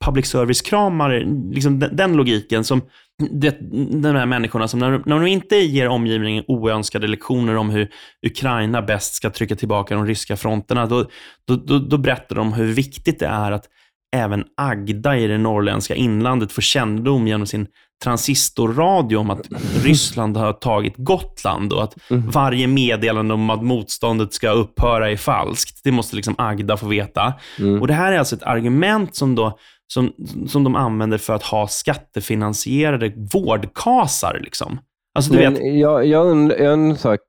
public 0.00 0.26
service-kramar, 0.26 1.10
liksom 1.54 1.78
den, 1.78 1.96
den 1.96 2.16
logiken 2.16 2.64
som 2.64 2.82
det, 3.30 3.56
de 4.02 4.14
här 4.14 4.26
människorna 4.26 4.68
som 4.68 4.80
när, 4.80 5.02
när 5.06 5.20
de 5.20 5.26
inte 5.26 5.56
ger 5.56 5.88
omgivningen 5.88 6.44
oönskade 6.46 7.06
lektioner 7.06 7.56
om 7.56 7.70
hur 7.70 7.88
Ukraina 8.26 8.82
bäst 8.82 9.14
ska 9.14 9.30
trycka 9.30 9.56
tillbaka 9.56 9.94
de 9.94 10.06
ryska 10.06 10.36
fronterna, 10.36 10.86
då, 10.86 11.06
då, 11.44 11.56
då, 11.56 11.78
då 11.78 11.98
berättar 11.98 12.36
de 12.36 12.52
hur 12.52 12.72
viktigt 12.72 13.18
det 13.18 13.26
är 13.26 13.52
att 13.52 13.68
även 14.12 14.44
Agda 14.56 15.16
i 15.16 15.26
det 15.26 15.38
norrländska 15.38 15.94
inlandet 15.94 16.52
får 16.52 16.62
kännedom 16.62 17.26
genom 17.26 17.46
sin 17.46 17.66
transistorradio 18.04 19.16
om 19.16 19.30
att 19.30 19.40
Ryssland 19.84 20.36
har 20.36 20.52
tagit 20.52 20.94
Gotland 20.96 21.72
och 21.72 21.82
att 21.84 22.10
Mm. 22.10 22.30
varje 22.30 22.66
meddelande 22.66 23.34
om 23.34 23.50
att 23.50 23.62
motståndet 23.62 24.32
ska 24.32 24.50
upphöra 24.50 25.10
är 25.10 25.16
falskt. 25.16 25.80
Det 25.84 25.92
måste 25.92 26.16
liksom 26.16 26.34
Agda 26.38 26.76
få 26.76 26.86
veta. 26.86 27.34
Mm. 27.58 27.80
Och 27.80 27.86
Det 27.86 27.94
här 27.94 28.12
är 28.12 28.18
alltså 28.18 28.36
ett 28.36 28.42
argument 28.42 29.16
som, 29.16 29.34
då, 29.34 29.58
som, 29.92 30.12
som 30.48 30.64
de 30.64 30.76
använder 30.76 31.18
för 31.18 31.34
att 31.34 31.42
ha 31.42 31.68
skattefinansierade 31.68 33.12
vårdkasar. 33.32 34.40
Liksom. 34.44 34.78
Alltså, 35.14 35.34
Men 35.34 35.54
vet, 35.54 35.74
jag, 35.78 36.06
jag 36.06 36.26
undrar 36.26 36.56
en 36.56 36.96
sak. 36.96 37.20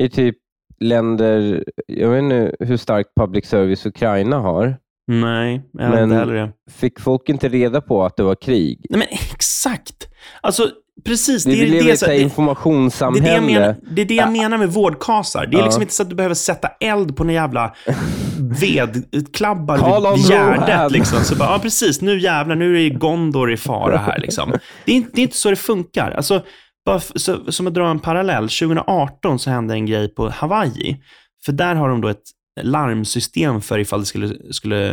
I 0.00 0.08
typ 0.08 0.36
länder, 0.80 1.64
jag 1.86 2.08
vet 2.08 2.22
inte 2.22 2.56
hur 2.60 2.76
starkt 2.76 3.10
public 3.20 3.46
service 3.46 3.86
Ukraina 3.86 4.38
har. 4.38 4.76
Nej, 5.10 5.62
jag 5.72 5.90
vet 5.90 6.00
inte 6.02 6.16
heller 6.16 6.34
det. 6.34 6.52
Fick 6.72 7.00
folk 7.00 7.28
inte 7.28 7.48
reda 7.48 7.80
på 7.80 8.04
att 8.04 8.16
det 8.16 8.22
var 8.22 8.34
krig? 8.34 8.86
Nej, 8.90 8.98
men 8.98 9.08
exakt. 9.32 10.08
Alltså, 10.40 10.68
precis. 11.06 11.44
Det, 11.44 11.52
i 11.52 11.70
det, 11.82 11.90
ett 11.90 11.98
så- 11.98 12.06
här 12.06 12.12
det, 12.12 12.18
det, 12.18 12.22
är 12.22 12.24
informationssamhälle. 12.24 13.28
det, 13.28 13.34
jag 13.34 13.44
menar, 13.44 13.76
det 13.90 14.02
är 14.02 14.06
det 14.06 14.14
jag 14.14 14.32
menar 14.32 14.58
med 14.58 14.72
vårdkasar. 14.72 15.46
Det 15.46 15.56
är 15.56 15.58
Ja. 15.58 15.64
liksom 15.64 15.82
inte 15.82 15.94
så 15.94 16.02
att 16.02 16.08
du 16.10 16.14
behöver 16.16 16.34
sätta 16.34 16.68
eld 16.80 17.16
på 17.16 17.22
en 17.22 17.30
jävla 17.30 17.74
vedklabbar 18.60 20.12
vid 20.16 20.24
Gärdet. 20.30 20.92
Liksom. 20.92 21.18
Så 21.24 21.36
bara, 21.36 21.52
ja, 21.52 21.58
precis. 21.58 22.00
Nu 22.00 22.18
jävlar, 22.20 22.56
nu 22.56 22.78
är 22.80 22.90
det 22.90 22.90
Gondor 22.98 23.52
i 23.52 23.56
fara 23.56 23.96
här. 23.98 24.18
Liksom. 24.18 24.50
Det, 24.84 24.92
är 24.92 24.96
inte, 24.96 25.10
det 25.14 25.20
är 25.20 25.22
inte 25.22 25.36
så 25.36 25.50
det 25.50 25.56
funkar. 25.56 26.10
Alltså, 26.10 26.42
bara 26.86 27.00
så, 27.00 27.52
som 27.52 27.66
att 27.66 27.74
dra 27.74 27.88
en 27.90 27.98
parallell. 27.98 28.42
2018 28.48 29.38
så 29.38 29.50
hände 29.50 29.74
en 29.74 29.86
grej 29.86 30.14
på 30.14 30.28
Hawaii. 30.28 30.96
För 31.44 31.52
där 31.52 31.74
har 31.74 31.88
de 31.88 32.00
då 32.00 32.08
ett 32.08 32.22
larmsystem 32.62 33.60
för 33.60 33.78
ifall 33.78 34.00
det 34.00 34.06
skulle, 34.06 34.52
skulle 34.52 34.92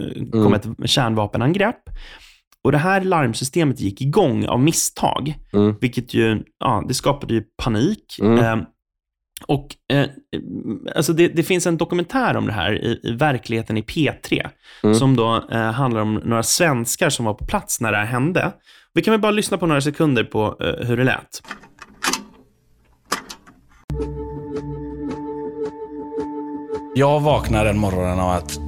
eh, 0.00 0.30
komma 0.32 0.56
ett 0.56 0.90
kärnvapenangrepp. 0.90 1.82
Och 2.64 2.72
det 2.72 2.78
här 2.78 3.00
larmsystemet 3.00 3.80
gick 3.80 4.00
igång 4.00 4.46
av 4.46 4.60
misstag, 4.60 5.34
Mm. 5.52 5.74
vilket 5.80 6.14
ju, 6.14 6.42
ja, 6.58 6.84
det 6.88 6.94
skapade 6.94 7.34
ju 7.34 7.42
panik. 7.62 8.18
Mm. 8.22 8.38
Eh, 8.38 8.64
och 9.46 9.66
eh, 9.92 10.06
alltså 10.96 11.12
det, 11.12 11.28
det 11.28 11.42
finns 11.42 11.66
en 11.66 11.76
dokumentär 11.76 12.36
om 12.36 12.46
det 12.46 12.52
här 12.52 12.72
i, 12.72 13.00
i 13.02 13.12
verkligheten 13.12 13.76
i 13.76 13.82
P3, 13.82 14.48
Mm. 14.82 14.94
som 14.94 15.16
då 15.16 15.44
eh, 15.52 15.58
handlar 15.70 16.00
om 16.00 16.14
några 16.14 16.42
svenskar 16.42 17.10
som 17.10 17.24
var 17.24 17.34
på 17.34 17.46
plats 17.46 17.80
när 17.80 17.92
det 17.92 17.98
här 17.98 18.04
hände. 18.06 18.52
Vi 18.94 19.02
kan 19.02 19.12
väl 19.12 19.20
bara 19.20 19.32
lyssna 19.32 19.58
på 19.58 19.66
några 19.66 19.80
sekunder 19.80 20.24
på 20.24 20.56
eh, 20.60 20.86
hur 20.86 20.96
det 20.96 21.04
lät. 21.04 21.42
Jag 26.94 27.20
vaknar 27.20 27.64
den 27.64 27.78
morgonen 27.78 28.20
av 28.20 28.30
att 28.30 28.58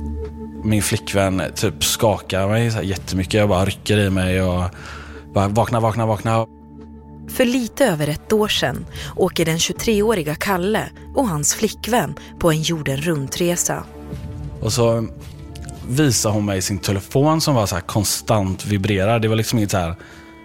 min 0.64 0.82
flickvän 0.82 1.42
typ 1.54 1.84
skakar 1.84 2.48
mig 2.48 2.70
så 2.70 2.76
här 2.76 2.84
jättemycket. 2.84 3.34
Jag 3.34 3.48
bara 3.48 3.64
rycker 3.64 3.98
i 3.98 4.10
mig 4.10 4.42
och 4.42 4.64
bara 5.34 5.48
vakna, 5.48 5.80
vakna, 5.80 6.06
vakna. 6.06 6.46
För 7.28 7.44
lite 7.44 7.86
över 7.86 8.08
ett 8.08 8.32
år 8.32 8.48
sedan 8.48 8.86
åker 9.16 9.44
den 9.44 9.58
23-åriga 9.58 10.34
Kalle 10.34 10.84
och 11.14 11.28
hans 11.28 11.54
flickvän 11.54 12.14
på 12.38 12.50
en 12.50 12.62
jorden 12.62 12.96
runt-resa. 12.96 13.84
Och 14.60 14.72
så 14.72 15.08
visar 15.88 16.30
hon 16.30 16.44
mig 16.44 16.62
sin 16.62 16.78
telefon 16.78 17.40
som 17.40 17.54
var 17.54 17.66
så 17.66 17.74
här 17.74 17.82
konstant 17.82 18.66
vibrerar. 18.66 19.18
Det 19.18 19.28
var 19.28 19.36
liksom 19.36 19.58
inget 19.58 19.70
så 19.70 19.76
här, 19.76 19.94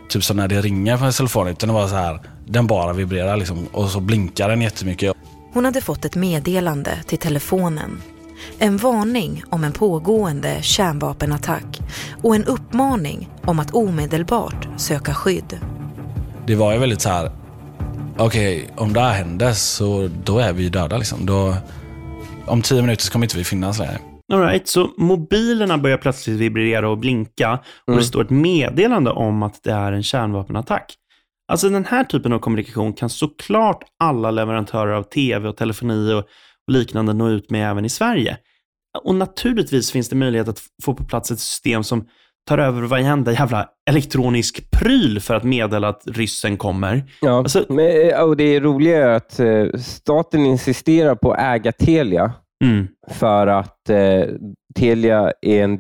typ 0.10 0.24
som 0.24 0.38
när 0.38 0.48
det 0.48 0.62
ringer 0.62 0.98
på 0.98 1.06
en 1.06 1.12
telefon, 1.12 1.48
utan 1.48 1.70
det 1.70 1.74
var 1.74 1.88
så 1.88 1.96
här, 1.96 2.20
den 2.46 2.68
bara 2.68 2.94
vibrerar 2.94 3.38
liksom. 3.38 3.68
Och 3.72 3.90
så 3.90 4.00
blinkar 4.00 4.50
den 4.50 4.62
jättemycket. 4.62 5.17
Hon 5.54 5.66
hade 5.66 5.82
fått 5.82 6.06
ett 6.06 6.16
meddelande 6.16 7.04
till 7.08 7.18
telefonen. 7.18 8.02
En 8.60 8.78
varning 8.78 9.44
om 9.50 9.64
en 9.64 9.72
pågående 9.72 10.62
kärnvapenattack 10.62 11.80
och 12.24 12.36
en 12.36 12.46
uppmaning 12.46 13.30
om 13.46 13.60
att 13.60 13.72
omedelbart 13.72 14.68
söka 14.78 15.14
skydd. 15.14 15.60
Det 16.48 16.56
var 16.56 16.74
ju 16.74 16.80
väldigt 16.80 17.02
så 17.02 17.10
här, 17.10 17.32
okej, 18.18 18.70
om 18.76 18.94
det 18.94 19.00
här 19.00 19.14
händer 19.14 19.54
så 19.54 20.10
då 20.24 20.40
är 20.40 20.54
vi 20.54 20.70
döda 20.70 20.98
liksom. 20.98 21.26
Då, 21.26 21.56
om 22.46 22.62
tio 22.62 22.82
minuter 22.82 23.04
så 23.04 23.12
kommer 23.12 23.26
inte 23.26 23.38
vi 23.38 23.44
finnas 23.44 23.80
längre. 23.80 24.00
All 24.34 24.42
right, 24.42 24.68
så 24.68 24.90
mobilerna 24.98 25.78
börjar 25.78 25.98
plötsligt 25.98 26.40
vibrera 26.40 26.90
och 26.90 26.98
blinka 26.98 27.60
och 27.88 27.96
det 27.96 28.04
står 28.04 28.22
ett 28.22 28.30
meddelande 28.30 29.12
om 29.12 29.44
att 29.44 29.64
det 29.64 29.72
är 29.72 29.92
en 29.92 30.04
kärnvapenattack. 30.04 30.96
Alltså 31.48 31.70
den 31.70 31.86
här 31.86 32.04
typen 32.04 32.34
av 32.34 32.40
kommunikation 32.40 32.94
kan 32.94 33.10
såklart 33.10 33.84
alla 34.00 34.32
leverantörer 34.32 34.92
av 34.94 35.04
tv 35.04 35.50
och 35.50 35.58
telefoni 35.58 36.14
och 36.14 36.24
och 36.68 36.74
liknande 36.74 37.14
nå 37.14 37.30
ut 37.30 37.50
med 37.52 37.72
även 37.72 37.86
i 37.86 37.90
Sverige. 37.90 38.38
Och 39.04 39.16
naturligtvis 39.16 39.92
finns 39.92 40.10
det 40.10 40.16
möjlighet 40.16 40.48
att 40.48 40.60
få 40.84 40.94
på 40.94 41.04
plats 41.04 41.32
ett 41.32 41.40
system 41.40 41.84
som 41.84 42.08
tar 42.48 42.58
över 42.58 42.82
varenda 42.82 43.32
jävla 43.32 43.70
elektronisk 43.90 44.72
pryl 44.72 45.20
för 45.20 45.34
att 45.36 45.44
meddela 45.44 45.88
att 45.90 46.04
ryssen 46.06 46.58
kommer. 46.58 47.04
Ja, 47.22 47.38
Alltså- 47.38 47.66
men, 47.70 48.10
eh, 48.10 48.22
och 48.22 48.38
det 48.38 48.60
roliga 48.60 48.98
är 49.06 49.10
att 49.10 49.40
eh, 49.40 49.66
staten 49.80 50.46
insisterar 50.46 51.16
på 51.16 51.32
att 51.32 51.40
äga 51.40 51.72
Telia 51.72 52.32
Mm. 52.64 52.88
för 53.12 53.48
att 53.48 53.90
eh, 53.90 54.24
Telia 54.76 55.32
är 55.42 55.64
en, 55.64 55.80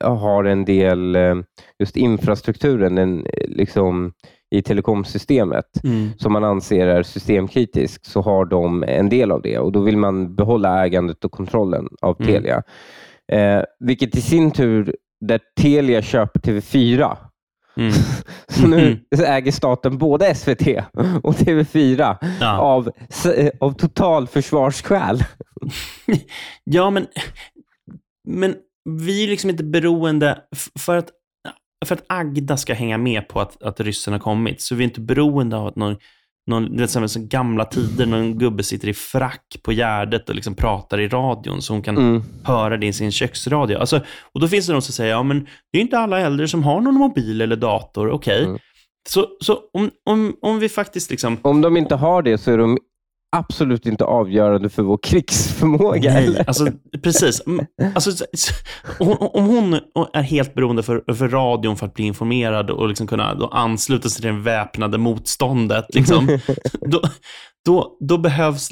har 0.00 0.44
en 0.44 0.64
del, 0.64 1.16
eh, 1.16 1.34
just 1.78 1.96
infrastrukturen 1.96 2.94
den, 2.94 3.26
liksom, 3.48 4.12
i 4.50 4.62
telekomsystemet 4.62 5.84
Mm. 5.84 6.10
som 6.18 6.32
man 6.32 6.44
anser 6.44 6.86
är 6.86 7.02
systemkritisk, 7.02 8.04
så 8.06 8.20
har 8.22 8.44
de 8.44 8.82
en 8.88 9.08
del 9.08 9.32
av 9.32 9.42
det 9.42 9.58
och 9.58 9.72
då 9.72 9.80
vill 9.80 9.96
man 9.96 10.34
behålla 10.34 10.84
ägandet 10.86 11.24
och 11.24 11.32
kontrollen 11.32 11.88
av 12.02 12.16
Mm. 12.20 12.32
Telia. 12.32 12.62
Eh, 13.32 13.62
vilket 13.80 14.16
i 14.16 14.20
sin 14.20 14.50
tur, 14.50 14.94
där 15.20 15.40
Telia 15.60 16.02
köper 16.02 16.40
TV4, 16.40 17.16
Mm. 17.76 17.92
så 18.48 18.66
nu 18.66 19.00
äger 19.26 19.52
staten 19.52 19.98
både 19.98 20.34
SVT 20.34 20.66
och 21.22 21.34
TV4 21.34 22.16
Ja. 22.40 22.58
av, 22.58 22.90
eh, 23.36 23.50
av 23.60 23.72
totalförsvarsskäl. 23.72 25.24
Ja, 26.64 26.90
men, 26.90 27.06
men 28.28 28.54
vi 28.84 29.24
är 29.24 29.28
liksom 29.28 29.50
inte 29.50 29.64
beroende, 29.64 30.38
för 30.78 30.96
att, 30.96 31.08
för 31.86 31.94
att 31.94 32.04
Agda 32.08 32.56
ska 32.56 32.74
hänga 32.74 32.98
med 32.98 33.28
på 33.28 33.40
att, 33.40 33.62
att 33.62 33.80
ryssen 33.80 34.12
har 34.12 34.20
kommit, 34.20 34.60
så 34.60 34.74
vi 34.74 34.84
är 34.84 34.88
inte 34.88 35.00
beroende 35.00 35.56
av 35.56 35.66
att 35.66 35.76
någon, 35.76 35.96
någon 36.46 36.76
det 36.76 36.82
är 36.96 37.06
som 37.06 37.28
gamla 37.28 37.64
tider, 37.64 38.06
någon 38.06 38.38
gubbe 38.38 38.62
sitter 38.62 38.88
i 38.88 38.94
frack 38.94 39.56
på 39.62 39.72
Gärdet 39.72 40.28
och 40.28 40.34
liksom 40.34 40.54
pratar 40.54 41.00
i 41.00 41.08
radion, 41.08 41.62
så 41.62 41.72
hon 41.72 41.82
kan 41.82 41.96
Mm. 41.96 42.22
höra 42.44 42.76
det 42.76 42.86
i 42.86 42.92
sin 42.92 43.12
köksradio. 43.12 43.78
Alltså, 43.78 44.00
och 44.32 44.40
då 44.40 44.48
finns 44.48 44.66
det 44.66 44.72
de 44.72 44.82
som 44.82 44.92
säger, 44.92 45.10
ja 45.10 45.22
men 45.22 45.46
det 45.72 45.78
är 45.78 45.82
inte 45.82 45.98
alla 45.98 46.20
äldre 46.20 46.48
som 46.48 46.62
har 46.62 46.80
någon 46.80 46.94
mobil 46.94 47.40
eller 47.40 47.56
dator, 47.56 48.10
okej. 48.10 48.44
Mm. 48.44 48.58
Så, 49.08 49.26
så 49.40 49.58
om, 49.72 49.90
om, 50.04 50.36
om 50.42 50.58
vi 50.58 50.68
faktiskt 50.68 51.10
liksom 51.10 51.38
Om 51.42 51.60
de 51.60 51.76
inte 51.76 51.94
har 51.94 52.22
det 52.22 52.38
så 52.38 52.50
är 52.50 52.58
de 52.58 52.78
absolut 53.36 53.86
inte 53.86 54.04
avgörande 54.04 54.68
för 54.68 54.82
vår 54.82 54.98
krigsförmåga. 55.02 56.12
Nej, 56.12 56.26
eller? 56.26 56.48
alltså 56.48 56.68
precis. 57.02 57.46
Mm, 57.46 57.66
Alltså, 57.94 58.24
om 59.32 59.46
hon 59.46 59.80
är 60.12 60.22
helt 60.22 60.54
beroende 60.54 60.82
för, 60.82 61.14
för 61.14 61.28
radion 61.28 61.76
för 61.76 61.86
att 61.86 61.94
bli 61.94 62.04
informerad 62.04 62.70
och 62.70 62.88
liksom 62.88 63.06
kunna 63.06 63.34
då 63.34 63.46
ansluta 63.46 64.08
sig 64.08 64.22
till 64.22 64.34
det 64.34 64.40
väpnade 64.40 64.98
motståndet, 64.98 65.94
liksom, 65.94 66.38
då, 66.80 67.02
då, 67.64 67.96
då 68.00 68.18
behövs... 68.18 68.68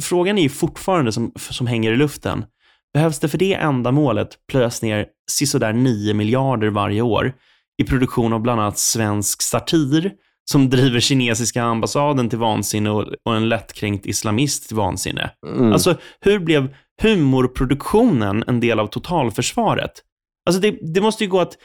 Frågan 0.00 0.38
är 0.38 0.42
ju 0.42 0.48
fortfarande 0.48 1.12
som, 1.12 1.32
som 1.36 1.66
hänger 1.66 1.92
i 1.92 1.96
luften. 1.96 2.44
Behövs 2.94 3.18
det 3.18 3.28
för 3.28 3.38
det 3.38 3.54
ändamålet 3.54 4.28
plöjas 4.50 4.82
ner 4.82 5.06
sisådär 5.30 5.72
9 5.72 6.14
miljarder 6.14 6.68
varje 6.68 7.02
år 7.02 7.32
i 7.82 7.84
produktion 7.84 8.32
av 8.32 8.40
bland 8.40 8.60
annat 8.60 8.78
svensk 8.78 9.42
satir, 9.42 10.12
som 10.50 10.70
driver 10.70 11.00
kinesiska 11.00 11.62
ambassaden 11.62 12.28
till 12.28 12.38
vansinne 12.38 12.90
och, 12.90 13.06
och 13.24 13.36
en 13.36 13.48
lättkränkt 13.48 14.06
islamist 14.06 14.68
till 14.68 14.76
vansinne? 14.76 15.30
Mm. 15.46 15.72
Alltså, 15.72 15.96
hur 16.20 16.38
blev 16.38 16.74
humorproduktionen 17.02 18.44
en 18.46 18.60
del 18.60 18.80
av 18.80 18.86
totalförsvaret? 18.86 19.92
Alltså, 20.46 20.62
det, 20.62 20.78
det 20.94 21.00
måste 21.00 21.24
ju 21.24 21.30
gå 21.30 21.40
att 21.40 21.56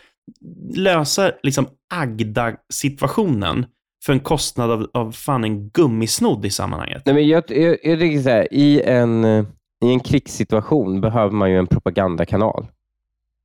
lösa 0.76 1.32
liksom 1.44 1.68
Agda-situationen 1.94 3.66
för 4.06 4.14
en 4.14 4.20
kostnad 4.20 4.72
av, 4.72 4.90
av 4.94 5.12
fan 5.12 5.44
en 5.44 5.70
gummisnodd 5.70 6.46
i 6.46 6.50
sammanhanget. 6.50 7.02
Nej, 7.06 7.16
men 7.16 7.28
jag, 7.28 7.44
jag, 7.48 7.78
jag 7.84 8.00
tänker 8.00 8.22
så 8.22 8.30
här, 8.30 8.54
i 8.54 8.82
en, 8.82 9.26
eh, 9.26 9.46
i 9.86 9.92
en 9.94 10.00
krigssituation 10.00 11.02
behöver 11.02 11.32
man 11.32 11.52
ju 11.52 11.58
en 11.58 11.68
propagandakanal. 11.68 12.68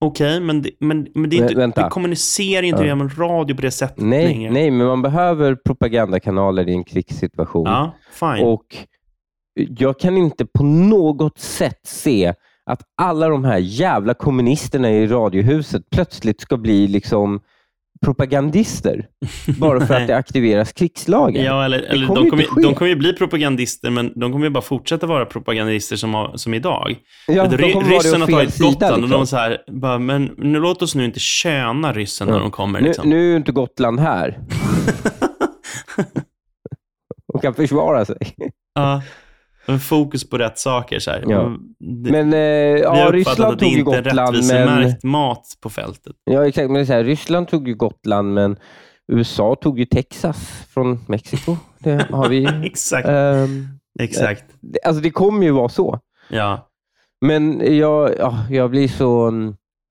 Okej, 0.01 0.41
men, 0.41 0.63
det, 0.63 0.71
men, 0.81 1.09
men 1.15 1.31
det 1.31 1.37
är 1.39 1.43
inte, 1.43 1.55
vänta. 1.55 1.85
vi 1.85 1.91
kommunicerar 1.91 2.63
inte 2.63 2.83
Ja. 2.83 2.87
genom 2.87 3.09
radio 3.09 3.57
på 3.57 3.63
det 3.63 3.71
sättet 3.71 4.05
Nej, 4.05 4.25
längre. 4.25 4.51
nej, 4.53 4.71
men 4.71 4.87
man 4.87 5.03
behöver 5.03 5.55
propagandakanaler 5.55 6.69
i 6.69 6.73
en 6.73 6.85
krigssituation. 6.85 7.67
Ja, 7.67 7.97
fine. 8.13 8.45
Och 8.47 8.77
jag 9.79 9.99
kan 9.99 10.17
inte 10.17 10.47
på 10.47 10.63
något 10.65 11.39
sätt 11.39 11.81
se 11.83 12.35
att 12.67 12.81
alla 12.97 13.29
de 13.29 13.45
här 13.45 13.59
jävla 13.59 14.15
kommunisterna 14.15 14.91
i 14.91 15.07
radiohuset 15.07 15.83
plötsligt 15.91 16.41
ska 16.41 16.57
bli 16.57 16.87
liksom 16.89 17.41
propagandister 18.05 19.07
bara 19.61 19.87
för 19.87 19.95
att 19.95 20.07
det 20.07 20.17
aktiveras 20.17 20.73
krigslagen. 20.73 21.45
Ja, 21.45 21.65
eller, 21.65 21.79
eller 21.79 22.07
kommer 22.07 22.21
de, 22.23 22.31
kommer, 22.31 22.63
de 22.63 22.75
kommer 22.75 22.89
ju 22.89 22.97
bli 22.97 23.13
propagandister, 23.13 23.91
men 23.91 24.13
de 24.17 24.33
kommer 24.33 24.47
ju 24.47 24.51
bara 24.51 24.63
fortsätta 24.63 25.07
vara 25.07 25.27
propagandister 25.27 25.97
som, 25.97 26.31
som 26.35 26.55
idag. 26.55 26.97
Ja, 27.29 27.47
de 27.47 27.57
ryssen 27.57 28.21
har 28.21 28.29
tagit 28.29 28.55
sida, 28.55 28.69
Gotland 28.69 28.95
och 28.95 29.01
liksom. 29.01 29.21
de 29.21 29.27
så 29.27 29.37
här, 29.37 29.59
bara, 29.73 29.99
men 29.99 30.35
nu 30.39 30.59
låt 30.61 30.83
oss 30.83 30.95
nu 30.95 31.05
inte 31.05 31.21
tjäna 31.21 31.93
ryssen 31.93 32.27
när 32.29 32.35
Ja. 32.35 32.41
de 32.41 32.51
kommer. 32.51 32.81
nu, 32.81 32.87
Liksom. 32.87 33.11
nu 33.11 33.19
är 33.27 33.31
ju 33.31 33.37
inte 33.37 33.53
Gotland 33.53 34.01
här 34.01 34.39
och 37.35 37.43
kan 37.43 37.55
försvara 37.55 38.05
sig. 38.05 38.17
Ja. 38.75 39.03
Men 39.67 39.81
fokus 39.81 40.31
på 40.31 40.39
rätt 40.39 40.59
saker. 40.59 40.99
Så 40.99 41.11
här. 41.11 41.25
Ja. 41.29 41.41
Och 41.41 41.51
det, 41.79 42.11
Men 42.11 42.27
eh, 42.33 42.75
vi 42.75 42.81
ja, 42.83 43.05
har 43.05 43.13
Ryssland 43.13 43.59
tog 43.59 43.69
ju 43.69 43.79
inte 43.79 43.97
är 43.97 44.03
Gotland, 44.03 44.37
men... 44.53 44.95
mat 45.03 45.43
på 45.61 45.71
fältet. 45.71 46.17
Ja, 46.25 46.47
exakt. 46.47 46.67
Men 46.67 46.75
det 46.75 46.81
är 46.81 46.85
så 46.85 46.93
här, 46.93 47.05
Ryssland 47.05 47.49
tog 47.49 47.69
ju 47.69 47.75
Gotland, 47.75 48.35
men 48.35 48.57
USA 49.13 49.57
tog 49.61 49.79
ju 49.79 49.85
Texas 49.85 50.67
från 50.75 51.05
Mexiko. 51.09 51.57
Det 51.79 52.07
har 52.11 52.29
vi. 52.29 52.49
Exakt. 52.65 53.09
Ehm, 53.09 53.67
Exakt. 54.01 54.45
det- 54.61 54.79
alltså 54.85 55.03
det 55.03 55.11
kommer 55.11 55.43
ju 55.47 55.51
vara 55.53 55.69
så. 55.69 56.01
Ja. 56.29 56.69
Men 57.21 57.77
jag, 57.77 58.11
ja, 58.19 58.39
jag 58.51 58.71
blir 58.71 58.89
så... 58.89 59.27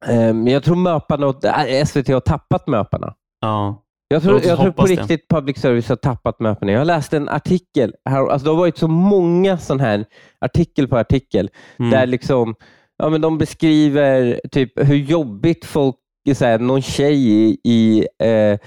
Um, 0.08 0.48
jag 0.48 0.64
tror 0.64 0.76
möparna 0.76 1.28
och 1.28 1.46
äh, 1.46 1.86
SVT 1.86 2.08
har 2.08 2.20
tappat 2.20 2.68
möparna. 2.68 3.14
ja. 3.42 3.82
Jag 4.08 4.24
tror, 4.24 4.42
jag 4.46 4.60
tror 4.60 4.72
på 4.72 4.86
det. 4.86 4.92
riktigt 4.92 5.28
public 5.30 5.58
service 5.58 5.90
har 5.90 5.96
tappat 5.96 6.40
möparna. 6.40 6.72
Jag 6.72 6.88
läste 6.88 7.18
en 7.18 7.30
artikel, 7.30 7.94
här, 8.10 8.28
alltså 8.30 8.46
det 8.46 8.52
har 8.52 8.58
varit 8.58 8.78
så 8.78 8.88
många 8.88 9.58
sån 9.58 9.80
här 9.80 10.06
artikel 10.42 10.88
på 10.88 10.98
artikel, 10.98 11.50
Mm. 11.80 11.92
där 11.92 12.06
liksom, 12.06 12.56
ja, 12.98 13.10
men 13.10 13.22
de 13.22 13.38
beskriver 13.38 14.42
typ 14.52 14.72
hur 14.76 14.96
jobbigt 14.96 15.66
folk, 15.66 15.96
så 16.36 16.46
här, 16.46 16.60
någon 16.60 16.82
tjej 16.82 17.28
i, 17.28 17.58
i, 17.64 18.08
eh, 18.24 18.60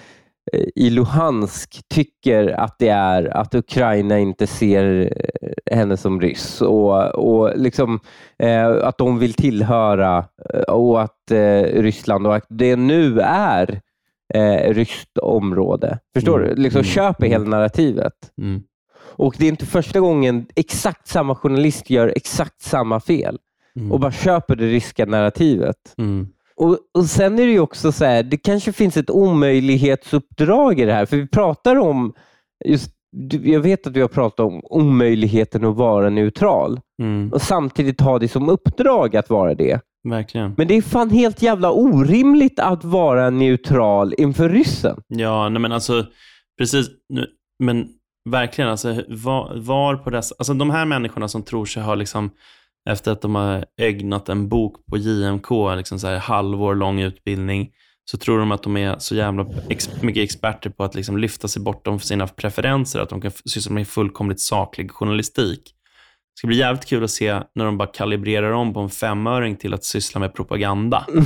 i 0.74 0.90
Luhansk 0.90 1.80
tycker 1.94 2.48
att 2.48 2.76
det 2.78 2.88
är 2.88 3.36
att 3.36 3.54
Ukraina 3.54 4.18
inte 4.18 4.46
ser 4.46 5.12
eh, 5.72 5.76
henne 5.76 5.96
som 5.96 6.20
ryss 6.20 6.60
och, 6.62 7.14
och 7.14 7.52
liksom, 7.56 8.00
eh, 8.38 8.66
att 8.68 8.98
de 8.98 9.18
vill 9.18 9.34
tillhöra 9.34 10.24
eh, 10.54 10.60
och 10.60 11.02
att 11.02 11.30
eh, 11.30 11.62
Ryssland 11.62 12.26
och 12.26 12.36
att 12.36 12.46
det 12.48 12.76
nu 12.76 13.20
är 13.20 13.80
eh, 14.34 14.74
ryskt 14.74 15.18
område. 15.18 15.98
Förstår 16.14 16.42
Mm, 16.42 16.54
du? 16.56 16.62
Liksom 16.62 16.78
mm, 16.78 16.84
köper 16.90 17.26
mm. 17.26 17.32
hela 17.32 17.56
narrativet. 17.56 18.12
Mm. 18.42 18.62
Och 19.00 19.34
det 19.38 19.44
är 19.44 19.48
inte 19.48 19.66
första 19.66 20.00
gången 20.00 20.46
exakt 20.56 21.08
samma 21.08 21.34
journalist 21.34 21.90
gör 21.90 22.12
exakt 22.16 22.62
samma 22.62 23.00
fel 23.00 23.38
Mm. 23.76 23.92
och 23.92 24.00
bara 24.00 24.12
köper 24.12 24.56
det 24.56 24.66
ryska 24.66 25.06
narrativet. 25.06 25.76
Mm. 25.98 26.28
Och, 26.56 26.78
och 26.94 27.04
Sen 27.04 27.38
är 27.38 27.46
det 27.46 27.52
ju 27.52 27.60
också 27.60 27.92
så 27.92 28.04
här, 28.04 28.22
det 28.22 28.36
kanske 28.36 28.72
finns 28.72 28.96
ett 28.96 29.10
omöjlighetsuppdrag 29.10 30.80
i 30.80 30.84
det 30.84 30.92
här. 30.92 31.06
För 31.06 31.16
vi 31.16 31.26
pratar 31.26 31.76
om, 31.76 32.14
just, 32.64 32.90
jag 33.42 33.60
vet 33.60 33.86
att 33.86 33.92
vi 33.96 34.00
har 34.00 34.08
pratat 34.08 34.40
om 34.46 34.60
omöjligheten 34.64 35.64
att 35.64 35.76
vara 35.76 36.10
neutral 36.10 36.80
Mm. 37.02 37.32
och 37.32 37.42
samtidigt 37.42 38.00
ha 38.00 38.18
det 38.18 38.28
som 38.28 38.48
uppdrag 38.48 39.16
att 39.16 39.30
vara 39.30 39.54
det. 39.54 39.80
Verkligen. 40.10 40.54
Men 40.56 40.68
det 40.68 40.74
är 40.74 40.82
fan 40.82 41.10
helt 41.10 41.42
jävla 41.42 41.70
orimligt 41.70 42.58
att 42.58 42.84
vara 42.84 43.30
neutral 43.30 44.14
inför 44.18 44.48
ryssen. 44.48 45.02
Ja, 45.08 45.48
nej 45.48 45.60
men 45.60 45.72
alltså, 45.72 46.06
precis. 46.58 46.90
Men 47.64 47.88
verkligen, 48.30 48.70
alltså, 48.70 49.02
var, 49.08 49.56
var 49.56 49.96
på 49.96 50.10
dessa, 50.10 50.34
alltså 50.38 50.54
de 50.54 50.70
här 50.70 50.84
människorna 50.84 51.28
som 51.28 51.42
tror 51.42 51.64
sig 51.64 51.82
ha, 51.82 51.94
liksom, 51.94 52.30
efter 52.90 53.12
att 53.12 53.20
de 53.20 53.34
har 53.34 53.64
ögnat 53.80 54.28
en 54.28 54.48
bok 54.48 54.86
på 54.86 54.96
JMK, 54.96 55.50
liksom 55.76 55.98
så 55.98 56.06
här 56.06 56.18
halvår 56.18 56.74
lång 56.74 57.00
utbildning, 57.00 57.70
så 58.10 58.18
tror 58.18 58.38
de 58.38 58.52
att 58.52 58.62
de 58.62 58.76
är 58.76 58.98
så 58.98 59.14
jävla 59.14 59.46
ex, 59.68 60.02
mycket 60.02 60.22
experter 60.22 60.70
på 60.70 60.84
att 60.84 60.94
liksom 60.94 61.18
lyfta 61.18 61.48
sig 61.48 61.62
bortom 61.62 61.98
sina 61.98 62.26
preferenser, 62.26 63.00
att 63.00 63.08
de 63.08 63.20
kan 63.20 63.30
syssla 63.30 63.72
med 63.72 63.88
fullkomligt 63.88 64.40
saklig 64.40 64.90
journalistik. 64.90 65.74
Ska 66.38 66.46
bli 66.46 66.56
jävligt 66.56 66.84
kul 66.84 67.04
att 67.04 67.10
se 67.10 67.40
när 67.54 67.64
de 67.64 67.78
bara 67.78 67.88
kalibrerar 67.88 68.52
om 68.52 68.74
på 68.74 68.80
en 68.80 68.88
femöring 68.88 69.56
till 69.56 69.74
att 69.74 69.84
syssla 69.84 70.20
med 70.20 70.34
propaganda. 70.34 71.06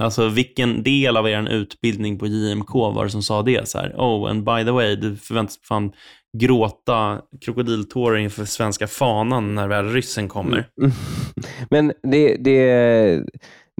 Alltså 0.00 0.28
vilken 0.28 0.82
del 0.82 1.16
av 1.16 1.28
er 1.28 1.48
utbildning 1.48 2.18
på 2.18 2.26
JMK 2.26 2.74
var 2.74 3.04
det 3.04 3.10
som 3.10 3.22
sa 3.22 3.42
det? 3.42 3.68
Så 3.68 3.78
här, 3.78 3.94
oh, 3.96 4.30
and 4.30 4.44
by 4.44 4.64
the 4.64 4.70
way, 4.70 4.96
du 4.96 5.16
förväntas 5.16 5.58
fan 5.62 5.92
gråta 6.38 7.20
krokodiltårar 7.40 8.16
inför 8.16 8.44
svenska 8.44 8.86
fanan 8.86 9.54
när 9.54 9.68
väl 9.68 9.92
ryssen 9.92 10.28
kommer. 10.28 10.68
Men 11.70 11.92
det, 12.02 12.36
det, 12.36 12.64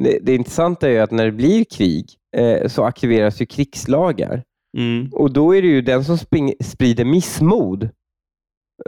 det, 0.02 0.18
det 0.22 0.34
intressanta 0.34 0.88
är 0.88 0.92
ju 0.92 0.98
att 0.98 1.10
när 1.10 1.24
det 1.24 1.32
blir 1.32 1.64
krig 1.64 2.06
eh, 2.36 2.68
så 2.68 2.84
aktiveras 2.84 3.40
ju 3.42 3.46
krigslagar. 3.46 4.42
Mm. 4.78 5.08
Och 5.12 5.32
då 5.32 5.56
är 5.56 5.62
det 5.62 5.68
ju 5.68 5.82
den 5.82 6.04
som 6.04 6.18
spring, 6.18 6.54
sprider 6.64 7.04
missmod 7.04 7.88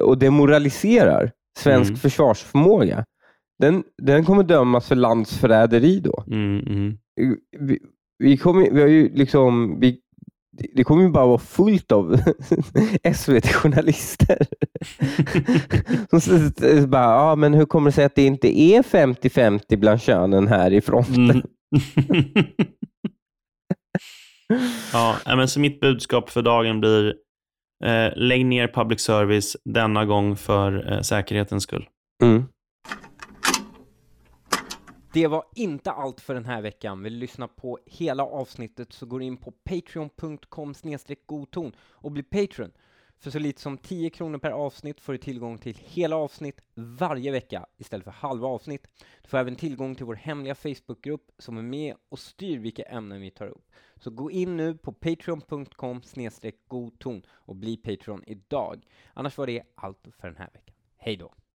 och 0.01 0.19
demoraliserar 0.19 1.33
svensk 1.59 1.91
Mm. 1.91 1.99
försvarsförmåga. 1.99 3.05
Den, 3.59 3.83
den 4.03 4.25
kommer 4.25 4.43
dömas 4.43 4.89
för 4.89 4.95
landsförräderi 4.95 6.01
då. 6.01 6.25
Mm, 6.27 6.67
mm. 6.67 6.97
Vi, 7.61 7.79
vi, 8.19 8.37
kommer, 8.37 8.71
vi 8.71 8.81
har 8.81 8.89
ju 8.89 9.15
liksom, 9.15 9.81
vi, 9.81 9.99
det 10.75 10.85
kommer 10.85 11.03
ju 11.03 11.09
bara 11.09 11.27
vara 11.27 11.39
fullt 11.39 11.93
av 11.93 12.17
SVT-journalister. 13.15 14.47
Som 16.21 16.91
bara, 16.91 17.03
ja, 17.03 17.35
men 17.37 17.55
hur 17.55 17.65
kommer 17.65 17.91
det 17.91 17.95
sig 17.95 18.05
att 18.05 18.15
det 18.15 18.27
inte 18.27 18.61
är 18.61 18.83
50-50 18.83 19.77
bland 19.77 20.01
könen 20.01 20.49
här 20.49 20.73
i 20.73 20.81
fronten? 20.81 21.31
Mm. 21.31 21.43
ja, 24.93 25.17
men 25.27 25.49
så 25.49 25.61
mitt 25.61 25.81
budskap 25.81 26.31
för 26.31 26.43
dagen 26.43 26.81
blir 26.81 27.15
eh, 27.83 28.13
lägg 28.17 28.47
ner 28.47 28.69
public 28.69 29.01
service 29.01 29.57
denna 29.65 30.05
gång 30.05 30.37
för 30.37 30.93
eh, 30.93 31.01
säkerhetens 31.01 31.63
skull. 31.63 31.89
Mm. 32.23 32.45
Det 35.13 35.27
var 35.27 35.45
inte 35.55 35.91
allt 35.91 36.21
för 36.21 36.35
den 36.35 36.45
här 36.45 36.63
veckan. 36.63 37.03
Vill 37.03 37.13
du 37.13 37.19
lyssna 37.19 37.49
på 37.49 37.79
hela 37.87 38.23
avsnittet 38.23 38.93
så 38.93 39.07
går 39.07 39.19
du 39.19 39.25
in 39.25 39.37
på 39.37 39.53
patreon.com 39.65 40.75
godton 41.27 41.73
och 41.81 42.13
bli 42.13 42.23
patron. 42.23 42.71
För 43.23 43.31
så 43.31 43.39
lite 43.39 43.61
som 43.61 43.79
10 43.79 44.11
kronor 44.11 44.39
per 44.39 44.51
avsnitt 44.51 45.01
får 45.01 45.13
du 45.13 45.19
tillgång 45.19 45.59
till 45.59 45.77
hela 45.81 46.17
avsnitt 46.17 46.61
varje 46.75 47.33
vecka 47.33 47.67
istället 47.77 48.05
för 48.05 48.11
halva 48.11 48.49
avsnitt. 48.49 48.87
Du 49.23 49.29
får 49.29 49.39
även 49.39 49.57
tillgång 49.57 49.95
till 49.95 50.07
vår 50.07 50.15
hemliga 50.15 50.55
Facebookgrupp 50.55 51.31
som 51.39 51.59
är 51.59 51.63
med 51.63 51.95
och 52.09 52.19
styr 52.19 52.59
vilka 52.59 52.83
ämnen 52.83 53.21
vi 53.21 53.31
tar 53.31 53.47
upp. 53.47 53.71
Så 53.97 54.11
gå 54.11 54.31
in 54.31 54.57
nu 54.57 54.75
på 54.75 54.93
patreon.com 54.93 56.03
godton 56.69 57.23
och 57.29 57.57
bli 57.57 57.77
Patreon 57.77 58.25
idag. 58.27 58.87
Annars 59.15 59.39
var 59.39 59.47
det 59.47 59.63
allt 59.75 60.07
för 60.19 60.29
den 60.29 60.37
här 60.37 60.51
veckan. 60.53 60.75
Hej 60.97 61.17
då! 61.17 61.33